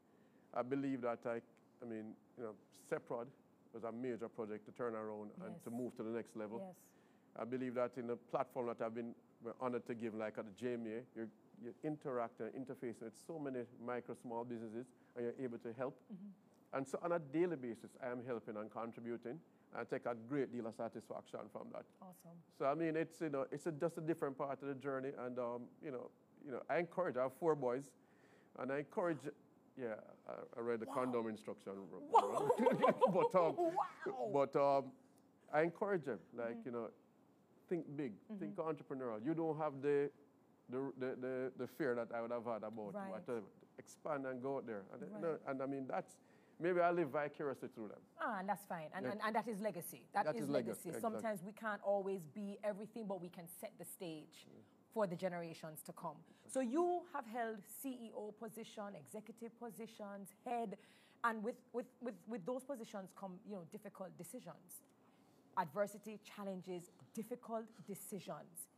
I 0.55 0.63
believe 0.63 1.03
that 1.03 1.19
I, 1.27 1.41
I 1.83 1.89
mean, 1.89 2.15
you 2.39 2.45
know, 2.45 2.53
Seprod 2.91 3.27
was 3.75 3.85
a 3.85 3.93
major 3.93 4.29
project 4.29 4.65
to 4.67 4.73
turn 4.73 4.95
around 4.95 5.31
and 5.45 5.55
to 5.65 5.71
move 5.71 5.97
to 5.97 6.03
the 6.03 6.11
next 6.11 6.37
level. 6.37 6.63
Yes. 6.65 6.77
I 7.39 7.45
believe 7.45 7.75
that 7.75 7.91
in 7.99 8.07
the 8.07 8.17
platform 8.17 8.69
that 8.69 8.83
I've 8.85 8.95
been 8.95 9.15
honored 9.61 9.87
to 9.89 9.95
give, 9.95 10.15
like 10.15 10.39
at 10.39 10.45
the 10.47 10.67
JMA, 10.67 11.01
you 11.15 11.29
you 11.65 11.73
interact 11.85 12.41
and 12.41 12.51
interface 12.53 13.01
with 13.03 13.15
so 13.27 13.39
many 13.39 13.61
micro, 13.85 14.15
small 14.21 14.45
businesses, 14.45 14.87
and 15.17 15.25
you're 15.25 15.45
able 15.47 15.59
to 15.59 15.73
help. 15.79 15.97
And 16.75 16.87
so 16.87 16.99
on 17.03 17.13
a 17.13 17.19
daily 17.19 17.57
basis, 17.57 17.91
I 18.03 18.11
am 18.11 18.21
helping 18.27 18.57
and 18.57 18.71
contributing. 18.71 19.39
I 19.79 19.85
take 19.85 20.07
a 20.07 20.15
great 20.29 20.53
deal 20.53 20.67
of 20.67 20.75
satisfaction 20.75 21.41
from 21.53 21.67
that. 21.73 21.85
Awesome. 22.01 22.37
So 22.59 22.65
I 22.67 22.75
mean, 22.75 22.97
it's 22.97 23.21
you 23.21 23.29
know, 23.29 23.47
it's 23.53 23.67
a, 23.67 23.73
just 23.73 23.99
a 23.99 24.01
different 24.01 24.37
part 24.39 24.63
of 24.63 24.69
the 24.69 24.75
journey, 24.75 25.11
and 25.25 25.39
um, 25.39 25.63
you 25.85 25.91
know, 25.91 26.11
you 26.45 26.53
know, 26.53 26.63
I 26.71 26.79
encourage. 26.79 27.17
I 27.17 27.23
have 27.23 27.33
four 27.39 27.55
boys, 27.55 27.91
and 28.59 28.73
I 28.73 28.79
encourage. 28.79 29.19
Yeah, 29.79 29.95
I, 30.29 30.33
I 30.57 30.61
read 30.63 30.81
the 30.81 30.87
condom 30.87 31.29
instruction. 31.29 31.73
but 33.13 33.35
um, 33.35 33.57
Wow. 33.57 34.31
but 34.33 34.57
um, 34.57 34.85
I 35.53 35.63
encourage 35.63 36.05
them, 36.05 36.19
like 36.37 36.57
you 36.65 36.73
know, 36.73 36.89
think 37.69 37.85
big, 37.97 38.13
think 38.39 38.57
entrepreneurial. 38.57 39.25
You 39.25 39.35
don't 39.35 39.59
have 39.59 39.83
the 39.83 40.11
the, 40.71 40.93
the, 40.99 41.07
the, 41.21 41.53
the 41.59 41.67
fear 41.67 41.95
that 41.95 42.09
I 42.17 42.21
would 42.23 42.33
have 42.33 42.45
had 42.45 42.65
about 42.65 42.95
Right. 42.95 43.11
whatever. 43.11 43.43
Expand 43.79 44.27
and 44.27 44.43
go 44.43 44.57
out 44.57 44.67
there, 44.67 44.83
and, 44.93 45.23
Right. 45.23 45.39
and 45.49 45.63
I 45.63 45.67
mean 45.67 45.87
that's 45.87 46.17
maybe 46.61 46.81
I 46.81 46.91
live 46.91 47.11
vicariously 47.11 47.69
through 47.75 47.89
them. 47.89 47.99
Ah, 48.21 48.39
and 48.41 48.49
that's 48.49 48.65
fine. 48.67 48.89
And, 48.95 49.05
Yeah. 49.05 49.13
and, 49.13 49.21
and 49.25 49.35
that 49.37 49.49
is 49.49 49.61
legacy. 49.61 50.03
That 50.15 50.25
that 50.27 50.37
is 50.37 50.43
is, 50.45 50.49
legacy, 50.49 50.89
legacy. 50.89 50.89
exactly. 50.89 51.11
Sometimes 51.21 51.43
we 51.45 51.53
can't 51.53 51.83
always 51.83 52.23
be 52.35 52.59
everything, 52.65 53.07
but 53.07 53.21
we 53.21 53.29
can 53.29 53.47
set 53.61 53.73
the 53.79 53.85
stage 53.85 54.47
for 54.93 55.07
the 55.07 55.17
generations 55.17 55.83
to 55.83 55.93
come. 55.93 56.17
So 56.51 56.61
you 56.61 57.03
have 57.13 57.27
held 57.27 57.59
CEO 57.85 58.33
position, 58.39 58.95
executive 58.99 59.59
positions, 59.61 60.29
head, 60.45 60.77
and 61.25 61.43
with, 61.43 61.57
with, 61.73 61.87
with, 62.01 62.15
with 62.27 62.47
those 62.47 62.65
positions 62.65 63.11
come 63.19 63.39
you 63.47 63.57
know, 63.57 63.65
difficult 63.71 64.17
decisions. 64.17 64.83
Adversity, 65.59 66.19
challenges, 66.25 66.91
difficult 67.15 67.65
decisions. 67.87 68.69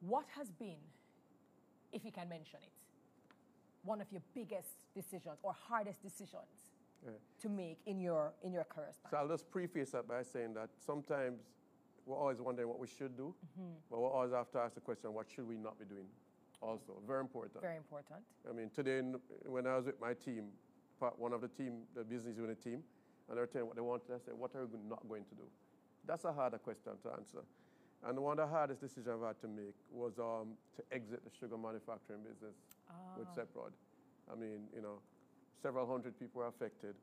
What 0.00 0.26
has 0.36 0.50
been, 0.50 0.80
if 1.92 2.04
you 2.04 2.12
can 2.12 2.28
mention 2.28 2.60
it, 2.62 2.72
one 3.82 4.00
of 4.00 4.06
your 4.10 4.22
biggest 4.34 4.84
decisions 4.94 5.38
or 5.42 5.52
hardest 5.52 6.02
decisions 6.02 6.72
Yeah. 7.04 7.12
to 7.40 7.48
make 7.48 7.78
in 7.86 8.00
your 8.00 8.32
in 8.42 8.52
your 8.52 8.64
career? 8.64 8.92
So 9.10 9.16
I'll 9.16 9.28
just 9.28 9.50
preface 9.50 9.92
that 9.92 10.06
by 10.06 10.22
saying 10.22 10.54
that 10.54 10.70
sometimes 10.78 11.40
we're 12.06 12.16
always 12.16 12.40
wondering 12.40 12.68
what 12.68 12.78
we 12.78 12.86
should 12.86 13.16
do, 13.16 13.34
mm-hmm. 13.44 13.72
but 13.90 13.98
we 14.00 14.06
always 14.06 14.32
have 14.32 14.50
to 14.52 14.58
ask 14.58 14.74
the 14.74 14.80
question, 14.80 15.12
what 15.14 15.30
should 15.30 15.46
we 15.46 15.56
not 15.56 15.78
be 15.78 15.84
doing? 15.84 16.06
Also, 16.60 17.00
very 17.06 17.20
important. 17.20 17.60
Very 17.60 17.76
important. 17.76 18.20
I 18.48 18.52
mean, 18.52 18.70
today 18.70 19.00
when 19.46 19.66
I 19.66 19.76
was 19.76 19.86
with 19.86 20.00
my 20.00 20.12
team, 20.14 20.48
part 20.98 21.18
one 21.18 21.32
of 21.32 21.40
the 21.40 21.48
team, 21.48 21.84
the 21.94 22.04
business 22.04 22.36
unit 22.36 22.62
team, 22.62 22.82
and 23.28 23.36
they 23.36 23.40
were 23.40 23.46
telling 23.46 23.66
what 23.66 23.76
they 23.76 23.82
wanted, 23.82 24.12
I 24.14 24.18
said, 24.18 24.34
what 24.34 24.54
are 24.54 24.66
we 24.66 24.78
not 24.88 25.08
going 25.08 25.24
to 25.24 25.34
do? 25.34 25.44
That's 26.06 26.24
a 26.24 26.32
harder 26.32 26.58
question 26.58 26.92
to 27.02 27.10
answer. 27.12 27.44
And 28.06 28.16
the 28.16 28.20
one 28.20 28.38
of 28.38 28.48
the 28.48 28.52
hardest 28.54 28.80
decisions 28.80 29.08
I've 29.08 29.26
had 29.26 29.40
to 29.42 29.48
make 29.48 29.76
was 29.92 30.18
um, 30.18 30.56
to 30.76 30.82
exit 30.90 31.20
the 31.24 31.30
sugar 31.38 31.58
manufacturing 31.58 32.20
business 32.22 32.56
with 33.18 33.28
Seprod. 33.36 33.72
I 34.32 34.34
mean, 34.36 34.68
you 34.74 34.80
know, 34.80 35.00
several 35.62 35.86
hundred 35.86 36.18
people 36.18 36.40
were 36.40 36.48
affected. 36.48 36.94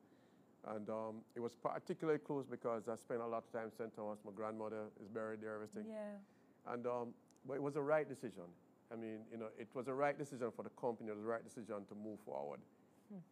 And 0.66 0.90
um, 0.90 1.22
it 1.36 1.40
was 1.40 1.54
particularly 1.54 2.18
close 2.18 2.44
because 2.50 2.88
I 2.88 2.96
spent 2.96 3.20
a 3.20 3.26
lot 3.26 3.44
of 3.46 3.52
time 3.52 3.70
in 3.70 3.72
St. 3.72 3.94
Thomas. 3.94 4.18
My 4.24 4.32
grandmother 4.34 4.90
is 5.00 5.08
buried 5.08 5.40
there, 5.40 5.54
everything. 5.54 5.84
Yeah. 5.88 6.72
And 6.72 6.86
um, 6.86 7.14
but 7.46 7.54
it 7.54 7.62
was 7.62 7.74
the 7.74 7.82
right 7.82 8.08
decision. 8.08 8.50
I 8.92 8.96
mean, 8.96 9.20
you 9.30 9.38
know, 9.38 9.48
it 9.58 9.68
was 9.74 9.86
the 9.86 9.94
right 9.94 10.18
decision 10.18 10.50
for 10.54 10.62
the 10.64 10.74
company. 10.80 11.10
It 11.10 11.14
was 11.14 11.22
the 11.22 11.30
right 11.30 11.44
decision 11.44 11.86
to 11.88 11.94
move 11.94 12.18
forward. 12.24 12.60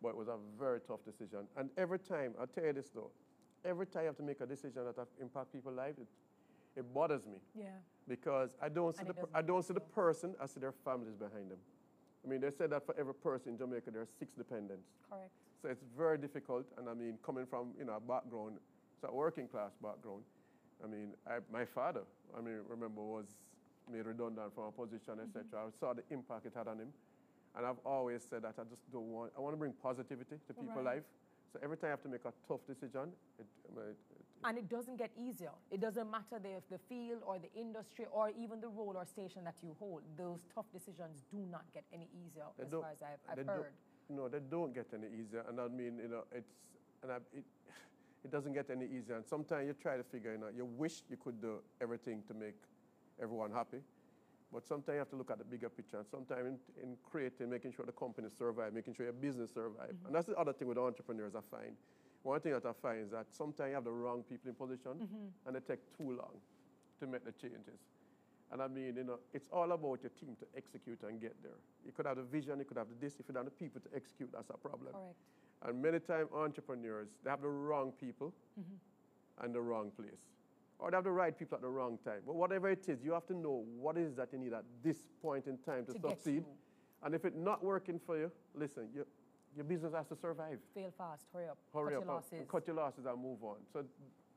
But 0.01 0.11
it 0.11 0.17
was 0.17 0.29
a 0.29 0.37
very 0.59 0.81
tough 0.81 1.05
decision. 1.05 1.49
And 1.57 1.69
every 1.77 1.99
time, 1.99 2.33
I'll 2.41 2.47
tell 2.47 2.65
you 2.65 2.73
this 2.73 2.89
though, 2.95 3.11
every 3.65 3.87
time 3.87 4.03
I 4.03 4.07
have 4.07 4.17
to 4.17 4.23
make 4.23 4.41
a 4.41 4.47
decision 4.47 4.85
that 4.85 4.97
have 4.97 5.09
impact 5.21 5.53
people's 5.53 5.77
lives, 5.77 5.99
it, 5.99 6.07
it 6.77 6.93
bothers 6.95 7.27
me 7.27 7.39
Yeah. 7.55 7.71
because 8.09 8.51
I 8.61 8.69
don't 8.69 8.95
see 8.95 9.01
And 9.01 9.11
the 9.11 9.29
I 9.35 9.43
don't 9.43 9.62
see 9.62 9.75
the 9.75 9.81
person. 9.81 10.35
I 10.41 10.47
see 10.47 10.61
their 10.61 10.73
families 10.85 11.17
behind 11.17 11.51
them. 11.51 11.59
I 12.25 12.29
mean, 12.29 12.41
they 12.41 12.51
said 12.51 12.71
that 12.71 12.85
for 12.85 12.95
every 12.99 13.15
person 13.15 13.53
in 13.53 13.59
Jamaica, 13.59 13.91
there 13.91 14.03
are 14.03 14.09
six 14.19 14.35
dependents. 14.35 14.89
Correct. 15.09 15.31
So 15.62 15.69
it's 15.69 15.83
very 15.97 16.19
difficult. 16.19 16.67
And 16.77 16.89
I 16.89 16.95
mean, 16.95 17.19
coming 17.25 17.47
from 17.47 17.73
you 17.79 17.85
know 17.85 17.95
a 17.95 18.01
background, 18.01 18.59
it's 18.95 19.05
a 19.05 19.12
working 19.15 19.49
class 19.49 19.73
background. 19.83 20.23
I 20.85 20.87
mean, 20.87 21.15
I, 21.27 21.39
my 21.51 21.65
father, 21.65 22.03
I 22.37 22.41
mean, 22.41 22.61
remember 22.69 23.01
was 23.01 23.27
made 23.91 24.05
redundant 24.05 24.55
from 24.55 24.65
a 24.65 24.73
position, 24.73 25.15
etc. 25.23 25.45
Mm-hmm. 25.45 25.69
I 25.69 25.71
saw 25.81 25.95
the 25.95 26.03
impact 26.11 26.45
it 26.47 26.53
had 26.55 26.69
on 26.69 26.79
him, 26.81 26.93
and 27.57 27.65
I've 27.65 27.79
always 27.87 28.23
said 28.29 28.43
that 28.43 28.55
I 28.59 28.65
just 28.65 28.83
don't 28.93 29.11
want. 29.11 29.33
I 29.37 29.41
want 29.41 29.55
to 29.55 29.59
bring 29.59 29.73
positivity 29.73 30.37
to 30.47 30.53
people's 30.55 30.77
Right. 30.77 30.97
life. 30.97 31.05
So 31.53 31.61
every 31.62 31.77
time 31.79 31.89
I 31.89 31.91
have 31.91 32.03
to 32.03 32.09
make 32.09 32.25
a 32.27 32.33
tough 32.49 32.61
decision, 32.67 33.12
it, 33.39 33.47
it, 33.79 33.97
And 34.44 34.59
it 34.59 34.68
doesn't 34.68 34.96
get 34.96 35.11
easier. 35.18 35.51
It 35.70 35.81
doesn't 35.81 36.11
matter 36.11 36.38
the, 36.40 36.62
the 36.70 36.79
field 36.88 37.22
or 37.27 37.38
the 37.38 37.53
industry 37.59 38.07
or 38.12 38.31
even 38.31 38.61
the 38.61 38.68
role 38.68 38.94
or 38.96 39.05
station 39.07 39.44
that 39.44 39.57
you 39.62 39.75
hold. 39.79 40.03
Those 40.16 40.44
tough 40.55 40.66
decisions 40.72 41.22
do 41.31 41.38
not 41.51 41.64
get 41.75 41.85
any 41.92 42.09
easier 42.14 42.44
They 42.59 42.64
as 42.64 42.70
far 42.70 42.90
as 42.92 43.03
I've, 43.03 43.38
I've 43.38 43.46
heard. 43.46 43.72
No, 44.09 44.29
they 44.29 44.38
don't 44.38 44.72
get 44.72 44.87
any 44.94 45.09
easier, 45.09 45.44
and 45.49 45.61
I 45.61 45.66
mean, 45.66 45.99
you 46.01 46.09
know, 46.09 46.22
it's 46.31 46.53
and 47.03 47.12
I, 47.12 47.16
it, 47.33 47.44
it 48.25 48.31
doesn't 48.31 48.53
get 48.53 48.70
any 48.70 48.87
easier. 48.87 49.16
And 49.16 49.27
sometimes 49.27 49.66
you 49.66 49.75
try 49.81 49.96
to 49.96 50.05
figure, 50.05 50.33
you 50.33 50.38
know, 50.38 50.49
you 50.55 50.64
wish 50.64 51.03
you 51.11 51.16
could 51.16 51.40
do 51.40 51.59
everything 51.81 52.22
to 52.29 52.35
make 52.35 52.57
everyone 53.20 53.51
happy, 53.51 53.79
but 54.53 54.66
sometimes 54.66 54.94
you 54.94 54.99
have 54.99 55.11
to 55.11 55.16
look 55.16 55.31
at 55.31 55.38
the 55.38 55.44
bigger 55.44 55.68
picture. 55.68 55.99
And 55.99 56.07
sometimes 56.09 56.46
in, 56.46 56.83
in 56.83 56.96
creating, 57.09 57.51
making 57.51 57.72
sure 57.72 57.85
the 57.85 57.92
company 57.92 58.29
survive, 58.37 58.72
making 58.72 58.94
sure 58.94 59.07
your 59.07 59.12
business 59.12 59.51
survive, 59.53 59.90
mm-hmm. 59.90 60.07
and 60.07 60.14
that's 60.14 60.27
the 60.27 60.37
other 60.37 60.53
thing 60.53 60.68
with 60.68 60.79
entrepreneurs. 60.79 61.35
I 61.35 61.40
find 61.51 61.75
one 62.27 62.41
thing 62.41 62.53
that 62.53 62.67
I 62.67 62.73
find 62.83 63.05
is 63.05 63.11
that 63.12 63.27
sometimes 63.31 63.69
you 63.69 63.75
have 63.75 63.85
the 63.85 63.93
wrong 63.93 64.25
people 64.29 64.51
in 64.51 64.55
position, 64.55 64.99
mm-hmm. 64.99 65.47
and 65.47 65.55
they 65.55 65.61
take 65.61 65.81
too 65.97 66.11
long 66.11 66.35
to 67.01 67.07
make 67.07 67.25
the 67.25 67.33
changes. 67.33 67.79
And 68.53 68.62
I 68.62 68.69
mean, 68.69 68.95
you 68.97 69.05
know, 69.05 69.19
it's 69.33 69.49
all 69.53 69.71
about 69.73 70.01
your 70.03 70.11
team 70.19 70.37
to 70.41 70.47
execute 70.57 70.99
and 71.03 71.21
get 71.21 71.35
there. 71.43 71.59
You 71.85 71.93
could 71.93 72.07
have 72.07 72.17
the 72.17 72.23
vision, 72.23 72.59
you 72.59 72.65
could 72.65 72.77
have 72.77 72.89
the 72.89 72.95
this, 73.07 73.15
if 73.19 73.27
you 73.29 73.35
don't 73.35 73.45
have 73.45 73.53
the 73.53 73.65
people 73.65 73.81
to 73.81 73.89
execute, 73.95 74.31
that's 74.33 74.51
a 74.51 74.59
problem. 74.59 74.93
Correct. 74.93 75.17
And 75.67 75.83
many 75.83 75.99
times 76.01 76.29
entrepreneurs, 76.35 77.09
they 77.25 77.31
have 77.31 77.43
the 77.43 77.49
wrong 77.49 77.93
people 77.99 78.33
mm-hmm. 78.59 79.45
and 79.45 79.55
the 79.55 79.61
wrong 79.61 79.91
place. 79.97 80.23
Or 80.79 80.91
they 80.91 80.97
have 80.97 81.05
the 81.05 81.11
right 81.11 81.37
people 81.37 81.57
at 81.57 81.62
the 81.62 81.69
wrong 81.69 81.99
time. 82.05 82.21
But 82.27 82.35
whatever 82.35 82.69
it 82.69 82.89
is, 82.89 83.03
you 83.03 83.12
have 83.12 83.27
to 83.29 83.35
know 83.35 83.65
what 83.79 83.97
is 83.97 84.15
that 84.17 84.29
you 84.33 84.39
need 84.39 84.53
at 84.53 84.65
this 84.85 84.99
point 85.23 85.47
in 85.47 85.59
time 85.59 85.87
to, 85.87 85.95
To 85.95 86.01
succeed. 86.11 86.45
And 87.03 87.15
if 87.15 87.25
it's 87.25 87.37
not 87.37 87.65
working 87.65 87.99
for 88.05 88.19
you, 88.19 88.31
listen, 88.55 88.89
your, 88.95 89.07
your 89.57 89.64
business 89.64 89.95
has 89.95 90.07
to 90.09 90.16
survive. 90.16 90.59
Fail 90.75 90.92
fast, 90.97 91.25
hurry 91.33 91.49
up, 91.49 91.59
Hurry 91.73 91.95
cut 91.95 91.99
up 91.99 92.05
your 92.05 92.14
losses. 92.14 92.47
cut 92.49 92.66
your 92.66 92.77
losses 92.77 93.07
and 93.07 93.23
move 93.23 93.42
on. 93.42 93.57
So 93.73 93.85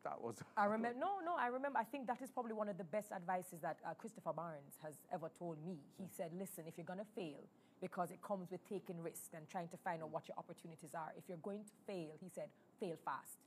that 0.03 0.19
was. 0.21 0.36
I 0.58 0.65
remember, 0.65 0.97
no, 0.99 1.19
no, 1.23 1.36
I 1.38 1.47
remember, 1.47 1.77
I 1.77 1.84
think 1.84 2.08
that 2.08 2.21
is 2.21 2.32
probably 2.32 2.53
one 2.53 2.69
of 2.69 2.77
the 2.77 2.86
best 2.86 3.12
advices 3.12 3.60
that 3.62 3.77
uh, 3.86 3.93
Christopher 3.95 4.32
Barnes 4.34 4.79
has 4.82 4.95
ever 5.13 5.29
told 5.38 5.58
me. 5.65 5.77
He 5.97 6.08
said, 6.15 6.32
listen, 6.38 6.63
if 6.67 6.77
you're 6.77 6.86
going 6.86 6.99
to 6.99 7.12
fail, 7.15 7.43
because 7.82 8.12
it 8.12 8.21
comes 8.21 8.51
with 8.51 8.67
taking 8.67 9.01
risks 9.01 9.29
and 9.36 9.47
trying 9.49 9.67
to 9.69 9.77
find 9.77 10.01
out 10.01 10.10
what 10.12 10.27
your 10.27 10.36
opportunities 10.38 10.91
are, 10.95 11.12
if 11.17 11.23
you're 11.27 11.38
going 11.43 11.63
to 11.63 11.71
fail, 11.86 12.12
he 12.21 12.29
said, 12.34 12.47
fail 12.79 12.95
fast. 13.03 13.39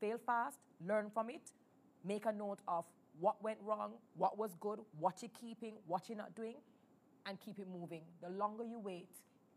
Fail 0.00 0.18
fast, 0.24 0.58
learn 0.86 1.10
from 1.12 1.30
it, 1.30 1.52
make 2.04 2.26
a 2.26 2.32
note 2.32 2.60
of 2.68 2.84
what 3.20 3.42
went 3.42 3.58
wrong, 3.64 3.92
what 4.16 4.38
was 4.38 4.54
good, 4.60 4.78
what 4.98 5.20
you're 5.22 5.30
keeping, 5.38 5.74
what 5.86 6.08
you're 6.08 6.18
not 6.18 6.34
doing, 6.34 6.56
and 7.26 7.38
keep 7.40 7.58
it 7.58 7.66
moving. 7.68 8.02
The 8.22 8.28
longer 8.30 8.64
you 8.64 8.78
wait, 8.78 9.08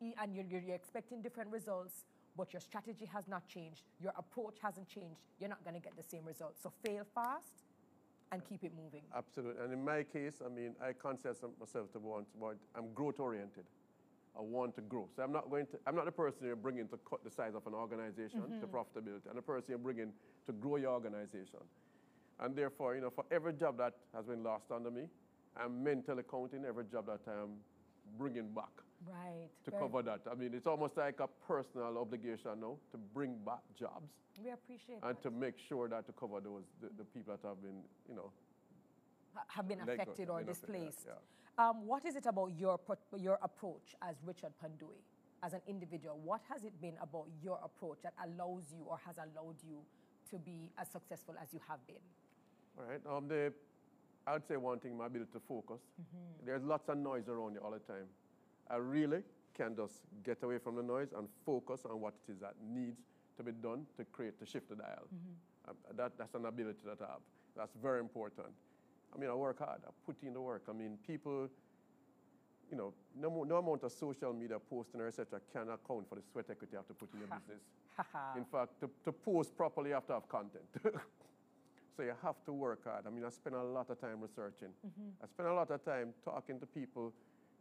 and 0.02 0.36
you're, 0.36 0.46
you're, 0.46 0.76
expecting 0.76 1.22
different 1.22 1.52
results, 1.52 2.06
but 2.36 2.54
your 2.54 2.60
strategy 2.60 3.06
has 3.06 3.28
not 3.28 3.48
changed, 3.48 3.84
your 4.02 4.14
approach 4.18 4.56
hasn't 4.62 4.88
changed, 4.88 5.22
you're 5.40 5.50
not 5.50 5.64
going 5.64 5.76
to 5.76 5.80
get 5.80 5.96
the 5.96 6.04
same 6.04 6.26
results. 6.26 6.60
So 6.62 6.72
fail 6.84 7.06
fast 7.14 7.64
and 8.32 8.44
keep 8.44 8.64
it 8.64 8.72
moving. 8.76 9.04
Absolutely. 9.16 9.64
And 9.64 9.74
in 9.74 9.84
my 9.84 10.04
case, 10.04 10.42
I 10.46 10.50
mean, 10.50 10.74
I 10.82 10.94
consider 10.94 11.36
myself 11.60 11.92
to 11.94 12.00
want, 12.00 12.28
want 12.40 12.58
I'm 12.76 12.94
growth 12.94 13.20
oriented. 13.20 13.66
I 14.38 14.42
want 14.42 14.76
to 14.76 14.82
grow. 14.82 15.10
So 15.16 15.24
I'm 15.24 15.34
not 15.34 15.50
going 15.50 15.66
to, 15.68 15.80
I'm 15.86 15.96
not 15.96 16.06
the 16.06 16.12
person 16.12 16.46
you're 16.46 16.56
bringing 16.56 16.88
to 16.88 16.98
cut 17.10 17.22
the 17.24 17.30
size 17.30 17.52
of 17.54 17.68
an 17.68 17.74
organization 17.74 18.42
to 18.42 18.48
mm-hmm. 18.48 18.76
profitability. 18.76 19.28
I'm 19.30 19.36
the 19.36 19.42
person 19.42 19.66
you're 19.70 19.78
bringing 19.78 20.14
to 20.46 20.54
grow 20.54 20.78
your 20.78 20.92
organization. 20.92 21.60
And 22.40 22.56
therefore, 22.56 22.96
you 22.96 23.02
know, 23.02 23.10
for 23.10 23.26
every 23.30 23.54
job 23.54 23.78
that 23.78 23.94
has 24.16 24.26
been 24.26 24.42
lost 24.42 24.72
under 24.74 24.90
me, 24.90 25.04
I'm 25.58 25.84
mentally 25.84 26.24
counting 26.30 26.64
every 26.66 26.86
job 26.86 27.08
that 27.08 27.20
I'm 27.28 27.58
bringing 28.18 28.48
back 28.54 28.72
Right. 29.08 29.50
to 29.66 29.72
Very- 29.72 29.82
cover 29.84 30.02
that. 30.04 30.22
I 30.30 30.36
mean, 30.36 30.54
it's 30.54 30.68
almost 30.68 30.96
like 30.98 31.20
a 31.20 31.28
personal 31.48 31.98
obligation 31.98 32.60
now 32.60 32.78
to 32.92 32.98
bring 33.14 33.36
back 33.44 33.62
jobs 33.78 34.12
We 34.44 34.52
appreciate 34.52 35.00
and 35.02 35.16
that. 35.18 35.24
to 35.24 35.32
make 35.32 35.58
sure 35.58 35.88
that 35.90 36.06
to 36.06 36.12
cover 36.14 36.40
those, 36.40 36.64
the, 36.80 36.90
the 36.98 37.04
people 37.06 37.36
that 37.36 37.48
have 37.48 37.62
been, 37.62 37.82
you 38.08 38.16
know, 38.16 38.32
have 39.48 39.68
been 39.68 39.80
affected 39.82 40.30
or 40.30 40.40
been 40.40 40.50
affected, 40.50 40.74
yeah, 40.74 40.86
displaced. 40.86 41.08
Um, 41.58 41.88
what 41.88 42.06
is 42.06 42.16
it 42.16 42.26
about 42.28 42.52
your, 42.58 42.80
your 43.18 43.40
approach 43.42 43.96
as 44.02 44.16
Richard 44.24 44.54
Pandohie, 44.64 45.02
as 45.44 45.54
an 45.54 45.62
individual? 45.68 46.20
What 46.24 46.42
has 46.50 46.64
it 46.64 46.80
been 46.82 46.96
about 47.02 47.28
your 47.42 47.60
approach 47.64 48.00
that 48.04 48.14
allows 48.24 48.66
you 48.72 48.84
or 48.86 49.00
has 49.06 49.18
allowed 49.18 49.56
you 49.68 49.80
to 50.30 50.38
be 50.38 50.70
as 50.78 50.88
successful 50.90 51.36
as 51.42 51.54
you 51.54 51.60
have 51.68 51.86
been? 51.88 52.04
All 52.78 52.86
right. 52.86 53.02
Um, 53.10 53.28
the, 53.28 53.52
I 54.28 54.34
would 54.34 54.48
say 54.48 54.58
one 54.58 54.80
thing, 54.80 54.96
my 54.98 55.08
ability 55.08 55.32
to 55.34 55.42
focus. 55.48 55.80
There's 56.46 56.64
lots 56.64 56.88
of 56.90 56.98
noise 56.98 57.28
around 57.28 57.54
you 57.56 57.60
all 57.62 57.72
the 57.72 57.80
time. 57.80 58.06
I 58.72 58.78
really 58.78 59.24
can 59.54 59.76
just 59.76 60.02
get 60.24 60.42
away 60.44 60.58
from 60.58 60.76
the 60.78 60.84
noise 60.84 61.10
and 61.16 61.28
focus 61.46 61.82
on 61.90 62.00
what 62.00 62.14
it 62.28 62.32
is 62.32 62.40
that 62.40 62.54
needs 62.66 63.02
to 63.38 63.44
be 63.44 63.52
done 63.52 63.86
to 63.98 64.06
create, 64.06 64.40
to 64.40 64.46
shift 64.46 64.70
the 64.70 64.76
dial. 64.76 65.08
Um, 65.68 65.76
that, 65.98 66.14
that's 66.18 66.34
an 66.36 66.46
ability 66.46 66.80
that 66.86 66.98
I 67.02 67.12
have. 67.12 67.22
That's 67.56 67.76
very 67.82 68.00
important. 68.00 68.48
I 69.14 69.20
mean, 69.20 69.30
I 69.30 69.34
work 69.34 69.60
hard. 69.60 69.82
I 69.86 69.92
put 70.06 70.16
in 70.24 70.34
the 70.34 70.42
work. 70.42 70.64
I 70.70 70.74
mean, 70.74 70.98
people, 71.06 71.50
you 72.72 72.78
know, 72.78 72.94
no, 73.20 73.44
no 73.44 73.58
amount 73.58 73.84
of 73.84 73.92
social 73.92 74.34
media 74.34 74.58
posting 74.70 75.02
or 75.02 75.08
etc. 75.08 75.42
can 75.52 75.64
account 75.64 76.08
for 76.08 76.16
the 76.16 76.22
sweat 76.32 76.46
equity 76.50 76.72
you 76.72 76.78
have 76.78 76.88
to 76.88 76.94
put 76.94 77.10
in 77.14 77.20
your 77.20 77.28
business. 77.28 77.62
In 78.38 78.46
fact, 78.46 78.80
to, 78.80 78.90
to 79.04 79.12
post 79.12 79.56
properly, 79.58 79.90
you 79.90 79.96
have 79.96 80.08
to 80.08 80.14
have 80.14 80.30
content. 80.30 80.64
so 81.98 82.04
you 82.04 82.14
have 82.24 82.36
to 82.46 82.54
work 82.54 82.86
hard. 82.86 83.04
I 83.06 83.10
mean, 83.10 83.26
I 83.26 83.30
spend 83.30 83.56
a 83.56 83.62
lot 83.64 83.90
of 83.90 84.00
time 84.00 84.22
researching. 84.22 84.70
I 85.22 85.28
spend 85.28 85.50
a 85.50 85.54
lot 85.54 85.70
of 85.70 85.84
time 85.84 86.14
talking 86.24 86.60
to 86.62 86.66
people, 86.66 87.12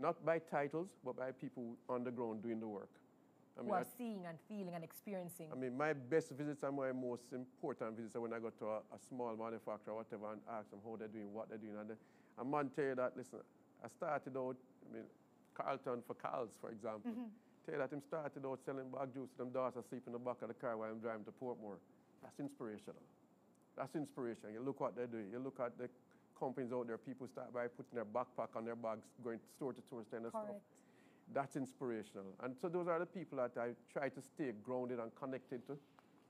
not 0.00 0.24
by 0.24 0.38
titles, 0.38 0.88
but 1.04 1.16
by 1.16 1.30
people 1.32 1.76
on 1.88 2.04
the 2.04 2.10
ground 2.10 2.42
doing 2.42 2.60
the 2.60 2.66
work. 2.66 2.90
I 3.58 3.60
Who 3.60 3.66
mean, 3.66 3.74
are 3.74 3.80
I, 3.80 3.98
seeing 3.98 4.26
and 4.26 4.38
feeling 4.48 4.74
and 4.74 4.82
experiencing. 4.84 5.48
I 5.52 5.56
mean, 5.56 5.76
my 5.76 5.92
best 5.92 6.30
visits 6.30 6.62
and 6.62 6.76
my 6.76 6.92
most 6.92 7.24
important 7.32 7.96
visits 7.96 8.16
are 8.16 8.20
when 8.20 8.32
I 8.32 8.38
go 8.38 8.50
to 8.50 8.66
a, 8.66 8.76
a 8.78 8.98
small 9.08 9.36
manufacturer, 9.36 9.94
whatever, 9.94 10.32
and 10.32 10.40
ask 10.48 10.70
them 10.70 10.80
how 10.84 10.96
they're 10.96 11.08
doing, 11.08 11.32
what 11.34 11.48
they're 11.48 11.58
doing. 11.58 11.76
And 11.78 11.90
a 12.38 12.44
man 12.44 12.70
tell 12.74 12.84
you 12.84 12.94
that, 12.94 13.12
listen, 13.16 13.40
I 13.84 13.88
started 13.88 14.36
out, 14.36 14.56
I 14.88 14.94
mean, 14.94 15.04
Carlton 15.54 16.02
for 16.06 16.14
Carl's, 16.14 16.56
for 16.60 16.70
example. 16.70 17.10
Mm-hmm. 17.10 17.28
Tell 17.66 17.74
you 17.74 17.80
that 17.80 17.92
him 17.92 18.00
started 18.00 18.46
out 18.46 18.60
selling 18.64 18.88
bag 18.88 19.12
juice 19.12 19.28
to 19.36 19.38
them 19.44 19.50
daughters 19.50 19.84
sleep 19.90 20.04
in 20.06 20.12
the 20.12 20.18
back 20.18 20.40
of 20.40 20.48
the 20.48 20.54
car 20.54 20.76
while 20.76 20.88
I'm 20.88 21.00
driving 21.00 21.24
to 21.24 21.34
Portmore. 21.36 21.76
That's 22.22 22.38
inspirational. 22.40 23.02
That's 23.76 23.94
inspiration. 23.94 24.52
You 24.52 24.60
look 24.60 24.80
what 24.80 24.96
they're 24.96 25.06
doing. 25.10 25.28
You 25.32 25.38
look 25.38 25.60
at 25.60 25.76
the 25.76 25.88
companies 26.40 26.72
out 26.72 26.86
there, 26.86 26.98
people 26.98 27.28
start 27.28 27.52
by 27.52 27.68
putting 27.68 27.94
their 27.94 28.04
backpack 28.04 28.56
on 28.56 28.64
their 28.64 28.74
bags, 28.74 29.04
going 29.22 29.38
store 29.56 29.72
to 29.72 29.82
store, 29.82 30.00
of 30.00 30.06
stuff. 30.06 30.32
Correct. 30.32 30.60
That's 31.32 31.54
inspirational. 31.54 32.34
And 32.42 32.56
so 32.60 32.68
those 32.68 32.88
are 32.88 32.98
the 32.98 33.06
people 33.06 33.38
that 33.38 33.52
I 33.60 33.70
try 33.92 34.08
to 34.08 34.20
stay 34.20 34.50
grounded 34.64 34.98
and 34.98 35.14
connected 35.14 35.64
to 35.68 35.78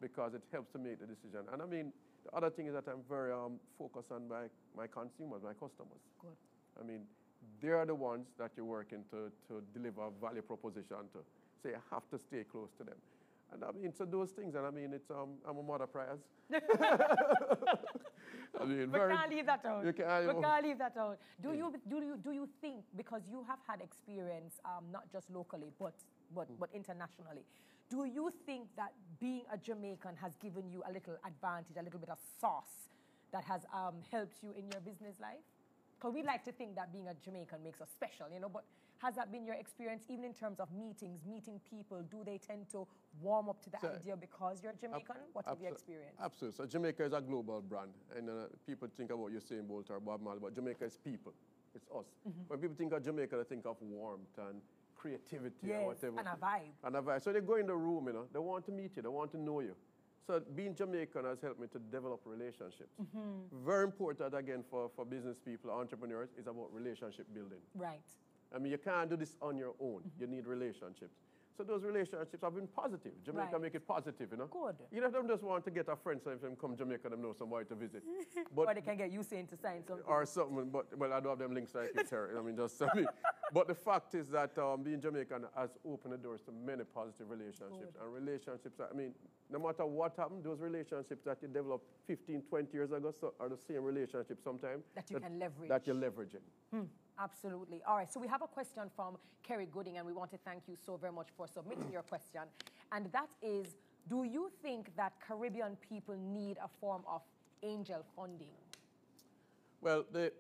because 0.01 0.35
it 0.35 0.43
helps 0.53 0.73
to 0.73 0.79
make 0.79 1.01
the 1.01 1.07
decision. 1.07 1.47
And 1.53 1.63
I 1.63 1.67
mean, 1.67 1.93
the 2.25 2.37
other 2.37 2.51
thing 2.51 2.67
is 2.67 2.75
that 2.75 2.85
I'm 2.89 3.03
very 3.09 3.33
um, 3.33 3.61
focused 3.79 4.13
on 4.13 4.29
my, 4.29 4.45
my 4.77 4.87
consumers, 4.87 5.43
my 5.43 5.55
customers. 5.55 6.03
Good. 6.21 6.37
I 6.79 6.85
mean, 6.85 7.01
they 7.63 7.69
are 7.69 7.87
the 7.87 7.95
ones 7.95 8.27
that 8.39 8.51
you're 8.57 8.67
working 8.67 9.05
to, 9.11 9.33
to 9.49 9.63
deliver 9.73 10.03
a 10.03 10.11
value 10.21 10.43
proposition 10.43 11.09
to. 11.13 11.21
So 11.63 11.69
you 11.69 11.77
have 11.91 12.09
to 12.11 12.19
stay 12.19 12.45
close 12.51 12.71
to 12.79 12.85
them. 12.85 12.97
And 13.53 13.65
I 13.65 13.73
mean, 13.73 13.93
so 13.93 14.05
those 14.05 14.31
things, 14.31 14.55
and 14.55 14.67
I 14.67 14.71
mean, 14.71 14.93
it's, 14.93 15.11
um, 15.11 15.31
I'm 15.49 15.59
a 15.59 15.63
mother 15.63 15.87
prayers. 15.87 16.21
I 18.59 18.65
mean, 18.65 18.79
We 18.91 18.99
very, 18.99 19.15
can't 19.15 19.31
leave 19.31 19.47
that 19.47 19.65
out. 19.65 19.85
you 19.85 19.93
can't- 19.93 20.27
we 20.37 20.43
can't 20.43 20.65
leave 20.67 20.79
that 20.79 20.97
out. 20.97 21.19
Do 21.41 21.53
you 21.53 21.73
do 21.89 21.97
you 22.01 22.17
do 22.17 22.31
you 22.33 22.47
think 22.61 22.85
because 22.97 23.23
you 23.29 23.43
have 23.45 23.59
had 23.67 23.81
experience 23.81 24.61
um, 24.65 24.91
not 24.91 25.11
just 25.13 25.31
locally 25.31 25.71
but 25.79 25.95
but 26.35 26.47
Hmm. 26.49 26.55
but 26.59 26.71
internationally, 26.73 27.45
do 27.89 28.05
you 28.05 28.31
think 28.47 28.69
that 28.77 28.93
being 29.21 29.45
a 29.53 29.59
Jamaican 29.59 30.17
has 30.17 30.37
given 30.37 30.69
you 30.71 30.83
a 30.87 30.93
little 30.93 31.17
advantage, 31.25 31.77
a 31.77 31.83
little 31.83 32.01
bit 32.01 32.09
of 32.11 32.19
sauce 32.41 32.89
that 33.33 33.45
has 33.45 33.65
um, 33.73 34.03
helped 34.11 34.43
you 34.43 34.53
in 34.53 34.69
your 34.71 34.81
business 34.81 35.19
life? 35.21 35.43
Because 35.99 36.15
we 36.15 36.23
like 36.23 36.45
to 36.45 36.53
think 36.53 36.75
that 36.77 36.93
being 36.93 37.09
a 37.09 37.15
Jamaican 37.15 37.63
makes 37.63 37.81
us 37.81 37.91
special, 37.91 38.27
you 38.33 38.41
know. 38.41 38.49
But 38.49 38.65
has 39.03 39.15
that 39.17 39.33
been 39.33 39.45
your 39.47 39.55
experience, 39.55 40.05
even 40.09 40.25
in 40.25 40.33
terms 40.35 40.61
of 40.61 40.69
meetings, 40.73 41.21
meeting 41.27 41.61
people? 41.69 42.03
Do 42.11 42.23
they 42.25 42.39
tend 42.39 42.69
to 42.73 42.87
warm 43.21 43.49
up 43.49 43.63
to 43.65 43.71
the 43.71 43.79
So, 43.81 43.89
idea 43.89 44.17
because 44.17 44.63
you're 44.63 44.75
Jamaican? 44.81 45.17
what 45.33 45.47
have 45.47 45.59
you 45.61 45.69
experienced? 45.69 46.21
Absolutely. 46.23 46.57
So 46.57 46.67
Jamaica 46.67 47.05
is 47.05 47.13
a 47.13 47.21
global 47.21 47.61
brand, 47.63 47.91
and 48.17 48.29
uh, 48.29 48.33
people 48.67 48.89
think 48.97 49.11
about 49.11 49.31
Usain 49.33 49.67
Bolt 49.67 49.91
or 49.91 50.01
Bob 50.01 50.21
Marley, 50.23 50.41
but 50.43 50.55
Jamaica 50.55 50.85
is 50.85 50.97
people. 50.99 51.33
It's 51.75 51.87
us. 51.97 52.05
Mm-hmm. 52.29 52.41
When 52.49 52.59
people 52.61 52.77
think 52.77 52.93
of 52.93 53.03
Jamaica, 53.05 53.37
they 53.37 53.45
think 53.45 53.65
of 53.67 53.77
warmth 53.81 54.37
and 54.49 54.61
creativity 54.97 55.55
Yes, 55.69 55.79
and 55.79 55.87
whatever. 55.87 56.19
and 56.19 56.29
a 56.29 56.37
vibe. 56.45 56.73
And 56.85 56.97
a 56.97 57.01
vibe. 57.01 57.23
So 57.23 57.33
they 57.33 57.41
go 57.41 57.55
in 57.57 57.67
the 57.67 57.77
room, 57.77 58.07
you 58.09 58.13
know, 58.13 58.25
they 58.33 58.39
want 58.39 58.67
to 58.67 58.73
meet 58.73 58.91
you, 58.97 59.03
they 59.03 59.09
want 59.09 59.31
to 59.33 59.39
know 59.41 59.61
you. 59.61 59.75
So 60.27 60.41
being 60.55 60.75
Jamaican 60.75 61.25
has 61.25 61.41
helped 61.41 61.59
me 61.59 61.67
to 61.73 61.79
develop 61.79 62.21
relationships. 62.27 62.93
Very 63.65 63.85
important, 63.85 64.35
again, 64.35 64.63
for, 64.71 64.91
for 64.95 65.05
business 65.07 65.39
people, 65.43 65.71
entrepreneurs, 65.71 66.29
is 66.39 66.47
about 66.47 66.69
relationship 66.73 67.27
building. 67.33 67.59
Right. 67.75 68.05
I 68.55 68.59
mean, 68.59 68.73
you 68.73 68.79
can't 68.79 69.09
do 69.09 69.17
this 69.17 69.37
on 69.41 69.57
your 69.57 69.75
own. 69.81 70.03
You 70.19 70.27
need 70.27 70.47
relationships. 70.47 71.17
So 71.57 71.65
those 71.65 71.83
relationships 71.83 72.35
have 72.43 72.55
been 72.55 72.67
positive. 72.69 73.13
Jamaica 73.23 73.51
Right. 73.53 73.61
make 73.63 73.75
it 73.75 73.87
positive, 73.87 74.29
you 74.31 74.37
know. 74.39 74.47
Good. 74.47 74.77
You 74.91 75.01
know, 75.03 75.11
them 75.11 75.29
just 75.29 75.43
want 75.43 75.63
to 75.65 75.71
get 75.71 75.89
a 75.89 75.97
friend, 75.97 76.19
so 76.25 76.31
if 76.31 76.41
them 76.41 76.57
come 76.59 76.75
Jamaica, 76.75 77.11
them 77.11 77.21
know 77.21 77.35
somebody 77.39 77.67
to 77.67 77.75
visit. 77.75 78.03
Or 78.57 78.65
But 78.65 78.77
they 78.77 78.81
can 78.81 78.97
get 78.97 79.11
you 79.13 79.23
saying 79.23 79.49
to 79.49 79.57
sign 79.57 79.85
something. 79.87 80.07
or 80.07 80.25
something, 80.25 80.71
but 80.71 80.97
well, 80.97 81.13
I 81.13 81.21
don't 81.21 81.31
have 81.31 81.39
them 81.39 81.53
links 81.53 81.75
like 81.75 81.91
you, 81.95 82.03
Terry. 82.05 82.39
I 82.39 82.41
mean, 82.41 82.57
just 82.57 82.81
I 82.81 82.89
mean, 82.95 83.07
but 83.53 83.69
the 83.69 83.75
fact 83.75 84.15
is 84.15 84.29
that 84.29 84.57
um, 84.57 84.83
being 84.83 85.01
Jamaican 85.01 85.45
has 85.55 85.71
opened 85.85 86.15
the 86.15 86.19
doors 86.19 86.41
to 86.47 86.53
many 86.53 86.85
positive 86.85 87.29
relationships. 87.29 87.95
And 88.01 88.15
relationships, 88.15 88.81
I 88.81 88.97
mean, 88.97 89.13
no 89.53 89.59
matter 89.59 89.85
what 89.85 90.17
happened, 90.17 90.45
those 90.45 90.61
relationships 90.61 91.25
that 91.25 91.39
you 91.43 91.49
developed 91.49 91.85
15, 92.07 92.43
20 92.49 92.73
years 92.73 92.93
ago 92.93 93.13
so, 93.19 93.35
are 93.41 93.49
the 93.49 93.57
same 93.57 93.83
relationships 93.83 94.43
sometimes 94.45 94.85
That 94.95 95.11
you 95.11 95.19
can 95.19 95.39
leverage. 95.39 95.69
That 95.69 95.87
you're 95.87 95.97
leveraging. 95.97 96.87
Absolutely. 97.19 97.83
All 97.87 97.97
right, 97.97 98.11
so 98.11 98.19
we 98.21 98.29
have 98.29 98.43
a 98.43 98.47
question 98.47 98.85
from 98.97 99.17
Kerry 99.43 99.67
Gooding, 99.71 99.99
and 99.99 100.07
we 100.07 100.13
want 100.13 100.31
to 100.31 100.39
thank 100.39 100.63
you 100.69 100.77
so 100.87 100.97
very 100.97 101.13
much 101.13 101.29
for 101.37 101.47
submitting 101.47 101.91
your 101.93 102.03
question. 102.03 102.43
And 102.93 103.11
that 103.13 103.29
is 103.43 103.77
Do 104.09 104.25
you 104.25 104.51
think 104.63 104.95
that 104.97 105.13
Caribbean 105.27 105.77
people 105.89 106.17
need 106.17 106.57
a 106.63 106.69
form 106.81 107.03
of 107.07 107.23
angel 107.63 108.05
funding? 108.17 108.57
Well, 109.83 110.05
the 110.13 110.33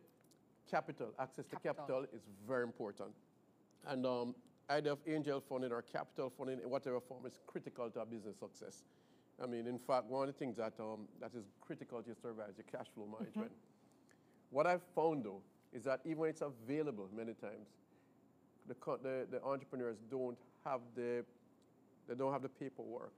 capital, 0.70 1.08
access 1.18 1.46
to 1.46 1.56
Capital. 1.56 2.04
is 2.12 2.22
very 2.46 2.62
important. 2.62 3.11
And 3.86 4.06
um, 4.06 4.34
either 4.70 4.90
of 4.90 4.98
angel 5.06 5.42
funding 5.46 5.72
or 5.72 5.82
capital 5.82 6.32
funding 6.36 6.61
in 6.61 6.70
whatever 6.70 7.00
form 7.00 7.26
is 7.26 7.38
critical 7.46 7.90
to 7.90 8.00
a 8.00 8.06
business 8.06 8.36
success. 8.38 8.82
I 9.43 9.47
mean, 9.47 9.66
in 9.66 9.78
fact, 9.78 10.07
one 10.07 10.28
of 10.28 10.34
the 10.34 10.38
things 10.38 10.57
that, 10.59 10.74
um, 10.78 11.09
that 11.20 11.30
is 11.34 11.45
critical 11.61 12.01
to 12.03 12.07
your 12.07 12.16
survival 12.20 12.51
is 12.51 12.59
your 12.59 12.66
cash 12.70 12.86
flow 12.95 13.07
management. 13.07 13.51
What 14.51 14.66
I've 14.66 14.82
found 14.95 15.24
though 15.24 15.41
is 15.72 15.84
that 15.84 16.01
even 16.05 16.18
when 16.18 16.30
it's 16.30 16.43
available 16.43 17.09
many 17.16 17.32
times, 17.34 17.68
the, 18.66 18.74
the, 19.03 19.26
the 19.30 19.43
entrepreneurs 19.45 19.97
don't 20.11 20.38
have 20.64 20.80
the, 20.95 21.24
they 22.09 22.14
don't 22.14 22.32
have 22.32 22.43
the 22.43 22.49
paperwork 22.49 23.14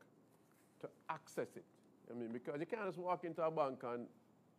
to 0.81 0.89
access 1.09 1.49
it. 1.57 1.65
I 2.11 2.15
mean, 2.15 2.31
because 2.33 2.61
you 2.61 2.67
can't 2.67 2.87
just 2.87 2.99
walk 2.99 3.25
into 3.25 3.43
a 3.43 3.51
bank 3.51 3.81
and 3.85 4.07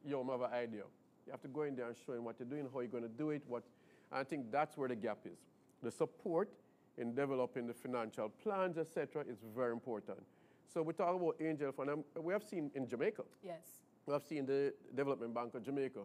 you 0.03 0.11
don't 0.11 0.27
have 0.29 0.41
an 0.41 0.53
idea. 0.53 0.83
You 1.25 1.31
have 1.31 1.41
to 1.41 1.47
go 1.47 1.63
in 1.63 1.75
there 1.75 1.87
and 1.87 1.95
show 2.05 2.13
them 2.13 2.25
what 2.25 2.35
you're 2.39 2.47
doing, 2.47 2.67
how 2.73 2.79
you're 2.81 2.89
going 2.89 3.03
to 3.03 3.09
do 3.09 3.29
it. 3.29 3.43
What, 3.47 3.63
and 4.11 4.19
I 4.19 4.23
think 4.23 4.51
that's 4.51 4.75
where 4.77 4.89
the 4.89 4.95
gap 4.95 5.19
is. 5.25 5.39
The 5.81 5.91
support 5.91 6.49
in 6.97 7.13
developing 7.15 7.67
the 7.67 7.73
financial 7.73 8.29
plans, 8.29 8.77
etc., 8.77 9.23
is 9.27 9.37
very 9.55 9.71
important. 9.71 10.19
So 10.73 10.81
we 10.81 10.93
talk 10.93 11.15
about 11.15 11.35
angel 11.39 11.71
fund. 11.71 11.89
and 11.89 12.03
We 12.17 12.33
have 12.33 12.43
seen 12.43 12.71
in 12.73 12.87
Jamaica, 12.87 13.23
Yes. 13.43 13.61
we 14.07 14.13
have 14.13 14.23
seen 14.23 14.45
the 14.45 14.73
Development 14.95 15.33
Bank 15.33 15.53
of 15.53 15.63
Jamaica 15.63 15.99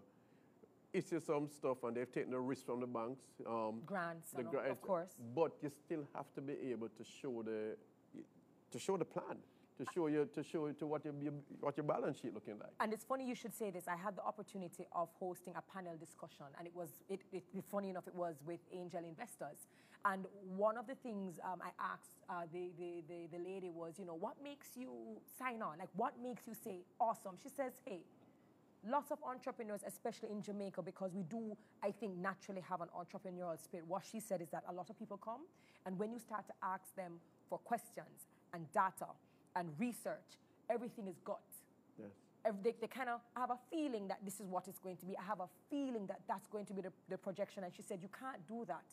issue 0.92 1.20
some 1.20 1.48
stuff 1.48 1.82
and 1.84 1.96
they've 1.96 2.10
taken 2.10 2.30
the 2.32 2.40
risk 2.40 2.66
from 2.66 2.80
the 2.80 2.86
banks. 2.86 3.22
Um, 3.46 3.82
Grants, 3.86 4.30
the 4.32 4.38
and 4.38 4.46
all- 4.48 4.52
gra- 4.52 4.70
of 4.70 4.80
course. 4.82 5.16
But 5.34 5.52
you 5.62 5.70
still 5.70 6.06
have 6.14 6.32
to 6.34 6.40
be 6.42 6.54
able 6.72 6.88
to 6.90 7.04
show 7.04 7.42
the 7.42 7.76
to 8.70 8.78
show 8.78 8.98
the 8.98 9.04
plan, 9.04 9.38
to 9.78 9.84
show 9.94 10.08
you 10.08 10.26
to 10.34 10.42
show 10.42 10.66
you 10.66 10.74
to 10.74 10.86
what 10.86 11.02
your 11.04 11.14
your- 11.14 11.32
what 11.60 11.76
your 11.78 11.84
balance 11.84 12.20
sheet 12.20 12.34
looking 12.34 12.58
like. 12.58 12.72
And 12.80 12.92
it's 12.92 13.04
funny 13.04 13.26
you 13.26 13.34
should 13.34 13.54
say 13.54 13.70
this. 13.70 13.86
I 13.88 13.96
had 13.96 14.16
the 14.16 14.22
opportunity 14.22 14.86
of 14.92 15.10
hosting 15.14 15.54
a 15.56 15.62
panel 15.62 15.96
discussion, 15.96 16.46
and 16.58 16.66
it 16.66 16.74
was, 16.74 16.90
it, 17.08 17.20
it, 17.32 17.44
funny 17.64 17.88
enough, 17.90 18.06
it 18.08 18.14
was 18.14 18.42
with 18.44 18.60
angel 18.72 19.02
investors. 19.04 19.66
And 20.04 20.26
one 20.56 20.76
of 20.76 20.86
the 20.86 20.94
things 20.94 21.38
um, 21.44 21.60
I 21.60 21.70
asked 21.82 22.10
uh, 22.30 22.42
the, 22.52 22.70
the, 22.78 23.02
the, 23.08 23.36
the 23.36 23.42
lady 23.42 23.70
was, 23.70 23.94
you 23.98 24.04
know, 24.04 24.14
what 24.14 24.34
makes 24.42 24.68
you 24.76 24.90
sign 25.38 25.60
on? 25.60 25.78
Like, 25.78 25.88
what 25.96 26.14
makes 26.22 26.42
you 26.46 26.54
say, 26.54 26.80
awesome? 27.00 27.36
She 27.42 27.48
says, 27.48 27.72
hey, 27.84 28.00
lots 28.86 29.10
of 29.10 29.18
entrepreneurs, 29.26 29.80
especially 29.86 30.30
in 30.30 30.42
Jamaica, 30.42 30.82
because 30.82 31.12
we 31.14 31.22
do, 31.24 31.56
I 31.82 31.90
think, 31.90 32.16
naturally 32.16 32.62
have 32.68 32.80
an 32.80 32.88
entrepreneurial 32.96 33.62
spirit. 33.62 33.86
What 33.86 34.02
she 34.10 34.20
said 34.20 34.40
is 34.40 34.48
that 34.50 34.64
a 34.68 34.72
lot 34.72 34.88
of 34.88 34.98
people 34.98 35.16
come, 35.16 35.42
and 35.84 35.98
when 35.98 36.12
you 36.12 36.18
start 36.18 36.46
to 36.46 36.54
ask 36.62 36.94
them 36.96 37.14
for 37.48 37.58
questions 37.58 38.28
and 38.54 38.70
data 38.72 39.08
and 39.56 39.68
research, 39.78 40.38
everything 40.70 41.08
is 41.08 41.16
gut. 41.24 41.40
Yes. 41.98 42.08
They, 42.62 42.74
they 42.80 42.86
kind 42.86 43.10
of 43.10 43.20
have 43.36 43.50
a 43.50 43.58
feeling 43.70 44.08
that 44.08 44.20
this 44.24 44.40
is 44.40 44.46
what 44.46 44.68
it's 44.68 44.78
going 44.78 44.96
to 44.98 45.06
be. 45.06 45.16
I 45.18 45.24
have 45.24 45.40
a 45.40 45.48
feeling 45.68 46.06
that 46.06 46.20
that's 46.28 46.46
going 46.46 46.64
to 46.66 46.72
be 46.72 46.80
the, 46.80 46.92
the 47.10 47.18
projection. 47.18 47.64
And 47.64 47.74
she 47.74 47.82
said, 47.82 47.98
You 48.00 48.08
can't 48.08 48.46
do 48.46 48.64
that. 48.68 48.84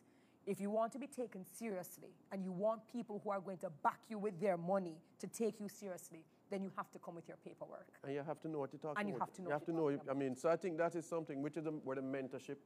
If 0.45 0.61
you 0.61 0.69
want 0.69 0.91
to 0.93 0.99
be 0.99 1.07
taken 1.07 1.43
seriously 1.43 2.09
and 2.31 2.43
you 2.43 2.51
want 2.51 2.81
people 2.91 3.19
who 3.23 3.31
are 3.31 3.39
going 3.39 3.57
to 3.59 3.69
back 3.83 3.99
you 4.09 4.19
with 4.19 4.39
their 4.39 4.57
money 4.57 4.95
to 5.19 5.27
take 5.27 5.59
you 5.59 5.67
seriously, 5.67 6.23
then 6.51 6.61
you 6.61 6.71
have 6.77 6.91
to 6.91 6.99
come 6.99 7.15
with 7.15 7.27
your 7.27 7.37
paperwork. 7.43 7.87
And 8.03 8.13
you 8.13 8.21
have 8.25 8.39
to 8.41 8.47
know 8.47 8.59
what 8.59 8.71
you're 8.71 8.79
talking 8.79 8.99
And 8.99 9.09
you 9.09 9.15
about. 9.15 9.29
have 9.29 9.35
to 9.37 9.41
know 9.41 9.47
You 9.49 9.53
have 9.53 9.65
to 9.65 9.71
know. 9.73 9.89
talking 9.91 10.09
I 10.09 10.13
mean, 10.13 10.35
so 10.35 10.49
I 10.49 10.55
think 10.55 10.77
that 10.77 10.95
is 10.95 11.05
something 11.07 11.41
which 11.41 11.57
is 11.57 11.63
the, 11.63 11.71
where 11.71 11.95
the 11.95 12.03
mentorship 12.03 12.57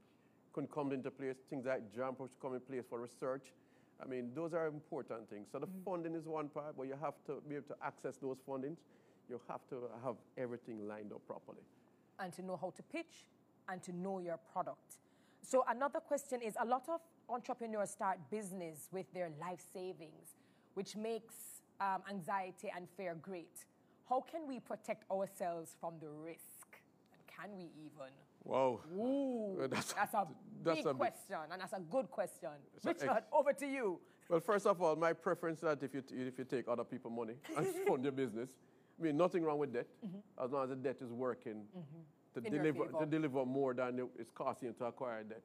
can 0.53 0.67
come 0.67 0.91
into 0.91 1.09
place. 1.09 1.37
Things 1.49 1.65
like 1.65 1.93
jump 1.95 2.17
should 2.19 2.29
come 2.41 2.55
in 2.55 2.59
place 2.59 2.83
for 2.89 2.99
research. 2.99 3.53
I 4.03 4.07
mean, 4.07 4.31
those 4.35 4.53
are 4.53 4.67
important 4.67 5.29
things. 5.29 5.47
So 5.51 5.59
the 5.59 5.67
Mm-hmm. 5.67 5.83
funding 5.85 6.15
is 6.15 6.25
one 6.25 6.49
part, 6.49 6.75
but 6.77 6.83
you 6.87 6.95
have 7.01 7.13
to 7.27 7.41
be 7.47 7.55
able 7.55 7.67
to 7.67 7.75
access 7.81 8.17
those 8.17 8.37
fundings. 8.47 8.77
You 9.29 9.39
have 9.47 9.61
to 9.69 9.89
have 10.03 10.15
everything 10.37 10.85
lined 10.87 11.13
up 11.13 11.25
properly. 11.27 11.61
and 12.19 12.33
to 12.33 12.41
know 12.41 12.57
how 12.57 12.71
to 12.71 12.83
pitch 12.83 13.27
and 13.69 13.81
to 13.83 13.93
know 13.93 14.19
your 14.19 14.37
product. 14.51 14.97
So 15.41 15.63
another 15.69 16.01
question 16.01 16.41
is 16.41 16.55
a 16.59 16.65
lot 16.65 16.89
of 16.89 16.99
entrepreneurs 17.29 17.89
start 17.91 18.17
business 18.29 18.87
with 18.91 19.11
their 19.13 19.29
life 19.39 19.61
savings, 19.73 20.35
which 20.73 20.95
makes 20.95 21.35
um, 21.81 22.01
anxiety 22.09 22.71
and 22.75 22.87
fear 22.97 23.15
great. 23.21 23.65
How 24.07 24.21
can 24.21 24.47
we 24.47 24.59
protect 24.59 25.09
ourselves 25.11 25.75
from 25.79 25.93
the 26.01 26.09
risk? 26.09 26.67
And 27.13 27.21
can 27.27 27.57
we 27.57 27.69
even? 27.85 28.11
Wow. 28.43 28.79
Ooh, 28.97 29.67
that's 29.69 29.93
that's, 29.93 30.13
a- 30.13 30.27
that's 30.63 30.77
big 30.77 30.85
a 30.87 30.89
big- 30.93 30.97
question, 30.97 31.37
and 31.51 31.61
that's 31.61 31.73
a 31.73 31.79
good 31.79 32.09
question. 32.09 32.49
Ex- 32.75 32.85
Richard, 32.85 33.23
over 33.31 33.53
to 33.53 33.65
you. 33.67 33.99
Well, 34.29 34.39
first 34.39 34.65
of 34.67 34.81
all, 34.81 34.95
my 34.95 35.13
preference 35.13 35.57
is 35.59 35.63
that 35.63 35.81
if 35.83 35.93
you, 35.93 36.01
t- 36.01 36.15
if 36.15 36.37
you 36.37 36.43
take 36.45 36.67
other 36.67 36.83
people's 36.83 37.15
money 37.15 37.33
and 37.57 37.65
fund 37.87 38.03
your 38.03 38.11
business, 38.11 38.49
I 38.99 39.03
mean, 39.03 39.17
nothing 39.17 39.43
wrong 39.43 39.57
with 39.57 39.73
debt, 39.73 39.87
as 40.43 40.51
long 40.51 40.63
as 40.63 40.69
the 40.69 40.75
debt 40.75 40.97
is 41.01 41.11
working 41.11 41.63
to, 41.73 41.79
Mm-hmm. 42.41 42.45
In 42.45 42.51
deliver, 42.53 42.85
to 42.99 43.05
deliver 43.07 43.43
more 43.45 43.73
than 43.73 44.07
it's 44.17 44.29
costing 44.29 44.67
you 44.69 44.75
to 44.77 44.85
acquire 44.85 45.23
debt. 45.23 45.41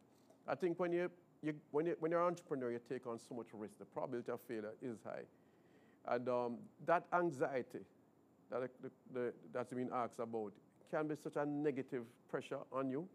I 0.47 0.55
think 0.55 0.79
when, 0.79 0.93
you, 0.93 1.11
you, 1.45 1.55
when, 1.71 1.87
you, 1.87 1.97
when 2.01 2.11
you're 2.11 2.21
an 2.21 2.27
entrepreneur, 2.29 2.71
you 2.71 2.81
take 2.89 3.07
on 3.07 3.19
so 3.19 3.35
much 3.35 3.47
risk. 3.53 3.79
The 3.79 3.85
probability 3.85 4.33
of 4.33 4.41
failure 4.41 4.73
is 4.83 4.99
high. 5.05 5.23
And 6.07 6.29
um, 6.29 6.59
that 6.87 7.05
anxiety 7.13 7.81
that 8.51 8.71
the, 8.83 8.91
the, 9.13 9.33
that's 9.53 9.73
been 9.73 9.91
asked 9.93 10.19
about 10.19 10.53
can 10.91 11.09
be 11.09 11.15
such 11.17 11.37
a 11.37 11.47
negative 11.47 12.05
pressure 12.31 12.59
on 12.73 12.91
you. 12.91 13.09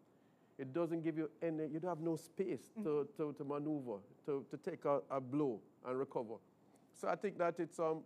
It 0.57 0.73
doesn't 0.73 1.03
give 1.03 1.17
you 1.17 1.29
any, 1.41 1.67
you 1.67 1.79
don't 1.79 1.89
have 1.89 2.01
no 2.01 2.17
space 2.17 2.71
to, 2.83 3.07
to, 3.15 3.33
to 3.37 3.43
maneuver, 3.45 3.99
to, 4.25 4.45
to 4.49 4.57
take 4.57 4.83
a, 4.85 4.99
a 5.09 5.21
blow 5.21 5.59
and 5.87 5.97
recover. 5.97 6.35
So 6.99 7.07
I 7.07 7.15
think 7.15 7.37
that 7.37 7.55
it's, 7.59 7.79
um, 7.79 8.01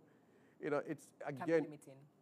you 0.62 0.70
know, 0.70 0.80
it's 0.86 1.08
again, 1.26 1.66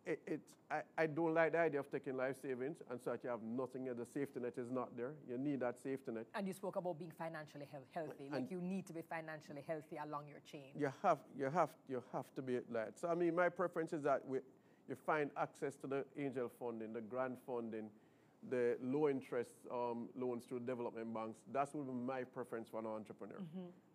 limiting. 0.06 0.34
it, 0.34 0.40
I, 0.70 1.02
I 1.02 1.06
don't 1.06 1.34
like 1.34 1.52
the 1.52 1.58
idea 1.58 1.80
of 1.80 1.90
taking 1.90 2.16
life 2.16 2.36
savings 2.40 2.78
and 2.90 2.98
so 3.04 3.10
that 3.10 3.22
you 3.22 3.30
have 3.30 3.42
nothing 3.42 3.84
the 3.84 4.06
safety 4.06 4.40
net 4.40 4.54
is 4.56 4.70
not 4.70 4.96
there. 4.96 5.12
You 5.28 5.36
need 5.38 5.60
that 5.60 5.78
safety 5.82 6.12
net. 6.12 6.26
And 6.34 6.46
you 6.46 6.54
spoke 6.54 6.76
about 6.76 6.98
being 6.98 7.12
financially 7.16 7.66
health- 7.70 7.84
healthy. 7.92 8.28
Like 8.30 8.40
And- 8.40 8.50
you 8.50 8.60
need 8.60 8.86
to 8.86 8.92
be 8.92 9.02
financially 9.02 9.62
healthy 9.66 9.98
along 10.02 10.28
your 10.28 10.40
chain. 10.50 10.72
You 10.78 10.92
have, 11.02 11.18
you 11.38 11.50
have, 11.50 11.70
you 11.88 12.02
have 12.12 12.32
to 12.36 12.42
be 12.42 12.60
like. 12.70 12.92
So 12.96 13.08
I 13.08 13.14
mean, 13.14 13.34
my 13.34 13.48
preference 13.48 13.92
is 13.92 14.02
that 14.04 14.26
we, 14.26 14.38
you 14.88 14.96
find 15.06 15.30
access 15.36 15.76
to 15.76 15.86
the 15.86 16.04
angel 16.16 16.50
funding, 16.58 16.92
the 16.92 17.00
grant 17.02 17.38
funding, 17.46 17.90
the 18.50 18.76
low 18.82 19.08
interest 19.08 19.50
um, 19.70 20.08
loans 20.16 20.44
through 20.44 20.60
development 20.60 21.12
banks. 21.14 21.38
That 21.52 21.68
would 21.74 21.86
be 21.86 21.92
my 21.92 22.24
preference 22.24 22.68
for 22.68 22.80
an 22.80 22.86
entrepreneur. 22.86 23.40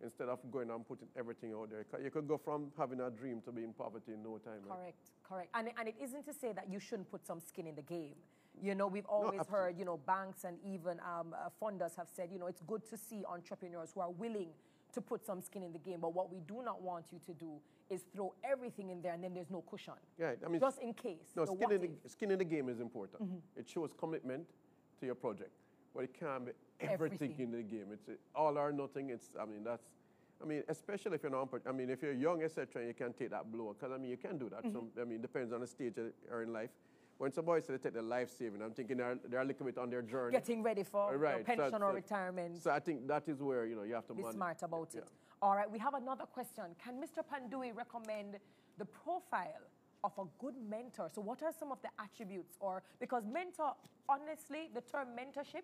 Instead 0.02 0.28
of 0.28 0.38
going 0.50 0.70
and 0.70 0.86
putting 0.86 1.08
everything 1.16 1.52
out 1.52 1.70
there, 1.70 1.84
you 2.02 2.10
could 2.10 2.26
go 2.26 2.38
from 2.38 2.72
having 2.78 3.00
a 3.00 3.10
dream 3.10 3.40
to 3.42 3.52
being 3.52 3.72
poverty 3.72 4.12
in 4.12 4.22
no 4.22 4.38
time. 4.38 4.60
Correct, 4.66 5.10
correct. 5.28 5.50
And, 5.54 5.68
and 5.78 5.88
it 5.88 5.96
isn't 6.02 6.24
to 6.26 6.32
say 6.32 6.52
that 6.52 6.70
you 6.70 6.80
shouldn't 6.80 7.10
put 7.10 7.26
some 7.26 7.40
skin 7.40 7.66
in 7.66 7.74
the 7.74 7.82
game. 7.82 8.14
You 8.60 8.74
know, 8.74 8.88
we've 8.88 9.06
always 9.06 9.40
absolutely. 9.40 9.66
heard, 9.66 9.78
you 9.78 9.84
know, 9.84 9.98
banks 9.98 10.44
and 10.44 10.56
even 10.64 10.98
um, 11.00 11.34
uh, 11.34 11.48
funders 11.62 11.94
have 11.96 12.08
said, 12.14 12.30
you 12.32 12.38
know, 12.38 12.46
it's 12.46 12.62
good 12.62 12.84
to 12.90 12.96
see 12.96 13.24
entrepreneurs 13.28 13.90
who 13.94 14.00
are 14.00 14.10
willing 14.10 14.48
to 14.94 15.00
put 15.00 15.24
some 15.24 15.40
skin 15.40 15.62
in 15.62 15.72
the 15.72 15.78
game. 15.78 16.00
But 16.00 16.14
what 16.14 16.30
we 16.30 16.40
do 16.40 16.62
not 16.64 16.82
want 16.82 17.06
you 17.12 17.20
to 17.26 17.34
do 17.34 17.60
is 17.90 18.02
throw 18.14 18.34
everything 18.44 18.90
in 18.90 19.00
there 19.00 19.14
and 19.14 19.24
then 19.24 19.34
there's 19.34 19.50
no 19.50 19.62
cushion. 19.62 19.94
Yeah, 20.18 20.32
I 20.44 20.48
mean, 20.48 20.60
Just 20.60 20.78
in 20.80 20.92
case. 20.92 21.32
No, 21.36 21.44
skin 21.44 21.72
in, 21.72 21.80
the, 21.80 22.08
skin 22.08 22.30
in 22.30 22.38
the 22.38 22.44
game 22.44 22.68
is 22.68 22.80
important. 22.80 23.22
Mm-hmm. 23.22 23.60
It 23.60 23.68
shows 23.68 23.92
commitment 23.98 24.46
to 25.00 25.06
your 25.06 25.14
project, 25.14 25.50
but 25.94 26.04
it 26.04 26.18
can't 26.18 26.46
be 26.46 26.52
everything, 26.80 27.30
Everything. 27.30 27.34
in 27.38 27.50
the 27.52 27.62
game. 27.62 27.86
It's 27.92 28.08
all 28.34 28.58
or 28.58 28.72
nothing. 28.72 29.10
It's, 29.10 29.28
I 29.40 29.44
mean, 29.46 29.64
that's, 29.64 29.84
I 30.42 30.46
mean, 30.46 30.62
especially 30.68 31.14
if 31.16 31.22
you're 31.22 31.32
not, 31.32 31.48
I 31.66 31.72
mean, 31.72 31.90
if 31.90 32.02
you're 32.02 32.12
young, 32.12 32.42
etc., 32.42 32.86
you 32.86 32.94
can 32.94 33.12
take 33.12 33.30
that 33.30 33.50
blow. 33.50 33.74
Because 33.78 33.92
I 33.94 33.98
mean, 33.98 34.10
you 34.10 34.16
can 34.16 34.38
do 34.38 34.48
that. 34.50 34.62
Some, 34.62 34.82
mm-hmm. 34.82 35.00
I 35.00 35.04
mean, 35.04 35.16
it 35.16 35.22
depends 35.22 35.52
on 35.52 35.60
the 35.60 35.66
stage 35.66 35.94
you're 35.96 36.42
in 36.42 36.52
life. 36.52 36.70
When 37.16 37.32
somebody 37.32 37.62
says 37.62 37.70
they 37.70 37.78
take 37.78 37.94
the 37.94 38.02
life 38.02 38.30
saving, 38.30 38.62
I'm 38.62 38.70
thinking 38.70 38.98
they're, 38.98 39.18
they're 39.28 39.40
a 39.40 39.44
little 39.44 39.66
bit 39.66 39.76
on 39.76 39.90
their 39.90 40.02
journey. 40.02 40.32
Getting 40.32 40.62
ready 40.62 40.84
for 40.84 41.16
Right, 41.16 41.38
so- 41.38 41.44
pension 41.56 41.82
or 41.82 41.90
so- 41.90 41.94
retirement. 41.94 42.62
So 42.62 42.70
I 42.70 42.78
think 42.78 43.08
that 43.08 43.28
is 43.28 43.42
where 43.42 43.66
you 43.66 43.74
know 43.74 43.82
you 43.82 43.94
have 43.94 44.06
to 44.06 44.14
be 44.14 44.22
manage- 44.22 44.36
smart 44.36 44.62
about 44.62 44.90
yeah. 44.94 45.00
it. 45.00 45.08
All 45.40 45.54
right, 45.54 45.70
we 45.70 45.78
have 45.78 45.94
another 45.94 46.24
question. 46.24 46.64
Can 46.82 47.00
Mr. 47.00 47.22
Pandohie 47.22 47.74
recommend 47.74 48.38
the 48.78 48.84
profile 48.84 49.68
of 50.04 50.12
a 50.18 50.24
good 50.38 50.54
mentor. 50.68 51.08
So, 51.12 51.20
what 51.20 51.42
are 51.42 51.52
some 51.58 51.72
of 51.72 51.78
the 51.82 51.88
attributes? 51.98 52.56
Or 52.60 52.82
because 53.00 53.24
mentor, 53.26 53.74
honestly, 54.08 54.70
the 54.74 54.80
term 54.80 55.08
mentorship, 55.18 55.62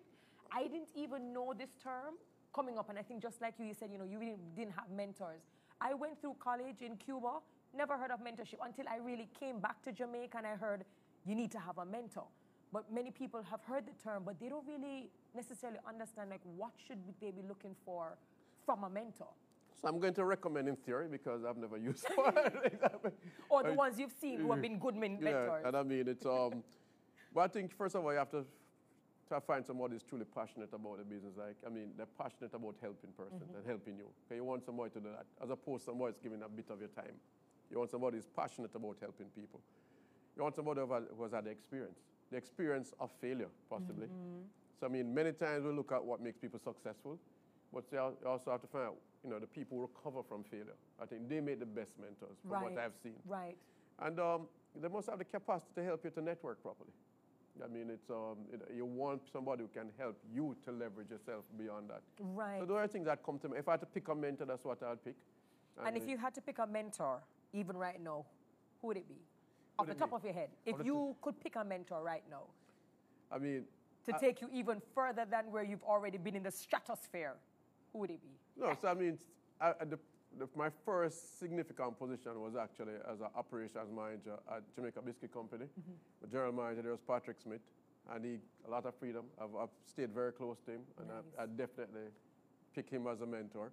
I 0.51 0.63
didn't 0.63 0.89
even 0.95 1.33
know 1.33 1.53
this 1.57 1.69
term 1.81 2.15
coming 2.53 2.77
up. 2.77 2.89
And 2.89 2.99
I 2.99 3.01
think 3.01 3.21
just 3.21 3.41
like 3.41 3.55
you, 3.57 3.65
you 3.65 3.73
said, 3.73 3.89
you 3.91 3.97
know, 3.97 4.05
you 4.05 4.19
didn't 4.55 4.73
have 4.73 4.89
mentors. 4.89 5.41
I 5.81 5.93
went 5.93 6.21
through 6.21 6.35
college 6.39 6.81
in 6.81 6.95
Cuba, 6.97 7.39
never 7.75 7.97
heard 7.97 8.11
of 8.11 8.19
mentorship 8.19 8.59
until 8.63 8.85
I 8.87 8.97
really 8.97 9.29
came 9.37 9.59
back 9.59 9.81
to 9.83 9.91
Jamaica 9.91 10.37
and 10.37 10.47
I 10.47 10.55
heard 10.55 10.85
you 11.25 11.35
need 11.35 11.51
to 11.51 11.59
have 11.59 11.77
a 11.77 11.85
mentor. 11.85 12.25
But 12.71 12.91
many 12.91 13.11
people 13.11 13.41
have 13.49 13.61
heard 13.61 13.85
the 13.85 14.03
term, 14.03 14.23
but 14.25 14.39
they 14.39 14.49
don't 14.49 14.65
really 14.67 15.09
necessarily 15.35 15.79
understand 15.87 16.29
like 16.29 16.41
what 16.55 16.71
should 16.87 16.99
they 17.21 17.31
be 17.31 17.41
looking 17.47 17.75
for 17.85 18.17
from 18.65 18.83
a 18.83 18.89
mentor. 18.89 19.27
So 19.81 19.87
I'm 19.87 19.99
going 19.99 20.13
to 20.13 20.25
recommend 20.25 20.67
in 20.67 20.75
theory 20.75 21.07
because 21.09 21.43
I've 21.43 21.57
never 21.57 21.77
used 21.77 22.05
one. 22.15 22.33
or 23.49 23.63
the 23.63 23.73
ones 23.73 23.99
you've 23.99 24.13
seen 24.19 24.39
who 24.39 24.51
have 24.51 24.61
been 24.61 24.79
good 24.79 24.95
men- 24.95 25.19
mentors. 25.21 25.61
Yeah, 25.61 25.67
and 25.67 25.77
I 25.77 25.83
mean 25.83 26.07
it's 26.07 26.25
um, 26.25 26.63
but 27.33 27.41
I 27.41 27.47
think 27.47 27.75
first 27.75 27.95
of 27.95 28.03
all 28.03 28.11
you 28.11 28.19
have 28.19 28.31
to 28.31 28.45
to 29.29 29.41
find 29.41 29.65
somebody 29.65 29.93
who's 29.93 30.03
truly 30.03 30.25
passionate 30.25 30.69
about 30.73 30.97
the 30.97 31.03
business. 31.03 31.33
Like, 31.37 31.57
I 31.65 31.69
mean, 31.69 31.89
they're 31.97 32.05
passionate 32.05 32.53
about 32.53 32.75
helping 32.81 33.09
person 33.17 33.41
mm-hmm. 33.41 33.57
and 33.57 33.65
helping 33.65 33.97
you. 33.97 34.05
Okay, 34.25 34.35
you 34.35 34.43
want 34.43 34.63
somebody 34.63 34.91
to 34.91 34.99
do 34.99 35.09
that, 35.09 35.25
as 35.43 35.49
opposed 35.49 35.85
to 35.85 35.91
somebody 35.91 36.13
who's 36.13 36.21
giving 36.21 36.41
a 36.43 36.49
bit 36.49 36.69
of 36.69 36.79
your 36.79 36.89
time. 36.89 37.17
You 37.71 37.79
want 37.79 37.89
somebody 37.89 38.17
who's 38.17 38.27
passionate 38.27 38.69
about 38.75 38.97
helping 39.01 39.27
people. 39.33 39.61
You 40.37 40.43
want 40.43 40.55
somebody 40.55 40.81
who 40.81 41.23
has 41.23 41.31
had 41.31 41.45
the 41.45 41.49
experience, 41.49 41.97
the 42.29 42.37
experience 42.37 42.93
of 42.99 43.09
failure, 43.19 43.49
possibly. 43.69 44.05
Mm-hmm. 44.05 44.45
So, 44.79 44.85
I 44.85 44.89
mean, 44.89 45.13
many 45.13 45.31
times 45.31 45.65
we 45.65 45.71
look 45.71 45.91
at 45.91 46.03
what 46.03 46.21
makes 46.21 46.37
people 46.37 46.59
successful, 46.59 47.17
but 47.73 47.85
you 47.91 47.99
also 48.25 48.51
have 48.51 48.61
to 48.61 48.67
find 48.67 48.85
out, 48.85 48.97
you 49.25 49.31
know, 49.31 49.39
the 49.39 49.47
people 49.47 49.79
recover 49.79 50.21
from 50.27 50.43
failure. 50.43 50.77
I 51.01 51.05
think 51.05 51.27
they 51.27 51.39
make 51.39 51.59
the 51.59 51.65
best 51.65 51.91
mentors 51.99 52.37
from 52.43 52.51
right. 52.51 52.63
what 52.63 52.77
I've 52.77 52.93
seen. 53.01 53.15
Right. 53.27 53.57
And 53.99 54.19
um, 54.19 54.41
they 54.79 54.87
must 54.87 55.09
have 55.09 55.17
the 55.17 55.25
capacity 55.25 55.71
to 55.77 55.83
help 55.83 56.03
you 56.03 56.11
to 56.11 56.21
network 56.21 56.61
properly. 56.61 56.91
I 57.63 57.67
mean, 57.67 57.89
it's 57.89 58.09
um, 58.09 58.37
it, 58.53 58.61
you 58.75 58.85
want 58.85 59.21
somebody 59.31 59.63
who 59.63 59.69
can 59.69 59.89
help 59.97 60.17
you 60.33 60.55
to 60.65 60.71
leverage 60.71 61.09
yourself 61.09 61.45
beyond 61.57 61.89
that. 61.89 62.01
Right. 62.19 62.59
So 62.59 62.65
those 62.65 62.77
are 62.77 62.87
things 62.87 63.05
that 63.05 63.23
come 63.25 63.39
to 63.39 63.49
me. 63.49 63.57
If 63.57 63.67
I 63.67 63.71
had 63.71 63.79
to 63.79 63.85
pick 63.85 64.07
a 64.09 64.15
mentor, 64.15 64.45
that's 64.45 64.63
what 64.63 64.83
I'd 64.83 65.03
pick. 65.03 65.15
And, 65.77 65.87
and 65.87 65.97
if 65.97 66.07
you 66.07 66.17
had 66.17 66.35
to 66.35 66.41
pick 66.41 66.59
a 66.59 66.67
mentor, 66.67 67.21
even 67.53 67.77
right 67.77 68.01
now, 68.03 68.25
who 68.81 68.87
would 68.89 68.97
it 68.97 69.07
be? 69.07 69.15
Off 69.79 69.87
the 69.87 69.93
top 69.93 70.09
be? 70.09 70.15
of 70.15 70.23
your 70.25 70.33
head, 70.33 70.49
if 70.65 70.75
you 70.83 71.15
could 71.21 71.39
pick 71.41 71.55
a 71.55 71.63
mentor 71.63 72.03
right 72.03 72.23
now. 72.29 72.43
I 73.31 73.39
mean, 73.39 73.63
to 74.05 74.15
I, 74.15 74.17
take 74.17 74.41
you 74.41 74.49
even 74.53 74.81
further 74.93 75.25
than 75.29 75.45
where 75.49 75.63
you've 75.63 75.83
already 75.83 76.17
been 76.17 76.35
in 76.35 76.43
the 76.43 76.51
stratosphere, 76.51 77.35
who 77.91 77.99
would 77.99 78.11
it 78.11 78.21
be? 78.21 78.37
No, 78.57 78.75
so 78.81 78.87
I 78.87 78.93
mean, 78.93 79.17
I, 79.59 79.73
the 79.85 79.99
the, 80.37 80.47
my 80.55 80.69
first 80.85 81.39
significant 81.39 81.97
position 81.97 82.39
was 82.41 82.55
actually 82.55 82.93
as 83.11 83.21
an 83.21 83.27
operations 83.35 83.89
manager 83.95 84.37
at 84.51 84.63
Jamaica 84.75 85.01
Biscuit 85.01 85.33
Company. 85.33 85.65
Mm-hmm. 85.65 85.91
The 86.21 86.27
general 86.27 86.51
manager 86.51 86.81
there 86.81 86.91
was 86.91 87.01
Patrick 87.07 87.37
Smith, 87.41 87.61
and 88.13 88.25
he 88.25 88.37
a 88.67 88.69
lot 88.69 88.85
of 88.85 88.95
freedom. 88.95 89.25
I've, 89.41 89.55
I've 89.55 89.69
stayed 89.85 90.11
very 90.11 90.31
close 90.31 90.57
to 90.65 90.71
him, 90.71 90.81
and 90.99 91.07
nice. 91.07 91.17
I, 91.39 91.43
I, 91.43 91.45
definitely 91.45 92.09
pick 92.73 92.89
him 92.89 93.07
as 93.07 93.21
a 93.21 93.25
mentor. 93.25 93.71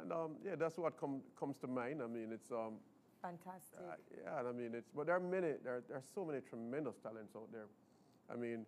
And 0.00 0.12
um, 0.12 0.36
yeah, 0.44 0.54
that's 0.54 0.78
what 0.78 0.98
com- 0.98 1.22
comes 1.38 1.58
to 1.58 1.66
mind. 1.66 2.00
I 2.02 2.06
mean, 2.06 2.30
it's 2.32 2.50
um, 2.50 2.74
fantastic. 3.20 3.78
Uh, 3.78 3.96
yeah, 4.24 4.48
I 4.48 4.52
mean, 4.52 4.72
it's 4.74 4.90
but 4.94 5.06
there 5.06 5.16
are 5.16 5.20
many, 5.20 5.54
there, 5.64 5.82
there 5.88 5.98
are 5.98 6.08
so 6.14 6.24
many 6.24 6.40
tremendous 6.40 6.96
talents 7.02 7.34
out 7.36 7.50
there. 7.52 7.66
I 8.32 8.36
mean, 8.36 8.64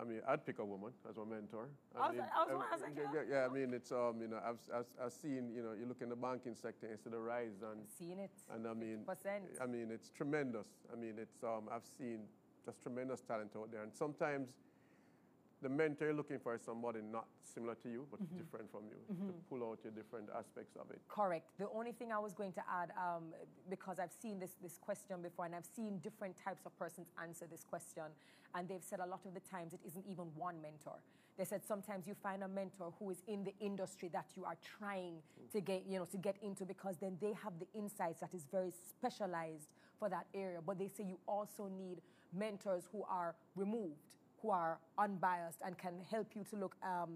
I 0.00 0.04
mean, 0.04 0.20
I'd 0.28 0.46
pick 0.46 0.58
a 0.60 0.64
woman 0.64 0.92
as 1.08 1.16
my 1.16 1.24
mentor. 1.24 1.68
I, 1.96 1.98
I 1.98 2.10
mean, 2.10 2.18
was, 2.18 2.28
I 2.36 2.54
was, 2.54 2.64
I 2.70 2.74
was 2.74 2.82
like, 2.82 2.96
yeah, 2.96 3.22
yeah, 3.28 3.46
I 3.46 3.52
mean, 3.52 3.74
it's 3.74 3.90
um, 3.90 4.20
you 4.20 4.28
know, 4.28 4.38
I've, 4.44 4.60
I've, 4.72 4.86
I've 5.06 5.12
seen, 5.12 5.50
you 5.54 5.62
know, 5.62 5.72
you 5.78 5.86
look 5.86 6.02
in 6.02 6.08
the 6.08 6.16
banking 6.16 6.54
sector, 6.54 6.86
you 6.88 6.96
see 6.96 7.10
the 7.10 7.18
rise 7.18 7.62
and 7.62 7.80
seen 7.88 8.18
it. 8.18 8.30
And 8.54 8.66
I 8.66 8.74
mean, 8.74 9.00
percent. 9.06 9.44
I 9.60 9.66
mean, 9.66 9.90
it's 9.90 10.10
tremendous. 10.10 10.68
I 10.92 10.96
mean, 10.96 11.14
it's 11.18 11.42
um, 11.42 11.68
I've 11.72 11.86
seen 11.98 12.20
just 12.64 12.80
tremendous 12.82 13.20
talent 13.22 13.52
out 13.56 13.72
there, 13.72 13.82
and 13.82 13.92
sometimes 13.92 14.50
the 15.62 15.68
mentor 15.68 16.06
you're 16.06 16.14
looking 16.14 16.38
for 16.38 16.54
is 16.54 16.62
somebody 16.62 17.00
not 17.02 17.26
similar 17.42 17.74
to 17.82 17.88
you, 17.88 18.06
but 18.10 18.22
mm-hmm. 18.22 18.38
different 18.38 18.70
from 18.70 18.82
you, 18.88 18.98
mm-hmm. 19.12 19.28
to 19.28 19.34
pull 19.50 19.68
out 19.68 19.78
your 19.82 19.92
different 19.92 20.28
aspects 20.36 20.76
of 20.76 20.90
it. 20.90 21.00
Correct. 21.08 21.50
The 21.58 21.68
only 21.74 21.92
thing 21.92 22.12
I 22.12 22.18
was 22.18 22.32
going 22.32 22.52
to 22.52 22.62
add, 22.70 22.90
um, 22.96 23.34
because 23.68 23.98
I've 23.98 24.12
seen 24.12 24.38
this, 24.38 24.52
this 24.62 24.78
question 24.78 25.20
before, 25.22 25.46
and 25.46 25.54
I've 25.54 25.66
seen 25.66 25.98
different 25.98 26.36
types 26.42 26.62
of 26.66 26.78
persons 26.78 27.08
answer 27.20 27.46
this 27.50 27.64
question, 27.64 28.04
and 28.54 28.68
they've 28.68 28.84
said 28.84 29.00
a 29.00 29.06
lot 29.06 29.20
of 29.26 29.34
the 29.34 29.40
times 29.40 29.72
it 29.72 29.80
isn't 29.84 30.04
even 30.08 30.26
one 30.36 30.62
mentor. 30.62 31.02
They 31.36 31.44
said 31.44 31.64
sometimes 31.64 32.06
you 32.06 32.14
find 32.20 32.42
a 32.42 32.48
mentor 32.48 32.92
who 32.98 33.10
is 33.10 33.22
in 33.28 33.44
the 33.44 33.54
industry 33.60 34.08
that 34.12 34.26
you 34.36 34.44
are 34.44 34.56
trying 34.78 35.14
mm. 35.14 35.52
to 35.52 35.60
get, 35.60 35.84
you 35.88 35.98
know, 35.98 36.04
to 36.06 36.16
get 36.16 36.36
into 36.42 36.64
because 36.64 36.96
then 36.98 37.16
they 37.20 37.32
have 37.32 37.52
the 37.60 37.66
insights 37.78 38.20
that 38.20 38.30
is 38.34 38.44
very 38.50 38.72
specialized 38.88 39.68
for 39.98 40.08
that 40.08 40.26
area. 40.34 40.58
But 40.64 40.78
they 40.78 40.88
say 40.88 41.04
you 41.04 41.18
also 41.28 41.68
need 41.68 42.00
mentors 42.32 42.88
who 42.90 43.04
are 43.08 43.36
removed 43.54 44.17
who 44.42 44.50
are 44.50 44.78
unbiased 44.98 45.58
and 45.64 45.76
can 45.76 45.94
help 46.10 46.28
you 46.34 46.44
to 46.50 46.56
look 46.56 46.76
um, 46.82 47.10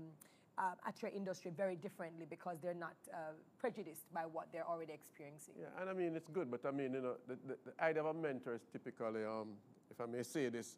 uh, 0.58 0.72
at 0.86 1.00
your 1.00 1.10
industry 1.10 1.50
very 1.56 1.76
differently 1.76 2.26
because 2.28 2.58
they're 2.62 2.74
not 2.74 2.96
uh, 3.12 3.32
prejudiced 3.58 4.12
by 4.12 4.22
what 4.22 4.48
they're 4.52 4.66
already 4.66 4.92
experiencing. 4.92 5.54
Yeah, 5.58 5.66
and 5.80 5.88
I 5.88 5.92
mean, 5.92 6.14
it's 6.14 6.28
good, 6.28 6.50
but 6.50 6.64
I 6.66 6.70
mean, 6.70 6.94
you 6.94 7.00
know, 7.00 7.14
the, 7.26 7.36
the, 7.46 7.56
the 7.66 7.84
idea 7.84 8.02
of 8.02 8.14
a 8.14 8.18
mentor 8.18 8.54
is 8.54 8.62
typically, 8.72 9.24
um, 9.24 9.54
if 9.90 10.00
I 10.00 10.06
may 10.06 10.22
say 10.22 10.48
this, 10.48 10.76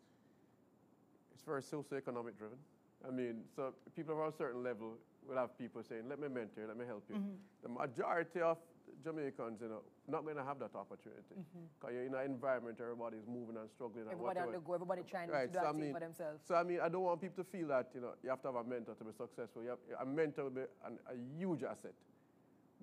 it's 1.32 1.42
very 1.42 1.62
socioeconomic 1.62 2.38
driven. 2.38 2.58
I 3.06 3.10
mean, 3.10 3.42
so 3.54 3.74
people 3.96 4.20
of 4.20 4.32
a 4.32 4.36
certain 4.36 4.62
level 4.62 4.94
will 5.28 5.36
have 5.36 5.58
people 5.58 5.82
saying, 5.82 6.02
let 6.08 6.20
me 6.20 6.28
mentor 6.28 6.62
you, 6.62 6.68
let 6.68 6.78
me 6.78 6.86
help 6.86 7.04
you. 7.08 7.16
Mm-hmm. 7.16 7.34
The 7.62 7.68
majority 7.68 8.40
of 8.40 8.58
Jamaicans, 9.02 9.60
you 9.60 9.68
know, 9.68 9.82
not 10.08 10.24
going 10.24 10.36
to 10.36 10.44
have 10.44 10.58
that 10.58 10.74
opportunity 10.74 11.22
because 11.28 11.44
mm-hmm. 11.46 11.94
you're 11.94 12.06
in 12.06 12.14
an 12.14 12.24
environment 12.24 12.78
where 12.78 12.90
everybody's 12.90 13.26
moving 13.26 13.56
and 13.56 13.68
struggling. 13.70 14.04
Everybody 14.10 14.38
and 14.40 14.48
on 14.48 14.52
the 14.54 14.60
go, 14.60 14.74
everybody 14.74 15.02
trying 15.08 15.30
right. 15.30 15.52
to 15.52 15.58
do 15.58 15.58
so 15.58 15.68
I 15.68 15.72
mean, 15.72 15.92
for 15.92 16.00
themselves. 16.00 16.40
So 16.46 16.54
I 16.54 16.62
mean, 16.62 16.80
I 16.82 16.88
don't 16.88 17.02
want 17.02 17.20
people 17.20 17.42
to 17.42 17.50
feel 17.50 17.68
that 17.68 17.90
you 17.94 18.00
know 18.00 18.12
you 18.22 18.30
have 18.30 18.42
to 18.42 18.48
have 18.48 18.56
a 18.56 18.64
mentor 18.64 18.94
to 18.94 19.04
be 19.04 19.12
successful. 19.12 19.62
You 19.62 19.70
have, 19.70 19.82
a 20.00 20.06
mentor 20.06 20.44
will 20.44 20.50
be 20.50 20.68
an, 20.84 20.98
a 21.08 21.16
huge 21.38 21.62
asset. 21.62 21.94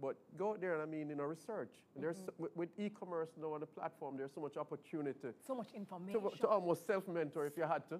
But 0.02 0.18
go 0.36 0.52
out 0.52 0.62
there 0.62 0.74
and 0.74 0.82
I 0.82 0.86
mean, 0.86 1.10
you 1.10 1.16
know, 1.16 1.26
research. 1.26 1.70
Mm-hmm. 1.70 2.02
There's 2.02 2.18
with, 2.38 2.56
with, 2.56 2.70
e-commerce 2.80 3.30
now 3.40 3.54
on 3.54 3.60
the 3.60 3.68
platform, 3.68 4.18
there's 4.18 4.34
so 4.34 4.42
much 4.42 4.58
opportunity. 4.58 5.30
So 5.46 5.54
much 5.54 5.68
information. 5.76 6.20
To, 6.20 6.38
to 6.38 6.48
almost 6.48 6.88
self-mentor 6.88 7.46
if 7.46 7.58
you 7.58 7.64
had 7.64 7.88
to. 7.90 8.00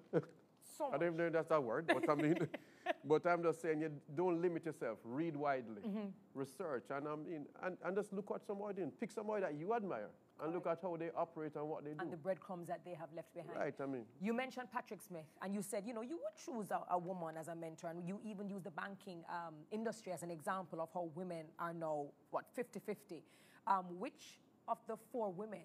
so 0.78 0.90
I 0.94 0.98
don't 0.98 1.08
even 1.08 1.18
know 1.18 1.28
if 1.28 1.34
that's 1.34 1.52
a 1.52 1.62
word, 1.62 1.86
but 1.88 2.10
I 2.10 2.16
mean, 2.16 2.36
but 3.06 3.26
I'm 3.26 3.44
just 3.44 3.62
saying, 3.62 3.82
you 3.82 3.92
don't 4.16 4.42
limit 4.42 4.66
yourself. 4.66 4.98
Read 5.04 5.36
widely, 5.36 5.82
mm-hmm. 5.82 6.08
research, 6.34 6.86
and 6.90 7.08
I 7.08 7.16
mean, 7.16 7.46
and, 7.64 7.78
and 7.84 7.96
just 7.96 8.14
look 8.14 8.30
what 8.30 8.46
somebody 8.46 8.78
doing. 8.78 8.92
Pick 9.00 9.12
somebody 9.12 9.42
that 9.42 9.56
you 9.56 9.74
admire, 9.74 10.10
and 10.42 10.54
look 10.54 10.68
at 10.68 10.80
how 10.82 10.96
they 10.98 11.10
operate 11.16 11.56
and 11.56 11.68
what 11.68 11.84
they 11.84 11.92
do. 11.92 11.98
And 12.00 12.12
the 12.12 12.18
breadcrumbs 12.18 12.68
that 12.68 12.82
they 12.84 12.94
have 12.94 13.10
left 13.16 13.34
behind. 13.34 13.58
Right. 13.58 13.74
I 13.80 13.86
mean, 13.86 14.04
you 14.20 14.34
mentioned 14.34 14.68
Patrick 14.72 15.02
Smith, 15.02 15.26
and 15.42 15.54
you 15.54 15.62
said, 15.62 15.84
you 15.86 15.94
know, 15.94 16.02
you 16.02 16.18
would 16.18 16.36
choose 16.36 16.72
a, 16.72 16.82
a 16.92 16.98
woman 16.98 17.38
as 17.38 17.48
a 17.48 17.56
mentor, 17.56 17.90
and 17.90 18.08
you 18.08 18.20
even 18.26 18.50
use 18.50 18.64
the 18.64 18.72
banking 18.72 19.24
um, 19.30 19.56
industry 19.72 20.12
as 20.12 20.24
an 20.24 20.32
example 20.32 20.82
of 20.82 20.90
how 20.94 21.10
women 21.16 21.46
are 21.60 21.74
now 21.74 22.06
what 22.32 22.46
50-50. 22.58 23.22
Um, 23.68 23.86
which 24.00 24.40
of 24.68 24.80
the 24.88 24.98
four 25.12 25.32
women 25.32 25.60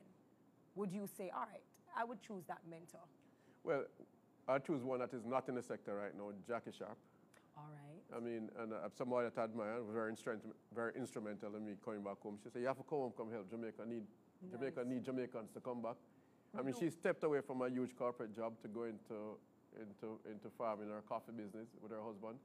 would 0.74 0.92
you 0.92 1.08
say, 1.16 1.30
all 1.34 1.46
right, 1.50 1.62
I 1.96 2.04
would 2.04 2.20
choose 2.20 2.44
that 2.48 2.58
mentor? 2.68 3.00
Well, 3.64 3.84
I 4.48 4.58
choose 4.58 4.82
one 4.82 5.00
that 5.00 5.12
is 5.12 5.24
not 5.26 5.48
in 5.48 5.56
the 5.56 5.62
sector 5.62 5.94
right 5.94 6.14
now, 6.16 6.30
Jackie 6.46 6.70
Sharp. 6.76 6.96
All 7.56 7.70
right. 7.72 8.16
I 8.16 8.20
mean, 8.20 8.48
and 8.60 8.72
uh, 8.72 8.88
somebody 8.96 9.28
that 9.28 9.40
I 9.40 9.44
admire, 9.44 9.78
very, 9.92 10.12
very 10.74 10.92
instrumental 10.96 11.56
in 11.56 11.64
me 11.64 11.72
coming 11.84 12.02
back 12.02 12.20
home. 12.22 12.38
She 12.42 12.50
said, 12.50 12.62
you 12.62 12.68
have 12.68 12.76
to 12.76 12.84
come 12.84 12.98
home, 12.98 13.12
come 13.16 13.30
help. 13.32 13.50
Jamaica 13.50 13.82
need, 13.88 14.04
nice. 14.42 14.52
Jamaica 14.52 14.84
need 14.84 15.04
Jamaicans 15.04 15.50
to 15.54 15.60
come 15.60 15.82
back. 15.82 15.96
I 16.56 16.62
mean, 16.62 16.74
she 16.78 16.90
stepped 16.90 17.24
away 17.24 17.40
from 17.40 17.62
a 17.62 17.68
huge 17.68 17.96
corporate 17.96 18.34
job 18.34 18.54
to 18.62 18.68
go 18.68 18.84
into, 18.84 19.36
into, 19.74 20.20
into 20.30 20.48
farming 20.56 20.88
her 20.88 21.02
coffee 21.08 21.32
business 21.36 21.66
with 21.82 21.90
her 21.90 22.00
husband. 22.00 22.38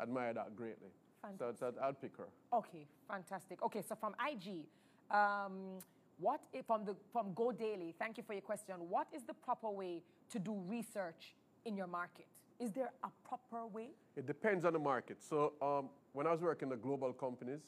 admire 0.00 0.34
that 0.34 0.56
greatly. 0.56 0.90
Fantastic. 1.22 1.56
So, 1.58 1.70
so 1.70 1.82
I'll 1.82 1.94
pick 1.94 2.16
her. 2.16 2.28
Okay, 2.52 2.86
fantastic. 3.08 3.62
Okay, 3.62 3.82
so 3.88 3.94
from 3.94 4.14
IG, 4.20 4.66
um, 5.10 5.78
what 6.18 6.40
if, 6.52 6.66
from, 6.66 6.84
the, 6.84 6.96
from 7.12 7.32
Go 7.34 7.52
Daily, 7.52 7.94
thank 7.98 8.18
you 8.18 8.24
for 8.26 8.32
your 8.32 8.42
question. 8.42 8.74
What 8.88 9.06
is 9.14 9.22
the 9.22 9.34
proper 9.34 9.70
way 9.70 10.02
to 10.30 10.38
do 10.38 10.60
research 10.66 11.34
in 11.64 11.76
your 11.76 11.86
market? 11.86 12.26
Is 12.60 12.70
there 12.72 12.92
a 13.02 13.08
proper 13.26 13.66
way? 13.66 13.88
It 14.16 14.26
depends 14.26 14.64
on 14.64 14.72
the 14.72 14.78
market. 14.78 15.18
So 15.22 15.52
um, 15.60 15.88
when 16.12 16.26
I 16.26 16.32
was 16.32 16.40
working 16.40 16.70
in 16.70 16.80
global 16.80 17.12
companies, 17.12 17.60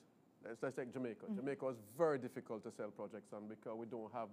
let's, 0.44 0.62
let's 0.62 0.76
take 0.76 0.92
Jamaica. 0.92 1.26
Mm-hmm. 1.26 1.36
Jamaica 1.36 1.64
was 1.64 1.76
very 1.98 2.18
difficult 2.18 2.62
to 2.64 2.70
sell 2.70 2.88
projects 2.88 3.32
on 3.32 3.48
because 3.48 3.76
we 3.76 3.86
don't 3.86 4.12
have 4.12 4.28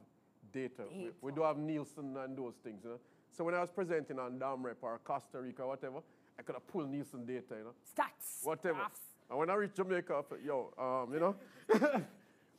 data. 0.53 0.83
We, 0.95 1.09
we, 1.21 1.31
don't 1.31 1.45
have 1.45 1.57
Nielsen 1.57 2.15
and 2.17 2.37
those 2.37 2.53
things. 2.63 2.81
You 2.83 2.91
know? 2.91 2.99
So 3.35 3.43
when 3.43 3.55
I 3.55 3.61
was 3.61 3.71
presenting 3.71 4.19
on 4.19 4.37
DomRep 4.37 4.75
or 4.81 4.99
Costa 5.03 5.41
Rica 5.41 5.63
or 5.63 5.69
whatever, 5.69 5.99
I 6.37 6.43
could 6.43 6.55
have 6.55 6.67
pulled 6.67 6.89
Nielsen 6.89 7.25
data, 7.25 7.55
you 7.57 7.63
know. 7.63 7.73
Stats. 7.95 8.45
Whatever. 8.45 8.75
Graphs. 8.75 8.99
And 9.29 9.39
when 9.39 9.49
I 9.49 9.55
reached 9.55 9.75
Jamaica, 9.75 10.13
I 10.13 10.35
yo, 10.45 10.73
um, 10.77 11.13
you 11.13 11.19
know, 11.19 11.35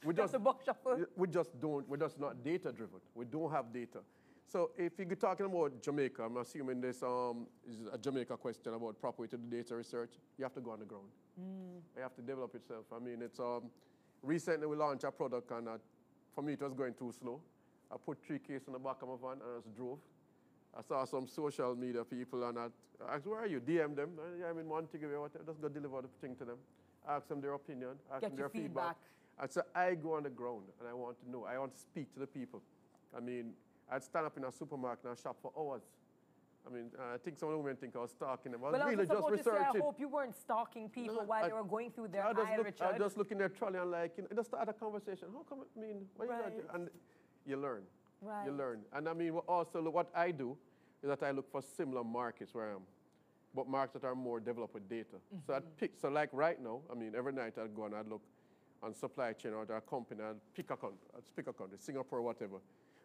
we 0.05 0.14
just, 0.14 0.34
we 1.16 1.28
just 1.28 1.61
don't, 1.61 1.88
we're 1.88 1.96
just 1.96 2.18
not 2.18 2.42
data 2.42 2.72
driven. 2.72 2.98
We 3.14 3.24
don't 3.24 3.52
have 3.52 3.72
data. 3.72 4.00
So 4.47 4.70
if 4.76 4.92
you're 4.99 5.16
talking 5.16 5.47
about 5.47 5.82
Jamaica, 5.82 6.22
I'm 6.22 6.36
assuming 6.36 6.80
this 6.80 7.03
um, 7.03 7.47
is 7.68 7.88
a 7.92 7.99
Jamaica 7.99 8.36
question 8.36 8.74
about 8.74 9.01
proper 9.01 9.22
way 9.22 9.28
to 9.28 9.36
do 9.36 9.57
data 9.57 9.74
research. 9.74 10.11
You 10.38 10.45
have 10.45 10.55
to 10.55 10.61
go 10.61 10.70
on 10.70 10.80
the 10.80 10.84
ground. 10.84 11.09
Mm. 11.40 11.80
You 11.97 12.03
have 12.03 12.14
to 12.14 12.22
develop 12.22 12.55
yourself. 12.55 12.84
I 12.95 12.99
mean, 12.99 13.22
it's 13.22 13.40
um, 13.40 13.64
recently 14.22 14.66
we 14.66 14.76
launched 14.76 15.05
a 15.05 15.11
product, 15.11 15.51
and 15.51 15.68
uh, 15.68 15.78
for 16.34 16.42
me 16.42 16.53
it 16.53 16.62
was 16.62 16.72
going 16.74 16.95
too 16.95 17.12
slow. 17.18 17.40
I 17.92 17.97
put 17.97 18.18
three 18.24 18.38
cases 18.38 18.66
in 18.66 18.72
the 18.72 18.78
back 18.78 19.03
of 19.03 19.09
my 19.09 19.14
van 19.20 19.38
and 19.40 19.42
I 19.42 19.61
just 19.61 19.74
drove. 19.76 19.99
I 20.76 20.82
saw 20.82 21.05
some 21.05 21.28
social 21.28 21.74
media 21.76 22.05
people 22.05 22.42
and 22.49 22.59
I 22.59 22.66
asked, 23.11 23.26
where 23.26 23.40
are 23.40 23.47
you? 23.47 23.61
DM 23.61 23.95
them. 23.95 24.11
Yeah, 24.40 24.51
I'm 24.51 24.59
in 24.59 24.68
Montego, 24.68 25.20
whatever. 25.20 25.45
Just 25.47 25.61
go 25.61 25.68
deliver 25.68 26.03
the 26.03 26.09
thing 26.20 26.34
to 26.36 26.45
them. 26.45 26.57
Ask 27.09 27.28
them 27.28 27.40
their 27.40 27.53
opinion, 27.53 27.90
ask 28.11 28.22
Get 28.22 28.30
them 28.30 28.38
their 28.38 28.49
feedback. 28.49 28.97
feedback. 28.97 28.97
And 29.40 29.51
so 29.51 29.62
I 29.74 29.95
go 29.95 30.14
on 30.14 30.22
the 30.24 30.30
ground 30.30 30.64
and 30.80 30.88
I 30.88 30.95
want 30.95 31.20
to 31.20 31.30
know. 31.30 31.45
I 31.45 31.59
want 31.59 31.74
to 31.74 31.80
speak 31.80 32.12
to 32.14 32.20
the 32.20 32.26
people. 32.26 32.62
I 33.16 33.20
mean, 33.20 33.53
I'd 33.91 34.03
stand 34.03 34.26
up 34.26 34.37
in 34.37 34.45
a 34.45 34.53
supermarket 34.53 35.05
and 35.05 35.12
I'd 35.12 35.18
shop 35.18 35.37
for 35.43 35.53
hours. 35.59 35.82
I 36.66 36.70
mean, 36.74 36.91
I 37.12 37.18
think 37.18 37.37
some 37.39 37.51
women 37.51 37.76
think 37.76 37.95
I 37.95 37.99
was 37.99 38.11
stalking 38.12 38.53
them. 38.53 38.62
I 38.64 38.68
was 38.68 38.72
Well, 38.72 38.82
I 38.82 38.87
was 38.87 38.95
really 38.97 39.07
just 39.07 39.18
about 39.18 39.37
to 39.37 39.43
say, 39.45 39.51
I 39.51 39.78
hope 39.78 40.01
you 40.01 40.09
weren't 40.09 40.35
stalking 40.35 40.89
people 40.89 41.16
No, 41.16 41.22
while 41.24 41.45
I- 41.45 41.49
they 41.49 41.53
were 41.53 41.62
going 41.64 41.91
through 41.91 42.09
their 42.09 42.26
I 42.26 42.32
just, 42.32 42.47
aisle, 42.47 42.57
look, 42.64 42.82
I 42.95 42.99
just 42.99 43.16
look 43.18 43.30
in 43.32 43.39
their 43.39 43.51
trolley 43.51 43.78
and 43.78 43.91
like, 43.91 44.16
you 44.16 44.22
know, 44.22 44.28
just 44.35 44.49
start 44.49 44.66
a 44.68 44.72
conversation. 44.72 45.28
How 45.30 45.43
come, 45.47 45.64
I 45.76 45.80
mean, 45.80 46.09
what 46.16 46.24
you 46.24 46.30
got 46.30 46.45
Right. 46.45 46.68
to- 46.68 46.74
And 46.74 46.91
you 47.45 47.57
learn. 47.59 47.82
Right. 48.22 48.47
You 48.47 48.53
learn. 48.53 48.80
And 48.95 49.07
I 49.09 49.12
mean, 49.12 49.35
what 49.35 49.45
also, 49.47 49.82
look, 49.82 49.93
what 49.93 50.11
I 50.14 50.30
do 50.30 50.57
is 51.03 51.09
that 51.11 51.22
I 51.22 51.32
look 51.32 51.51
for 51.51 51.61
similar 51.61 52.03
markets 52.03 52.55
where 52.55 52.70
I 52.70 52.72
am, 52.76 52.87
but 53.55 53.68
markets 53.68 54.01
that 54.01 54.09
are 54.09 54.14
more 54.14 54.41
developed 54.41 54.72
with 54.72 54.89
data. 54.89 55.16
So 55.30 55.37
Mm-hmm. 55.37 55.53
I'd 55.53 55.76
pick, 55.76 55.93
so 56.01 56.09
like 56.09 56.30
right 56.32 56.59
now, 56.59 56.80
I 56.91 56.95
mean, 56.95 57.14
every 57.14 57.35
night 57.35 57.59
I'd 57.59 57.74
go 57.76 57.85
and 57.85 57.95
I'd 57.95 58.09
look 58.09 58.22
on 58.82 58.95
supply 58.95 59.35
chain 59.35 59.53
or 59.53 59.64
a 59.64 59.80
company, 59.82 60.22
I'd 60.22 60.37
pick 60.55 60.70
a 60.70 60.76
country, 60.78 60.99
I'd 61.14 61.37
pick 61.37 61.47
a 61.47 61.53
country, 61.53 61.76
Singapore, 61.78 62.22
whatever. 62.22 62.57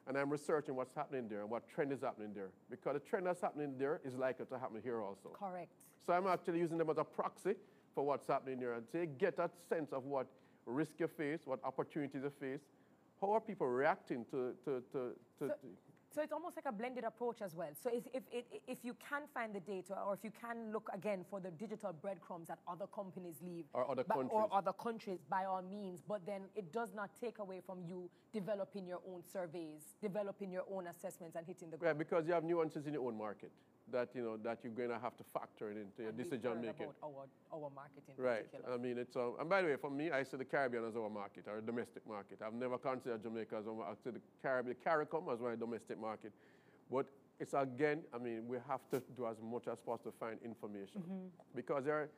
And 0.10 0.18
I'm 0.18 0.32
researching 0.32 0.76
what's 0.76 0.95
happening 0.95 1.28
there 1.30 1.41
and 1.41 1.49
what 1.51 1.70
trend 1.70 1.93
is 1.93 2.01
happening 2.01 2.32
there. 2.34 2.49
Because 2.72 2.95
the 2.95 2.99
trend 2.99 3.28
that's 3.28 3.41
happening 3.41 3.76
there 3.78 4.01
is 4.03 4.16
likely 4.16 4.47
to 4.47 4.57
happen 4.57 4.82
here 4.84 5.01
also. 5.03 5.30
Correct. 5.39 5.72
So 6.03 6.14
I'm 6.14 6.26
actually 6.26 6.57
using 6.57 6.80
them 6.80 6.89
as 6.89 6.97
a 6.97 7.03
proxy 7.03 7.53
for 7.93 8.03
what's 8.03 8.26
happening 8.28 8.60
there 8.60 8.74
and 8.74 8.84
say, 8.91 9.05
get 9.05 9.38
that 9.38 9.51
sense 9.70 9.93
of 9.93 10.05
what 10.05 10.26
risk 10.66 10.93
you 10.97 11.07
face, 11.07 11.41
what 11.45 11.60
opportunities 11.64 12.24
you 12.24 12.32
face, 12.41 12.62
how 13.22 13.32
are 13.34 13.39
people 13.39 13.68
reacting 13.68 14.26
to, 14.32 14.53
to, 14.66 14.82
to, 14.91 14.91
to, 14.91 15.14
So- 15.39 15.47
to 15.47 15.53
So 16.20 16.24
it's 16.24 16.34
almost 16.34 16.58
like 16.58 16.66
a 16.68 16.74
blended 16.74 17.06
approach 17.06 17.42
as 17.42 17.56
well. 17.56 17.70
So 17.82 17.90
if, 17.94 18.04
if, 18.14 18.24
if, 18.68 18.80
you 18.84 18.94
can 19.10 19.22
find 19.34 19.56
the 19.56 19.62
data 19.62 19.96
or 20.06 20.14
if 20.14 20.20
you 20.22 20.32
can 20.32 20.74
look 20.74 20.90
again 20.94 21.24
for 21.30 21.40
the 21.40 21.50
digital 21.50 21.94
breadcrumbs 21.94 22.50
that 22.50 22.60
other 22.68 22.88
companies 22.88 23.36
leave 23.42 23.64
Or 23.72 23.90
other 23.90 24.04
countries. 24.04 24.30
or 24.34 24.50
other 24.52 24.74
countries 24.74 25.20
by 25.30 25.46
all 25.46 25.62
means, 25.62 26.02
but 26.06 26.26
then 26.26 26.42
it 26.58 26.74
does 26.74 26.90
not 26.94 27.10
take 27.22 27.40
away 27.40 27.62
from 27.66 27.86
you 27.88 28.10
developing 28.34 28.86
your 28.86 29.00
own 29.08 29.24
surveys, 29.32 29.96
developing 30.02 30.52
your 30.52 30.66
own 30.70 30.88
assessments 30.88 31.38
and 31.38 31.48
hitting 31.48 31.70
the 31.70 31.78
ground. 31.78 31.96
yeah, 31.96 31.98
because 31.98 32.28
you 32.28 32.34
have 32.34 32.44
nuances 32.44 32.86
in 32.86 32.92
your 32.92 33.08
own 33.08 33.18
market 33.18 33.54
that, 33.92 34.10
you 34.14 34.22
know, 34.24 34.38
that 34.38 34.60
you're 34.64 34.74
going 34.74 34.90
to 34.90 35.00
have 35.00 35.16
to 35.18 35.24
factor 35.24 35.70
it 35.72 35.78
into 35.78 36.02
your 36.02 36.10
and 36.10 36.18
decision 36.18 36.62
making. 36.62 36.88
about 36.88 36.96
our, 37.04 37.26
our 37.64 37.70
market 37.74 38.04
in 38.08 38.24
Right. 38.24 38.46
particular. 38.52 38.74
I 38.74 38.78
mean, 38.78 38.98
it's, 38.98 39.16
um, 39.16 39.36
and 39.40 39.50
by 39.50 39.62
the 39.62 39.68
way, 39.68 39.76
for 39.76 39.90
me, 39.90 40.12
I 40.12 40.24
see 40.24 40.38
the 40.38 40.46
Caribbean 40.46 40.86
as 40.86 40.96
our 40.96 41.10
market, 41.10 41.48
our 41.48 41.62
domestic 41.62 42.08
market. 42.08 42.40
I've 42.46 42.54
never 42.54 42.78
considered 42.78 43.24
Jamaica 43.24 43.58
as 43.60 43.68
our, 43.68 43.84
I 43.84 43.94
see 44.04 44.12
the 44.12 44.22
Caribbean, 44.42 44.76
CARICOM 44.86 45.34
as 45.34 45.40
my 45.40 45.56
domestic 45.56 46.00
market. 46.00 46.32
But 46.92 47.06
it's 47.40 47.54
again, 47.54 48.02
I 48.14 48.18
mean, 48.18 48.48
we 48.48 48.58
have 48.68 48.82
to 48.92 49.02
do 49.16 49.26
as 49.28 49.38
much 49.42 49.68
as 49.68 49.78
possible 49.80 50.12
to 50.12 50.18
find 50.18 50.38
information. 50.44 51.04
Because 51.56 51.86
there 51.86 51.96
are, 51.96 52.10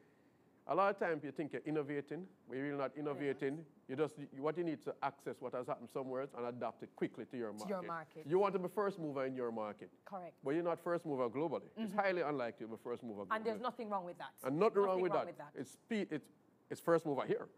a 0.72 0.76
lot 0.76 0.90
of 0.90 0.98
times 0.98 1.24
you 1.24 1.32
think 1.32 1.52
you're 1.52 1.62
innovating, 1.66 2.26
but 2.48 2.56
you're 2.56 2.66
really 2.66 2.78
not 2.78 2.92
innovating. 2.98 3.60
You 3.90 3.98
just, 3.98 4.14
you, 4.18 4.42
what 4.42 4.58
you 4.58 4.64
need 4.64 4.82
to 4.86 4.94
access 5.04 5.36
what 5.42 5.54
has 5.54 5.68
happened 5.68 5.90
somewhere 5.92 6.22
else 6.22 6.32
and 6.38 6.46
adapt 6.46 6.82
it 6.82 6.90
quickly 6.96 7.26
to 7.26 7.38
your 7.38 7.52
market. 7.52 7.68
To 7.68 7.70
your 7.70 7.82
market. 7.82 8.26
You 8.26 8.40
want 8.40 8.54
to 8.54 8.60
be 8.60 8.70
first 8.74 8.98
mover 8.98 9.26
in 9.26 9.36
your 9.36 9.52
market. 9.52 9.90
Correct. 10.06 10.34
But 10.44 10.52
you're 10.52 10.64
not 10.64 10.80
first 10.80 11.06
mover 11.06 11.30
globally. 11.30 11.68
It's 11.76 11.94
highly 11.94 12.22
unlikely 12.22 12.68
to 12.68 12.72
be 12.72 12.78
first 12.82 13.04
mover 13.04 13.24
globally. 13.24 13.36
And 13.36 13.46
there's 13.46 13.60
nothing 13.60 13.90
wrong 13.90 14.06
with 14.06 14.18
that. 14.20 14.32
And 14.46 14.58
nothing 14.58 14.84
wrong 14.84 15.02
with 15.02 15.12
wrong 15.12 15.26
that. 15.38 15.52
It's 15.56 15.72
speed. 15.72 16.08
It's, 16.10 16.30
it's 16.70 16.80
first 16.80 17.06
mover 17.06 17.26
here. 17.28 17.50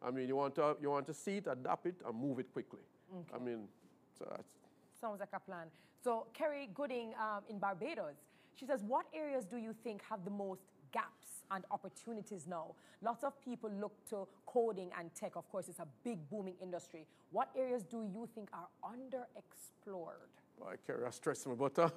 I 0.00 0.12
mean, 0.12 0.28
you 0.28 0.36
want 0.36 0.54
to 0.56 0.76
you 0.80 0.90
want 0.90 1.06
to 1.06 1.14
see 1.14 1.38
it, 1.38 1.46
adapt 1.50 1.86
it, 1.86 1.96
and 2.06 2.14
move 2.16 2.38
it 2.38 2.52
quickly. 2.52 2.80
Okay. 3.12 3.34
I 3.34 3.38
mean, 3.38 3.66
so 4.16 4.26
that's 4.30 4.48
Sounds 5.00 5.18
like 5.18 5.30
a 5.34 5.40
plan. 5.40 5.66
So 6.04 6.26
Kerry 6.34 6.68
Gooding 6.72 7.14
um, 7.18 7.42
in 7.48 7.58
Barbados, 7.58 8.14
she 8.54 8.66
says, 8.66 8.84
what 8.84 9.06
areas 9.12 9.44
do 9.44 9.56
you 9.56 9.74
think 9.82 10.02
have 10.08 10.24
the 10.24 10.30
most 10.30 10.62
gaps 10.94 11.44
and 11.50 11.64
opportunities 11.70 12.46
now? 12.46 12.74
Lots 13.02 13.24
of 13.24 13.32
people 13.44 13.70
look 13.80 13.92
to 14.10 14.26
coding 14.46 14.90
and 14.98 15.14
tech. 15.14 15.36
Of 15.36 15.50
course, 15.50 15.68
it's 15.68 15.80
a 15.80 15.88
big 16.04 16.18
booming 16.30 16.54
industry. 16.62 17.06
What 17.32 17.50
areas 17.56 17.82
do 17.82 18.08
you 18.14 18.28
think 18.34 18.48
are 18.52 18.68
underexplored? 18.82 20.32
Kerry, 20.86 21.04
I 21.06 21.10
stress 21.10 21.46
me, 21.46 21.54
but 21.58 21.78
um, 21.78 21.90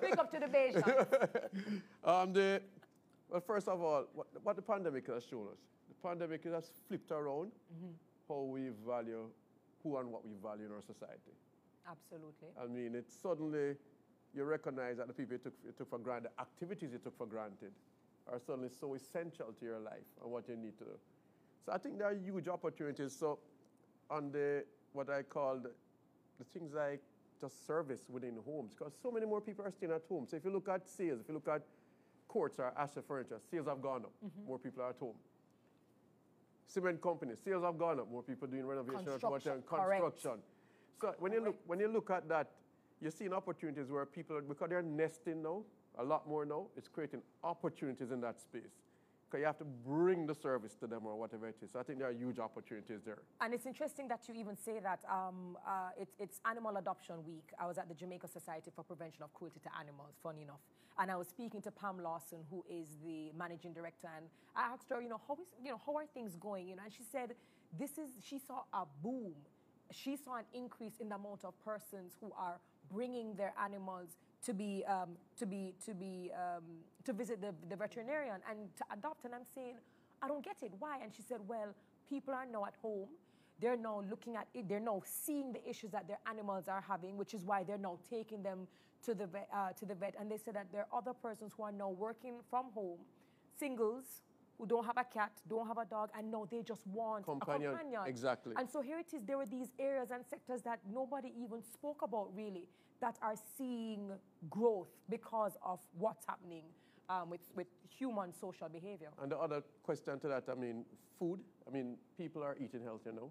Big 0.00 0.18
up 0.18 0.30
to 0.32 0.40
the 0.40 0.46
Bajans. 0.46 1.80
um, 2.04 2.32
the 2.32 2.60
well, 3.30 3.40
first 3.40 3.68
of 3.68 3.80
all, 3.80 4.06
what, 4.14 4.26
what 4.42 4.56
the 4.56 4.62
pandemic 4.62 5.06
has 5.06 5.24
shown 5.24 5.46
us, 5.52 5.58
the 5.88 6.08
pandemic 6.08 6.44
has 6.44 6.70
flipped 6.88 7.10
around 7.10 7.52
how 8.28 8.40
we 8.42 8.70
value 8.86 9.24
who 9.82 9.96
and 9.98 10.10
what 10.10 10.26
we 10.26 10.32
value 10.42 10.66
in 10.66 10.72
our 10.72 10.82
society. 10.82 11.32
Absolutely. 11.88 12.48
I 12.60 12.66
mean, 12.66 12.94
it 12.94 13.06
suddenly 13.10 13.76
you 14.34 14.44
recognize 14.44 14.98
that 14.98 15.06
the 15.06 15.12
people 15.12 15.34
you 15.34 15.38
took, 15.38 15.54
you 15.64 15.72
took 15.76 15.90
for 15.90 15.98
granted, 15.98 16.30
the 16.36 16.40
activities 16.40 16.90
you 16.92 16.98
took 16.98 17.16
for 17.16 17.26
granted, 17.26 17.72
are 18.30 18.38
suddenly 18.38 18.68
so 18.68 18.94
essential 18.94 19.52
to 19.58 19.64
your 19.64 19.78
life 19.78 20.08
and 20.22 20.30
what 20.30 20.48
you 20.48 20.56
need 20.56 20.76
to 20.78 20.84
do. 20.84 20.98
So 21.64 21.72
I 21.72 21.78
think 21.78 21.98
there 21.98 22.08
are 22.08 22.14
huge 22.14 22.48
opportunities. 22.48 23.16
So 23.18 23.38
on 24.10 24.30
the 24.32 24.64
what 24.92 25.10
I 25.10 25.22
call 25.22 25.58
the, 25.58 25.70
things 26.52 26.72
like 26.74 27.02
just 27.40 27.66
service 27.66 28.02
within 28.08 28.36
homes, 28.44 28.74
because 28.76 28.92
so 29.02 29.10
many 29.10 29.26
more 29.26 29.40
people 29.40 29.64
are 29.64 29.70
staying 29.70 29.92
at 29.92 30.02
home. 30.08 30.26
So 30.28 30.36
if 30.36 30.44
you 30.44 30.50
look 30.50 30.68
at 30.68 30.88
sales, 30.88 31.20
if 31.20 31.28
you 31.28 31.34
look 31.34 31.48
at 31.48 31.62
courts 32.26 32.58
or 32.58 32.72
Asher 32.76 33.02
Furniture, 33.02 33.40
sales 33.50 33.66
have 33.66 33.80
gone 33.82 34.02
up. 34.04 34.12
Mm-hmm. 34.24 34.48
More 34.48 34.58
people 34.58 34.82
are 34.82 34.90
at 34.90 34.96
home. 34.98 35.14
Cement 36.66 37.00
companies, 37.00 37.38
sales 37.44 37.64
have 37.64 37.78
gone 37.78 38.00
up. 38.00 38.10
More 38.10 38.22
people 38.22 38.46
doing 38.48 38.66
renovation 38.66 39.08
or 39.08 39.12
Construction, 39.12 39.52
and 39.52 39.66
correct. 39.66 40.02
construction. 40.02 40.42
So 41.00 41.14
when 41.18 41.32
you 41.32 41.44
look 41.44 41.56
when 41.66 41.80
you 41.80 41.88
look 41.88 42.10
at 42.10 42.28
that, 42.28 42.50
you're 43.00 43.10
seeing 43.10 43.32
opportunities 43.32 43.90
where 43.90 44.04
people 44.04 44.40
because 44.46 44.68
they're 44.68 44.82
nesting 44.82 45.42
now 45.42 45.62
a 45.98 46.04
lot 46.04 46.28
more 46.28 46.44
now. 46.44 46.66
It's 46.76 46.88
creating 46.88 47.22
opportunities 47.42 48.10
in 48.10 48.20
that 48.20 48.40
space 48.40 48.82
because 49.28 49.40
you 49.40 49.46
have 49.46 49.58
to 49.58 49.64
bring 49.86 50.26
the 50.26 50.34
service 50.34 50.74
to 50.76 50.86
them 50.86 51.04
or 51.04 51.14
whatever 51.16 51.48
it 51.48 51.56
is. 51.62 51.70
So 51.72 51.78
I 51.78 51.82
think 51.82 51.98
there 51.98 52.08
are 52.08 52.12
huge 52.12 52.38
opportunities 52.38 53.00
there. 53.04 53.18
And 53.42 53.52
it's 53.52 53.66
interesting 53.66 54.08
that 54.08 54.20
you 54.26 54.34
even 54.34 54.56
say 54.56 54.80
that 54.80 55.00
um, 55.10 55.58
uh, 55.66 55.90
it's, 56.00 56.14
it's 56.18 56.40
Animal 56.48 56.78
Adoption 56.78 57.16
Week. 57.26 57.50
I 57.60 57.66
was 57.66 57.76
at 57.76 57.88
the 57.88 57.94
Jamaica 57.94 58.28
Society 58.28 58.70
for 58.74 58.82
Prevention 58.84 59.22
of 59.22 59.34
Cruelty 59.34 59.60
to 59.64 59.70
Animals, 59.78 60.14
funny 60.22 60.42
enough. 60.42 60.60
And 60.98 61.10
I 61.10 61.16
was 61.16 61.28
speaking 61.28 61.60
to 61.62 61.70
Pam 61.70 62.02
Lawson, 62.02 62.38
who 62.50 62.64
is 62.70 62.88
the 63.04 63.30
managing 63.36 63.72
director, 63.72 64.08
and 64.16 64.26
I 64.56 64.62
asked 64.72 64.90
her, 64.90 65.00
you 65.00 65.08
know, 65.08 65.20
how 65.28 65.34
is, 65.34 65.46
you 65.62 65.70
know, 65.70 65.80
how 65.84 65.94
are 65.96 66.06
things 66.06 66.34
going? 66.40 66.66
You 66.68 66.76
know, 66.76 66.82
and 66.84 66.92
she 66.92 67.04
said, 67.12 67.34
this 67.78 67.90
is, 67.98 68.10
she 68.24 68.38
saw 68.38 68.62
a 68.72 68.84
boom. 69.02 69.34
She 69.92 70.16
saw 70.16 70.36
an 70.36 70.44
increase 70.54 70.94
in 71.00 71.10
the 71.10 71.14
amount 71.14 71.44
of 71.44 71.52
persons 71.64 72.16
who 72.20 72.32
are 72.36 72.58
bringing 72.92 73.34
their 73.34 73.52
animals 73.62 74.16
to 74.44 74.54
be, 74.54 74.84
um, 74.86 75.10
to 75.38 75.46
be, 75.46 75.74
to 75.84 75.94
be, 75.94 76.30
um, 76.34 76.64
to 77.04 77.12
visit 77.12 77.40
the, 77.40 77.54
the 77.68 77.76
veterinarian 77.76 78.40
and 78.48 78.58
to 78.76 78.84
adopt. 78.92 79.24
And 79.24 79.34
I'm 79.34 79.46
saying, 79.54 79.76
I 80.22 80.28
don't 80.28 80.44
get 80.44 80.56
it. 80.62 80.72
Why? 80.78 80.98
And 81.02 81.12
she 81.14 81.22
said, 81.22 81.38
well, 81.46 81.74
people 82.08 82.34
are 82.34 82.46
now 82.46 82.64
at 82.64 82.74
home. 82.80 83.08
They're 83.60 83.76
now 83.76 84.02
looking 84.08 84.36
at 84.36 84.46
it. 84.54 84.68
They're 84.68 84.80
now 84.80 85.02
seeing 85.04 85.52
the 85.52 85.68
issues 85.68 85.90
that 85.90 86.06
their 86.06 86.18
animals 86.26 86.68
are 86.68 86.84
having, 86.86 87.16
which 87.16 87.34
is 87.34 87.44
why 87.44 87.64
they're 87.64 87.78
now 87.78 87.98
taking 88.08 88.42
them 88.42 88.68
to 89.04 89.14
the 89.14 89.26
vet. 89.26 89.48
Uh, 89.52 89.70
to 89.72 89.84
the 89.84 89.94
vet. 89.94 90.14
And 90.18 90.30
they 90.30 90.38
said 90.38 90.54
that 90.54 90.68
there 90.72 90.86
are 90.90 90.98
other 90.98 91.12
persons 91.12 91.52
who 91.56 91.64
are 91.64 91.72
now 91.72 91.90
working 91.90 92.34
from 92.48 92.66
home, 92.72 92.98
singles 93.58 94.22
who 94.58 94.66
don't 94.66 94.84
have 94.84 94.98
a 94.98 95.04
cat, 95.04 95.30
don't 95.48 95.66
have 95.66 95.78
a 95.78 95.84
dog, 95.84 96.10
and 96.18 96.30
now 96.30 96.46
they 96.50 96.62
just 96.62 96.84
want 96.86 97.24
Companion, 97.24 97.74
a 97.74 97.78
companion. 97.78 98.02
exactly. 98.06 98.54
And 98.58 98.68
so 98.68 98.80
here 98.80 98.98
it 98.98 99.06
is. 99.14 99.22
There 99.24 99.38
are 99.38 99.46
these 99.46 99.68
areas 99.78 100.10
and 100.10 100.24
sectors 100.28 100.62
that 100.62 100.80
nobody 100.92 101.32
even 101.40 101.62
spoke 101.62 102.02
about 102.02 102.34
really 102.34 102.68
that 103.00 103.16
are 103.22 103.36
seeing 103.56 104.10
growth 104.50 104.88
because 105.08 105.56
of 105.64 105.78
what's 105.96 106.26
happening 106.26 106.64
um, 107.08 107.30
with, 107.30 107.40
with 107.54 107.68
human 107.96 108.32
social 108.34 108.68
behavior. 108.68 109.10
And 109.22 109.30
the 109.30 109.38
other 109.38 109.62
question 109.84 110.18
to 110.20 110.28
that, 110.28 110.44
I 110.50 110.54
mean, 110.54 110.84
food. 111.18 111.38
I 111.66 111.70
mean, 111.70 111.96
people 112.16 112.42
are 112.42 112.56
eating 112.60 112.82
healthier 112.82 113.12
now. 113.12 113.30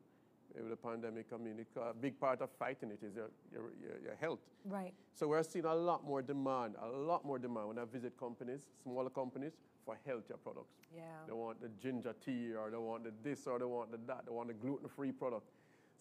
With 0.56 0.70
the 0.70 0.78
pandemic, 0.78 1.28
I 1.34 1.38
mean, 1.38 1.60
it, 1.60 1.68
a 1.76 1.94
big 1.94 2.20
part 2.20 2.42
of 2.42 2.50
fighting 2.58 2.90
it 2.90 3.06
is 3.06 3.16
your, 3.16 3.30
your, 3.52 3.64
your, 3.82 4.00
your 4.02 4.16
health. 4.20 4.40
Right. 4.64 4.94
So 5.14 5.28
we're 5.28 5.44
seeing 5.44 5.66
a 5.66 5.76
lot 5.76 6.06
more 6.06 6.22
demand, 6.22 6.76
a 6.82 6.88
lot 6.88 7.26
more 7.26 7.38
demand 7.38 7.68
when 7.68 7.78
I 7.78 7.84
visit 7.84 8.18
companies, 8.18 8.62
smaller 8.82 9.10
companies, 9.10 9.52
for 9.88 9.98
healthier 10.06 10.36
products. 10.44 10.76
Yeah. 10.94 11.04
They 11.26 11.34
want 11.34 11.62
the 11.62 11.70
ginger 11.82 12.14
tea, 12.24 12.52
or 12.54 12.70
they 12.70 12.78
want 12.78 13.06
the 13.06 13.14
this, 13.24 13.48
or 13.48 13.58
they 13.58 13.66
want 13.66 13.92
the 13.92 14.00
that. 14.06 14.26
They 14.26 14.34
want 14.34 14.50
the 14.50 14.54
gluten-free 14.54 15.14
product. 15.14 15.48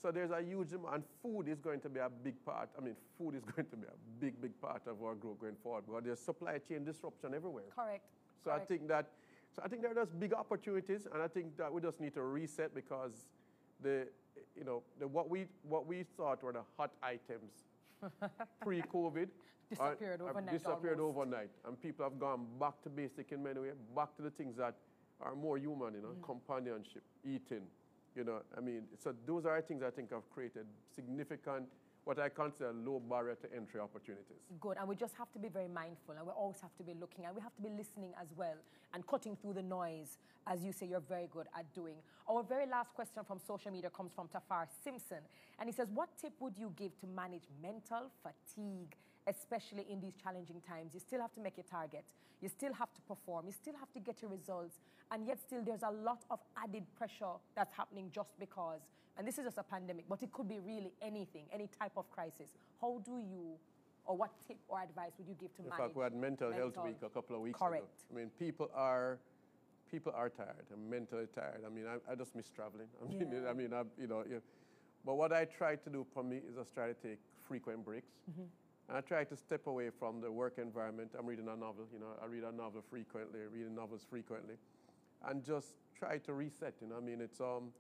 So 0.02 0.10
there's 0.10 0.32
a 0.32 0.42
huge 0.42 0.70
demand, 0.70 0.94
and 0.94 1.04
food 1.22 1.48
is 1.48 1.60
going 1.60 1.80
to 1.80 1.88
be 1.88 2.00
a 2.00 2.10
big 2.10 2.34
part. 2.44 2.68
I 2.76 2.82
mean, 2.82 2.96
food 3.16 3.36
is 3.36 3.44
going 3.56 3.68
to 3.68 3.76
be 3.76 3.86
a 3.86 4.20
big, 4.20 4.42
big 4.42 4.60
part 4.60 4.82
of 4.88 5.02
our 5.02 5.14
growth 5.14 5.40
going 5.40 5.54
forward 5.62 5.84
because 5.86 6.02
there's 6.04 6.20
supply 6.20 6.58
chain 6.58 6.84
disruption 6.84 7.32
everywhere. 7.32 7.70
Correct. 7.74 8.04
So 8.44 8.50
Correct. 8.50 8.62
I 8.62 8.66
think 8.66 8.88
that, 8.88 9.06
so 9.54 9.62
I 9.64 9.68
think 9.68 9.82
there 9.82 9.92
are 9.92 9.94
just 9.94 10.18
big 10.18 10.34
opportunities, 10.34 11.06
and 11.12 11.22
I 11.22 11.28
think 11.28 11.56
that 11.56 11.72
we 11.72 11.80
just 11.80 12.00
need 12.00 12.14
to 12.14 12.22
reset 12.22 12.74
because 12.74 13.26
the, 13.80 14.08
you 14.56 14.64
know, 14.64 14.82
the, 14.98 15.06
what 15.06 15.30
we 15.30 15.46
what 15.62 15.86
we 15.86 16.04
thought 16.16 16.42
were 16.42 16.52
the 16.52 16.64
hot 16.76 16.90
items 17.02 17.52
pre-COVID 18.62 19.28
Disappeared 19.68 20.20
have 20.20 20.28
overnight 20.30 20.52
disappeared 20.52 21.00
almost. 21.00 21.16
overnight, 21.18 21.50
and 21.66 21.80
people 21.82 22.04
have 22.04 22.18
gone 22.20 22.46
back 22.60 22.80
to 22.82 22.88
basic 22.88 23.32
in 23.32 23.42
many 23.42 23.58
ways, 23.60 23.74
back 23.96 24.14
to 24.16 24.22
the 24.22 24.30
things 24.30 24.56
that 24.56 24.76
are 25.20 25.34
more 25.34 25.58
human, 25.58 25.94
you 25.94 26.02
know, 26.02 26.14
Mm. 26.14 26.22
companionship, 26.22 27.02
eating, 27.24 27.66
you 28.14 28.22
know. 28.22 28.42
I 28.56 28.60
mean, 28.60 28.86
so 28.98 29.12
those 29.26 29.44
are 29.44 29.60
things 29.62 29.82
I 29.82 29.90
think 29.90 30.12
have 30.12 30.28
created 30.30 30.66
significant 30.94 31.68
what 32.06 32.20
I 32.20 32.28
consider 32.28 32.72
low 32.72 33.00
barrier 33.00 33.34
to 33.34 33.52
entry 33.52 33.80
opportunities. 33.80 34.38
Good, 34.60 34.76
and 34.78 34.88
we 34.88 34.94
just 34.94 35.16
have 35.16 35.32
to 35.32 35.40
be 35.40 35.48
very 35.48 35.66
mindful, 35.66 36.14
and 36.16 36.24
we 36.24 36.30
always 36.30 36.60
have 36.60 36.74
to 36.76 36.84
be 36.84 36.94
looking, 36.94 37.24
and 37.24 37.34
we 37.34 37.42
have 37.42 37.54
to 37.56 37.62
be 37.62 37.68
listening 37.68 38.12
as 38.22 38.28
well, 38.36 38.54
and 38.94 39.04
cutting 39.08 39.34
through 39.34 39.54
the 39.54 39.62
noise, 39.62 40.18
as 40.46 40.62
you 40.62 40.70
say 40.70 40.86
you're 40.86 41.00
very 41.00 41.26
good 41.32 41.48
at 41.58 41.66
doing. 41.74 41.96
Our 42.30 42.44
very 42.44 42.66
last 42.66 42.94
question 42.94 43.24
from 43.26 43.40
social 43.44 43.72
media 43.72 43.90
comes 43.90 44.12
from 44.14 44.28
Tafar 44.28 44.68
Simpson, 44.84 45.18
and 45.58 45.68
he 45.68 45.72
says, 45.72 45.88
What 45.92 46.08
tip 46.16 46.32
would 46.38 46.56
you 46.56 46.72
give 46.76 46.96
to 47.00 47.08
manage 47.08 47.42
mental 47.60 48.08
fatigue, 48.22 48.94
especially 49.26 49.84
in 49.90 50.00
these 50.00 50.14
challenging 50.22 50.60
times? 50.60 50.94
You 50.94 51.00
still 51.00 51.20
have 51.20 51.34
to 51.34 51.40
make 51.40 51.56
your 51.56 51.66
target, 51.68 52.04
you 52.40 52.48
still 52.48 52.72
have 52.74 52.94
to 52.94 53.00
perform, 53.00 53.46
you 53.48 53.52
still 53.52 53.74
have 53.80 53.92
to 53.94 53.98
get 53.98 54.22
your 54.22 54.30
results, 54.30 54.78
and 55.10 55.26
yet 55.26 55.40
still 55.44 55.64
there's 55.64 55.82
a 55.82 55.90
lot 55.90 56.22
of 56.30 56.38
added 56.56 56.84
pressure 56.96 57.34
that's 57.56 57.74
happening 57.74 58.12
just 58.14 58.30
because 58.38 58.78
and 59.18 59.26
this 59.26 59.38
is 59.38 59.44
just 59.44 59.58
a 59.58 59.62
pandemic, 59.62 60.04
but 60.08 60.22
it 60.22 60.32
could 60.32 60.48
be 60.48 60.58
really 60.58 60.92
anything, 61.00 61.44
any 61.52 61.68
type 61.78 61.92
of 61.96 62.10
crisis. 62.10 62.50
How 62.80 63.00
do 63.04 63.18
you, 63.18 63.56
or 64.04 64.16
what 64.16 64.30
tip 64.46 64.58
or 64.68 64.80
advice 64.80 65.12
would 65.18 65.26
you 65.28 65.34
give 65.40 65.54
to 65.56 65.62
In 65.62 65.68
manage? 65.70 65.84
fact, 65.84 65.96
we 65.96 66.02
had 66.02 66.14
mental, 66.14 66.50
mental 66.50 66.72
health 66.72 66.86
week 66.86 66.96
a 67.02 67.08
couple 67.08 67.36
of 67.36 67.42
weeks 67.42 67.58
Correct. 67.58 67.84
ago. 67.84 67.90
I 68.12 68.16
mean, 68.18 68.30
people 68.38 68.70
are 68.74 69.18
people 69.90 70.12
are 70.16 70.28
tired. 70.28 70.66
I'm 70.72 70.90
mentally 70.90 71.26
tired. 71.34 71.62
I 71.64 71.70
mean, 71.70 71.84
I, 71.86 72.12
I 72.12 72.14
just 72.16 72.34
miss 72.34 72.50
traveling. 72.50 72.88
I 73.00 73.08
mean, 73.08 73.30
Yeah. 73.32 73.48
I 73.48 73.52
mean, 73.52 73.72
I, 73.72 73.82
you 74.00 74.08
know. 74.08 74.24
Yeah. 74.28 74.38
But 75.04 75.14
what 75.14 75.32
I 75.32 75.44
try 75.44 75.76
to 75.76 75.90
do 75.90 76.04
for 76.12 76.24
me 76.24 76.38
is 76.38 76.58
I 76.58 76.62
try 76.74 76.88
to 76.88 76.94
take 76.94 77.18
frequent 77.46 77.84
breaks. 77.84 78.10
Mm-hmm. 78.30 78.42
And 78.88 78.98
I 78.98 79.00
try 79.00 79.22
to 79.24 79.36
step 79.36 79.66
away 79.68 79.90
from 79.96 80.20
the 80.20 80.30
work 80.30 80.58
environment. 80.58 81.12
I'm 81.18 81.26
reading 81.26 81.46
a 81.48 81.56
novel. 81.56 81.86
You 81.92 82.00
know, 82.00 82.14
I 82.22 82.26
read 82.26 82.42
a 82.42 82.52
novel 82.52 82.82
frequently, 82.90 83.40
reading 83.52 83.74
novels 83.74 84.04
frequently, 84.08 84.54
and 85.28 85.44
just 85.44 85.76
try 85.96 86.18
to 86.18 86.32
reset. 86.32 86.74
You 86.80 86.88
know, 86.88 86.96
I 86.96 87.00
mean, 87.00 87.20
it's 87.20 87.40
um, 87.40 87.70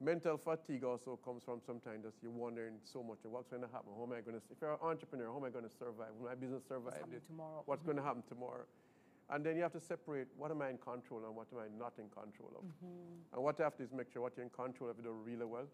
mental 0.00 0.38
fatigue 0.38 0.84
also 0.84 1.18
comes 1.24 1.42
from 1.42 1.60
sometimes 1.64 2.04
just 2.04 2.16
you're 2.22 2.30
wondering 2.30 2.74
so 2.84 3.02
much 3.02 3.18
what's 3.24 3.48
going 3.48 3.62
to 3.62 3.68
happen. 3.68 3.90
How 3.96 4.04
am 4.04 4.12
I 4.12 4.20
going 4.20 4.38
to? 4.38 4.42
If 4.50 4.60
you're 4.60 4.72
an 4.72 4.82
entrepreneur, 4.82 5.26
how 5.26 5.38
am 5.38 5.44
I 5.44 5.50
going 5.50 5.64
to 5.64 5.74
survive? 5.74 6.14
Will 6.18 6.28
my 6.28 6.34
business 6.34 6.62
survive? 6.68 7.02
What's 7.06 7.26
tomorrow? 7.26 7.62
What's 7.66 7.82
going 7.82 7.96
to 7.96 8.02
happen 8.02 8.22
tomorrow? 8.28 8.64
And 9.30 9.44
then 9.44 9.56
you 9.56 9.62
have 9.62 9.72
to 9.72 9.80
separate 9.80 10.28
what 10.38 10.50
am 10.50 10.62
I 10.62 10.70
in 10.70 10.78
control 10.78 11.20
of 11.20 11.26
and 11.26 11.36
what 11.36 11.48
am 11.52 11.58
I 11.58 11.68
not 11.76 11.92
in 11.98 12.08
control 12.08 12.48
of. 12.56 12.64
Mm-hmm. 12.64 13.34
And 13.34 13.44
what 13.44 13.58
you 13.58 13.64
have 13.64 13.76
to 13.76 13.84
do 13.84 13.84
is 13.84 13.92
make 13.92 14.10
sure 14.10 14.22
what 14.22 14.32
you're 14.36 14.44
in 14.44 14.50
control 14.50 14.88
of 14.88 14.96
you 14.96 15.02
do 15.04 15.12
really 15.12 15.44
well. 15.44 15.66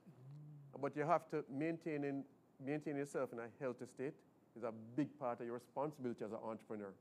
But 0.80 0.96
you 0.96 1.06
have 1.06 1.28
to 1.30 1.44
maintain 1.48 2.02
in, 2.02 2.24
maintain 2.64 2.96
yourself 2.96 3.32
in 3.32 3.38
a 3.38 3.46
healthy 3.60 3.86
state 3.86 4.14
is 4.56 4.64
a 4.64 4.72
big 4.96 5.08
part 5.18 5.40
of 5.40 5.46
your 5.46 5.54
responsibility 5.54 6.24
as 6.24 6.32
an 6.32 6.38
entrepreneur, 6.44 6.92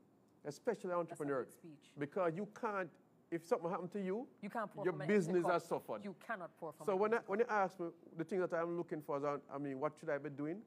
especially 0.44 0.92
entrepreneur, 0.92 1.46
because 1.98 2.32
you 2.36 2.48
can't. 2.60 2.90
If 3.34 3.44
something 3.44 3.68
happened 3.68 3.92
to 3.92 4.00
you, 4.00 4.28
You 4.40 4.48
can't 4.48 4.72
pour 4.72 4.84
your 4.84 4.92
from 4.92 5.00
an 5.02 5.10
empty 5.10 5.18
business 5.18 5.44
has 5.46 5.64
suffered. 5.64 6.04
You 6.04 6.14
cannot 6.24 6.50
pour 6.60 6.72
from 6.72 6.86
So 6.86 6.94
when, 6.94 7.14
I, 7.14 7.18
when 7.26 7.40
you 7.40 7.46
ask 7.48 7.78
me 7.80 7.88
the 8.16 8.22
thing 8.22 8.40
that 8.40 8.52
I'm 8.54 8.76
looking 8.76 9.02
for, 9.02 9.18
is, 9.18 9.24
I 9.52 9.58
mean, 9.58 9.80
what 9.80 9.92
should 9.98 10.08
I 10.08 10.18
be 10.18 10.30
doing? 10.30 10.58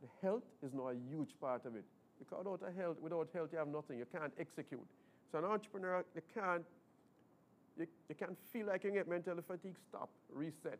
The 0.00 0.08
health 0.22 0.44
is 0.62 0.72
not 0.72 0.90
a 0.90 0.96
huge 1.10 1.34
part 1.40 1.66
of 1.66 1.74
it. 1.74 1.84
Because 2.20 2.44
without 2.44 2.62
a 2.68 2.72
health, 2.80 2.98
without 3.00 3.28
health, 3.34 3.48
you 3.52 3.58
have 3.58 3.66
nothing. 3.66 3.98
You 3.98 4.06
can't 4.06 4.32
execute. 4.38 4.86
So 5.32 5.38
an 5.38 5.44
entrepreneur, 5.44 6.04
you 6.14 6.22
can't, 6.32 6.64
you, 7.76 7.86
you 8.08 8.14
can't 8.14 8.38
feel 8.52 8.66
like 8.66 8.84
you 8.84 8.92
get 8.92 9.08
mental 9.08 9.34
fatigue. 9.44 9.74
Stop, 9.88 10.08
reset. 10.32 10.78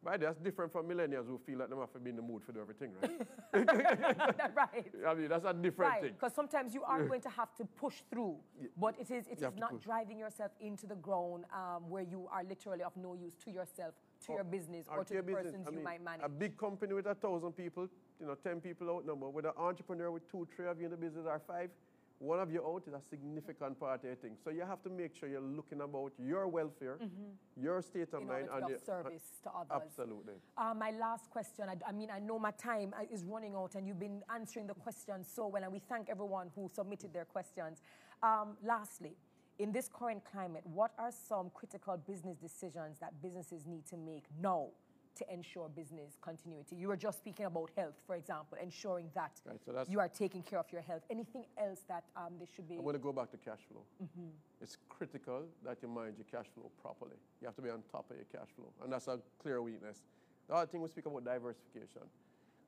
Right, 0.00 0.20
that's 0.20 0.38
different 0.38 0.70
from 0.70 0.86
millennials 0.86 1.26
who 1.26 1.38
feel 1.44 1.58
like 1.58 1.70
they 1.70 1.76
have 1.76 1.92
to 1.92 1.98
be 1.98 2.10
in 2.10 2.16
the 2.16 2.22
mood 2.22 2.42
for 2.44 2.52
do 2.52 2.60
everything, 2.60 2.92
right? 3.02 3.20
right. 4.56 4.86
I 5.06 5.14
mean, 5.14 5.28
that's 5.28 5.44
a 5.44 5.52
different 5.52 5.90
Right, 5.90 6.02
thing. 6.02 6.12
because 6.12 6.32
sometimes 6.34 6.72
you 6.72 6.84
are 6.84 7.02
going 7.04 7.20
to 7.22 7.28
have 7.30 7.52
to 7.56 7.64
push 7.64 7.94
through, 8.08 8.36
but 8.76 8.94
it 8.98 9.10
is 9.10 9.26
it 9.26 9.40
You 9.40 9.48
is 9.48 9.54
not 9.58 9.80
driving 9.80 10.16
yourself 10.18 10.52
into 10.60 10.86
the 10.86 10.94
ground 10.94 11.46
um, 11.52 11.90
where 11.90 12.04
you 12.04 12.28
are 12.30 12.44
literally 12.44 12.84
of 12.84 12.96
no 12.96 13.14
use 13.14 13.34
to 13.44 13.50
yourself, 13.50 13.92
to 14.26 14.34
your 14.34 14.44
business, 14.44 14.86
or, 14.88 15.02
to 15.02 15.14
your 15.14 15.22
the 15.24 15.32
business. 15.32 15.52
persons 15.52 15.68
I 15.68 15.72
you 15.72 15.80
might 15.82 16.04
manage. 16.04 16.24
A 16.24 16.28
big 16.28 16.56
company 16.56 16.94
with 16.94 17.06
a 17.06 17.16
thousand 17.16 17.52
people, 17.52 17.88
you 18.20 18.26
know, 18.26 18.36
ten 18.36 18.60
people 18.60 18.88
outnumbered. 18.90 19.34
With 19.34 19.46
an 19.46 19.52
entrepreneur 19.56 20.12
with 20.12 20.30
two, 20.30 20.46
three 20.54 20.68
of 20.68 20.78
you 20.78 20.84
in 20.84 20.92
the 20.92 20.96
business 20.96 21.26
or 21.26 21.40
five, 21.44 21.70
one 22.18 22.40
of 22.40 22.50
you 22.52 22.64
out 22.66 22.82
is 22.86 22.94
a 22.94 23.00
significant 23.08 23.78
part 23.78 24.00
of 24.00 24.04
your 24.04 24.14
thing. 24.16 24.32
So 24.42 24.50
you 24.50 24.62
have 24.62 24.82
to 24.82 24.90
make 24.90 25.14
sure 25.14 25.28
you're 25.28 25.40
looking 25.40 25.80
about 25.80 26.12
your 26.18 26.48
welfare, 26.48 26.98
your 27.56 27.80
state 27.82 28.12
of 28.12 28.22
Mm-hmm. 28.22 28.22
in 28.22 28.28
mind, 28.28 28.48
and 28.52 28.68
your- 28.68 28.76
of 28.78 28.84
service 28.84 29.22
to 29.44 29.50
others. 29.50 29.70
Absolutely. 29.86 30.34
Uh, 30.56 30.74
my 30.74 30.90
last 30.90 31.30
question, 31.30 31.66
I, 31.68 31.76
I 31.88 31.92
mean, 31.92 32.10
I 32.10 32.18
know 32.18 32.38
my 32.38 32.50
time 32.52 32.92
uh, 32.98 33.04
is 33.12 33.24
running 33.24 33.54
out 33.54 33.74
and 33.76 33.86
you've 33.86 34.00
been 34.00 34.22
answering 34.34 34.66
the 34.66 34.74
questions 34.74 35.28
so 35.32 35.46
well, 35.46 35.62
and 35.62 35.72
we 35.72 35.78
thank 35.78 36.08
everyone 36.10 36.50
who 36.56 36.68
submitted 36.74 37.12
their 37.12 37.24
questions. 37.24 37.82
Um, 38.22 38.56
lastly, 38.64 39.14
in 39.60 39.70
this 39.72 39.88
current 39.92 40.22
climate, 40.24 40.62
what 40.66 40.92
are 40.98 41.10
some 41.12 41.50
critical 41.54 41.96
business 41.96 42.36
decisions 42.36 42.98
that 43.00 43.20
businesses 43.22 43.66
need 43.66 43.86
to 43.86 43.96
make 43.96 44.24
now 44.40 44.68
to 45.18 45.32
ensure 45.32 45.68
business 45.68 46.16
continuity? 46.20 46.76
You 46.76 46.88
were 46.88 46.96
just 46.96 47.18
speaking 47.18 47.46
about 47.46 47.70
health, 47.76 47.94
for 48.06 48.14
example, 48.16 48.58
ensuring 48.62 49.10
that 49.14 49.32
Right, 49.44 49.60
so 49.64 49.72
that's- 49.72 49.88
you 49.90 50.00
are 50.00 50.08
taking 50.08 50.42
care 50.42 50.58
of 50.58 50.70
your 50.72 50.82
health. 50.82 51.02
Anything 51.10 51.44
else 51.56 51.80
that 51.88 52.04
um, 52.16 52.34
they 52.38 52.46
should 52.46 52.68
be? 52.68 52.76
I'm 52.76 52.82
going 52.82 52.94
to 52.94 53.02
go 53.02 53.12
back 53.12 53.30
to 53.32 53.36
cash 53.36 53.60
flow. 53.70 53.82
Mm-hmm. 54.02 54.28
It's 54.60 54.76
critical 54.88 55.42
that 55.64 55.78
you 55.82 55.88
manage 55.88 56.16
your 56.16 56.26
cash 56.30 56.46
flow 56.54 56.70
properly. 56.80 57.16
You 57.40 57.46
have 57.46 57.56
to 57.56 57.62
be 57.62 57.70
on 57.70 57.82
top 57.90 58.10
of 58.10 58.16
your 58.16 58.26
cash 58.32 58.48
flow, 58.56 58.72
and 58.82 58.92
that's 58.92 59.08
a 59.08 59.18
clear 59.42 59.60
weakness. 59.62 59.98
The 60.48 60.54
other 60.54 60.66
thing 60.66 60.80
we 60.80 60.88
speak 60.88 61.06
about 61.06 61.24
diversification. 61.24 62.02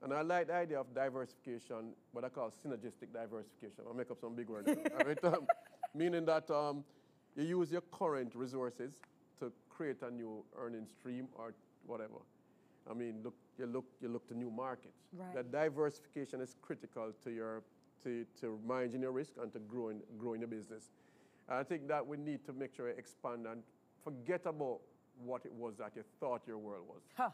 And 0.03 0.15
I 0.15 0.23
like 0.23 0.47
the 0.47 0.55
idea 0.55 0.81
of 0.81 0.95
diversification, 0.95 1.93
what 2.13 2.25
I 2.25 2.31
call 2.31 2.51
synergistic 2.65 3.13
diversification. 3.13 3.85
I'll 3.87 3.95
make 3.95 4.11
up 4.11 4.19
some 4.21 4.35
big 4.35 4.49
word. 4.49 4.67
Um, 5.25 5.47
meaning 5.95 6.25
that 6.25 6.51
um, 6.51 6.85
you 7.37 7.45
use 7.45 7.71
your 7.71 7.83
current 7.93 8.35
resources 8.35 8.95
to 9.41 9.53
create 9.69 10.03
a 10.03 10.11
new 10.11 10.45
earning 10.57 10.87
stream 10.87 11.29
or 11.35 11.53
whatever. 11.87 12.21
I 12.89 12.95
mean, 12.95 13.21
look, 13.23 13.35
you 13.59 13.67
look, 13.67 13.85
you 14.01 14.09
look 14.09 14.27
to 14.29 14.35
new 14.37 14.51
markets. 14.51 14.99
Right. 15.13 15.35
That 15.35 15.51
diversification 15.53 16.41
is 16.41 16.55
critical 16.63 17.13
to 17.25 17.31
your 17.31 17.63
to, 18.05 18.25
to 18.41 18.59
managing 18.67 19.03
your 19.03 19.13
risk 19.13 19.33
and 19.43 19.53
to 19.53 19.59
growing 19.59 20.01
growing 20.19 20.41
your 20.41 20.49
business. 20.49 20.91
And 21.49 21.59
I 21.59 21.63
think 21.65 21.89
that 21.89 22.07
we 22.07 22.17
need 22.17 22.45
to 22.47 22.53
make 22.53 22.75
sure 22.75 22.89
you 22.89 22.95
expand 22.97 23.47
and 23.47 23.63
forget 24.05 24.43
about 24.47 24.81
what 25.23 25.45
it 25.45 25.53
was 25.53 25.77
that 25.79 25.93
you 25.97 26.03
thought 26.19 26.43
your 26.47 26.59
world 26.59 26.85
was. 26.89 27.03
Huh. 27.17 27.31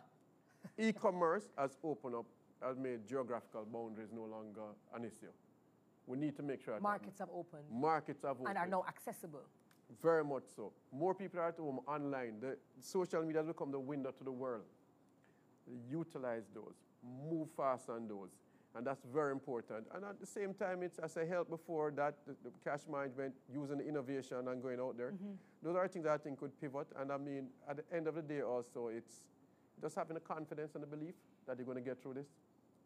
E-commerce 0.79 1.45
has 1.57 1.77
opened 1.85 2.17
up, 2.17 2.27
has 2.63 2.77
made 2.77 3.07
geographical 3.07 3.65
boundaries 3.73 4.09
no 4.13 4.23
longer 4.25 4.75
an 4.95 5.05
issue. 5.05 5.31
We 6.07 6.17
need 6.17 6.37
to 6.37 6.43
make 6.43 6.65
sure 6.65 6.75
that 6.75 6.83
Markets 6.83 7.19
have 7.19 7.29
opened 7.35 7.63
markets 7.71 8.23
have 8.23 8.33
opened. 8.33 8.49
and 8.49 8.59
are 8.59 8.67
now 8.67 8.85
accessible. 8.89 9.43
Very 10.03 10.25
much 10.25 10.45
so. 10.55 10.73
More 10.93 11.15
people 11.15 11.39
are 11.41 11.49
at 11.49 11.57
home 11.57 11.81
online. 11.87 12.41
The 12.41 12.57
social 12.81 13.23
media 13.23 13.39
has 13.43 13.47
become 13.47 13.71
the 13.71 13.79
window 13.79 14.11
to 14.11 14.25
the 14.25 14.33
world. 14.33 14.65
Utilize 15.91 16.45
those. 16.55 16.75
Move 17.31 17.49
fast 17.57 17.89
on 17.89 18.09
those. 18.09 18.31
And 18.75 18.87
that's 18.87 19.01
very 19.13 19.33
important. 19.33 19.87
And 19.95 20.05
at 20.05 20.21
the 20.21 20.27
same 20.27 20.53
time, 20.53 20.83
it's 20.83 20.99
as 20.99 21.17
I 21.17 21.25
helped 21.25 21.49
before 21.51 21.91
that 21.97 22.17
the, 22.27 22.35
the 22.45 22.51
cash 22.63 22.81
management, 22.91 23.33
using 23.53 23.79
the 23.79 23.89
innovation 23.89 24.37
and 24.49 24.61
going 24.63 24.81
out 24.81 24.99
there. 24.99 25.15
Those 25.63 25.77
are 25.77 25.89
things 25.89 26.05
that 26.05 26.13
I 26.13 26.19
think 26.19 26.39
could 26.41 26.61
pivot. 26.61 26.87
And 27.01 27.11
I 27.11 27.17
mean, 27.17 27.49
at 27.69 27.79
the 27.79 27.97
end 27.97 28.07
of 28.07 28.17
the 28.17 28.23
day, 28.23 28.43
also, 28.43 28.89
it's 28.89 29.25
just 29.81 29.97
having 29.97 30.15
the 30.15 30.21
confidence 30.21 30.75
and 30.75 30.83
the 30.83 30.87
belief 30.87 31.15
that 31.47 31.57
you're 31.57 31.65
going 31.65 31.79
to 31.79 31.85
get 31.85 32.03
through 32.03 32.15
this. 32.15 32.27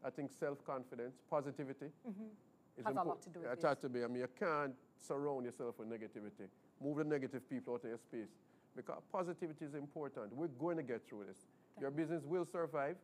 I 0.05 0.11
think 0.11 0.31
self-confidence, 0.31 1.17
positivity, 1.29 1.87
Mm-hmm. 2.09 2.87
Has 2.87 2.97
a 2.97 3.03
lot 3.03 3.21
to 3.23 3.29
do 3.29 3.41
with 3.41 3.49
It 3.51 3.57
this. 3.57 3.65
has 3.65 3.79
to 3.79 3.89
be. 3.91 4.03
I 4.05 4.07
mean, 4.07 4.21
you 4.21 4.29
can't 4.39 4.73
surround 4.97 5.45
yourself 5.45 5.79
with 5.79 5.89
negativity. 5.91 6.49
Move 6.83 6.97
the 6.99 7.05
negative 7.05 7.49
people 7.51 7.75
out 7.75 7.85
of 7.85 7.91
your 7.91 7.99
space 7.99 8.31
because 8.75 9.03
positivity 9.13 9.67
is 9.67 9.75
important. 9.75 10.33
We're 10.35 10.47
going 10.47 10.79
to 10.79 10.83
get 10.83 11.07
through 11.07 11.25
this. 11.29 11.45
Your 11.81 11.91
business 11.91 12.23
will 12.25 12.47
survive, 12.51 12.97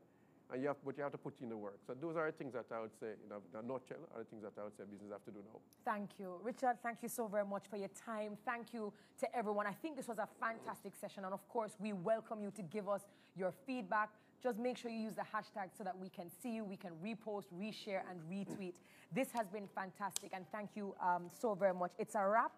and 0.53 0.62
you 0.62 0.69
have, 0.69 0.77
but 0.85 0.97
you 0.97 1.03
have 1.03 1.12
to 1.12 1.19
put 1.19 1.41
in 1.41 1.49
the 1.49 1.57
work. 1.57 1.79
So 1.87 1.95
those 2.01 2.17
are 2.17 2.27
the 2.27 2.37
things 2.37 2.53
that 2.55 2.67
I 2.73 2.81
would 2.81 2.95
say, 3.01 3.09
in 3.25 3.33
a, 3.33 3.62
nutshell, 3.62 3.99
are 4.14 4.21
the 4.21 4.25
things 4.25 4.43
that 4.43 4.53
I 4.61 4.64
would 4.64 4.77
say 4.77 4.85
business 4.91 5.11
have 5.12 5.25
to 5.25 5.31
do 5.31 5.39
now. 5.53 5.59
Thank 5.85 6.11
you. 6.19 6.35
Richard, 6.43 6.77
thank 6.83 7.03
you 7.03 7.09
so 7.09 7.27
very 7.27 7.45
much 7.45 7.64
for 7.69 7.77
your 7.77 7.91
time. 8.05 8.37
Thank 8.45 8.73
you 8.73 8.93
to 9.21 9.37
everyone. 9.37 9.67
I 9.67 9.73
think 9.73 9.97
this 9.97 10.09
was 10.09 10.19
a 10.19 10.29
fantastic 10.39 10.95
session. 10.95 11.25
And 11.25 11.35
of 11.35 11.47
course, 11.49 11.73
we 11.81 11.93
welcome 11.93 12.43
you 12.43 12.51
to 12.53 12.62
give 12.62 12.89
us 12.89 13.03
your 13.37 13.53
feedback. 13.67 14.11
Just 14.43 14.59
make 14.59 14.77
sure 14.77 14.91
you 14.91 15.01
use 15.01 15.14
the 15.14 15.23
hashtag 15.23 15.71
so 15.77 15.83
that 15.83 15.99
we 15.99 16.09
can 16.09 16.31
see 16.43 16.55
you, 16.55 16.64
we 16.64 16.77
can 16.77 16.93
repost, 17.03 17.47
reshare, 17.59 18.03
and 18.09 18.21
retweet. 18.31 18.75
This 19.12 19.29
has 19.33 19.49
been 19.49 19.67
fantastic. 19.75 20.31
And 20.33 20.45
thank 20.53 20.71
you 20.77 20.95
um, 21.01 21.31
so 21.41 21.55
very 21.55 21.75
much. 21.75 21.93
It's 21.99 22.14
a 22.14 22.25
wrap. 22.25 22.53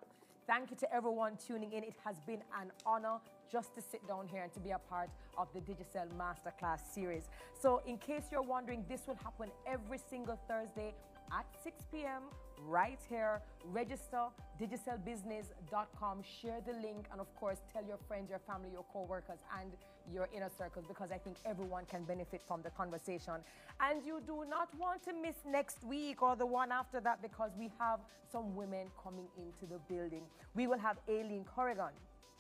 Thank 0.47 0.71
you 0.71 0.77
to 0.79 0.95
everyone 0.95 1.37
tuning 1.47 1.73
in. 1.73 1.85
It 1.85 1.95
has 2.05 2.19
been 2.21 2.43
an 2.61 2.73
honor 2.85 3.19
just 3.51 3.75
to 3.75 3.83
sit 3.83 4.07
down 4.07 4.29
here 4.29 4.43
and 4.43 4.53
to 4.53 4.61
be 4.61 4.71
a 4.71 4.79
part 4.79 5.11
of 5.37 5.49
the 5.55 5.61
Digicel 5.61 6.07
Masterclass 6.17 6.81
series. 6.93 7.25
So, 7.61 7.83
in 7.87 7.99
case 7.99 8.25
you're 8.31 8.43
wondering, 8.43 8.85
this 8.89 9.03
will 9.07 9.19
happen 9.23 9.51
every 9.67 9.99
single 10.11 10.39
Thursday 10.49 10.95
at 11.33 11.47
6 11.63 11.77
p.m. 11.93 12.23
right 12.67 12.99
here. 13.09 13.41
Register 13.65 14.27
digicelbusiness.com. 14.61 16.23
Share 16.23 16.61
the 16.67 16.73
link, 16.75 17.07
and 17.13 17.21
of 17.21 17.35
course, 17.37 17.59
tell 17.73 17.85
your 17.85 17.99
friends, 18.09 18.31
your 18.31 18.41
family, 18.41 18.71
your 18.73 18.85
co-workers, 18.93 19.39
and 19.61 19.73
your 20.13 20.29
inner 20.35 20.51
circles 20.57 20.87
because 20.89 21.11
I 21.13 21.19
think 21.19 21.37
everyone 21.45 21.85
can 21.85 22.05
benefit 22.05 22.43
from 22.47 22.63
the 22.63 22.71
conversation. 22.71 23.35
And 23.81 24.05
you 24.05 24.21
do 24.27 24.45
not 24.49 24.69
want 24.79 25.05
to 25.05 25.13
miss 25.13 25.37
next 25.47 25.85
week 25.85 26.23
or 26.23 26.35
the 26.35 26.47
one 26.47 26.73
after 26.73 27.01
that 27.01 27.23
because 27.23 27.51
we 27.59 27.71
have 27.79 28.01
some 28.31 28.55
women 28.57 28.87
coming 29.03 29.27
into 29.37 29.67
the 29.71 29.79
building. 29.93 30.23
We 30.55 30.67
will 30.67 30.79
have 30.79 30.97
Aileen 31.09 31.45
Corrigan, 31.45 31.93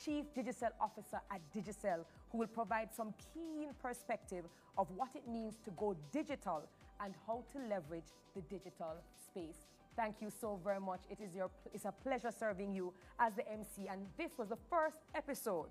Chief 0.05 0.24
Digital 0.34 0.68
Officer 0.80 1.20
at 1.30 1.40
Digicel, 1.55 2.05
who 2.30 2.38
will 2.38 2.46
provide 2.46 2.88
some 2.94 3.14
keen 3.34 3.70
perspective 3.82 4.44
of 4.76 4.88
what 4.94 5.09
it 5.14 5.26
means 5.28 5.55
to 5.64 5.70
go 5.72 5.96
digital 6.12 6.62
and 7.01 7.14
how 7.26 7.44
to 7.53 7.59
leverage 7.68 8.11
the 8.34 8.42
digital 8.42 8.96
space. 9.16 9.66
Thank 9.96 10.16
you 10.20 10.30
so 10.30 10.61
very 10.62 10.80
much. 10.80 11.01
It 11.11 11.18
is 11.20 11.34
your 11.34 11.51
it's 11.74 11.84
a 11.84 11.92
pleasure 11.92 12.30
serving 12.30 12.72
you 12.72 12.92
as 13.18 13.34
the 13.34 13.51
MC 13.51 13.88
and 13.90 14.07
this 14.16 14.30
was 14.38 14.49
the 14.49 14.59
first 14.70 14.99
episode 15.14 15.70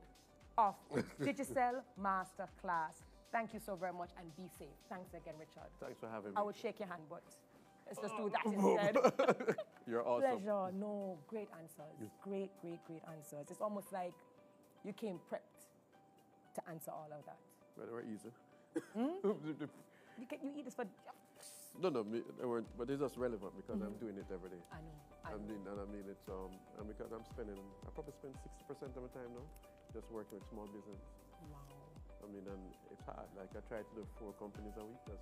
of 0.57 0.75
Digicel 1.21 1.81
Masterclass. 2.01 3.03
Thank 3.31 3.53
you 3.53 3.59
so 3.65 3.75
very 3.75 3.93
much 3.93 4.09
and 4.19 4.35
be 4.35 4.49
safe. 4.57 4.75
Thanks 4.89 5.13
again, 5.13 5.35
Richard. 5.39 5.69
Thanks 5.79 5.99
for 5.99 6.09
having 6.09 6.31
me. 6.31 6.37
I 6.37 6.41
would 6.41 6.55
shake 6.55 6.79
your 6.79 6.87
hand, 6.87 7.03
but 7.09 7.23
let's 7.87 8.01
just 8.01 8.17
do 8.17 8.31
that 8.31 8.45
instead. 8.45 9.55
You're 9.87 10.05
awesome. 10.05 10.43
Pleasure. 10.43 10.71
No, 10.75 11.17
great 11.27 11.49
answers. 11.55 11.95
Great, 12.21 12.51
great, 12.61 12.79
great 12.85 13.03
answers. 13.07 13.47
It's 13.49 13.61
almost 13.61 13.91
like 13.91 14.13
you 14.83 14.93
came 14.93 15.19
prepped 15.31 15.67
to 16.55 16.61
answer 16.69 16.91
all 16.91 17.07
of 17.07 17.23
that. 17.25 17.39
Well, 17.77 17.87
they 17.87 17.93
were 17.93 18.05
easy. 18.05 18.31
You, 20.17 20.25
can, 20.25 20.41
you 20.41 20.49
eat 20.57 20.65
this 20.65 20.73
for. 20.73 20.81
no, 21.77 21.93
no, 21.93 22.01
me, 22.01 22.25
they 22.41 22.45
weren't, 22.49 22.65
but 22.73 22.89
it's 22.89 22.97
just 22.97 23.21
relevant 23.21 23.53
because 23.53 23.77
I'm 23.77 23.93
doing 24.01 24.17
it 24.17 24.25
every 24.33 24.49
day. 24.49 24.57
I 24.73 24.81
know. 24.81 24.97
I 25.21 25.37
know. 25.37 25.45
mean, 25.45 25.61
and 25.61 25.77
I 25.77 25.85
mean 25.93 26.09
it's 26.09 26.25
um, 26.25 26.57
and 26.81 26.89
because 26.89 27.13
I'm 27.13 27.21
spending, 27.21 27.61
I 27.85 27.93
probably 27.93 28.17
spend 28.17 28.33
60% 28.65 28.97
of 28.97 29.05
my 29.05 29.11
time 29.13 29.29
now 29.37 29.45
just 29.93 30.09
working 30.09 30.41
with 30.41 30.49
small 30.49 30.65
business. 30.73 30.97
Wow. 31.53 31.69
I 32.17 32.25
mean, 32.33 32.49
and 32.49 32.65
it's 32.89 33.05
hard. 33.05 33.29
Like 33.37 33.53
I 33.53 33.61
try 33.69 33.85
to 33.85 33.93
do 33.93 34.01
four 34.17 34.33
companies 34.41 34.73
a 34.73 34.85
week. 34.89 35.05
That's 35.05 35.21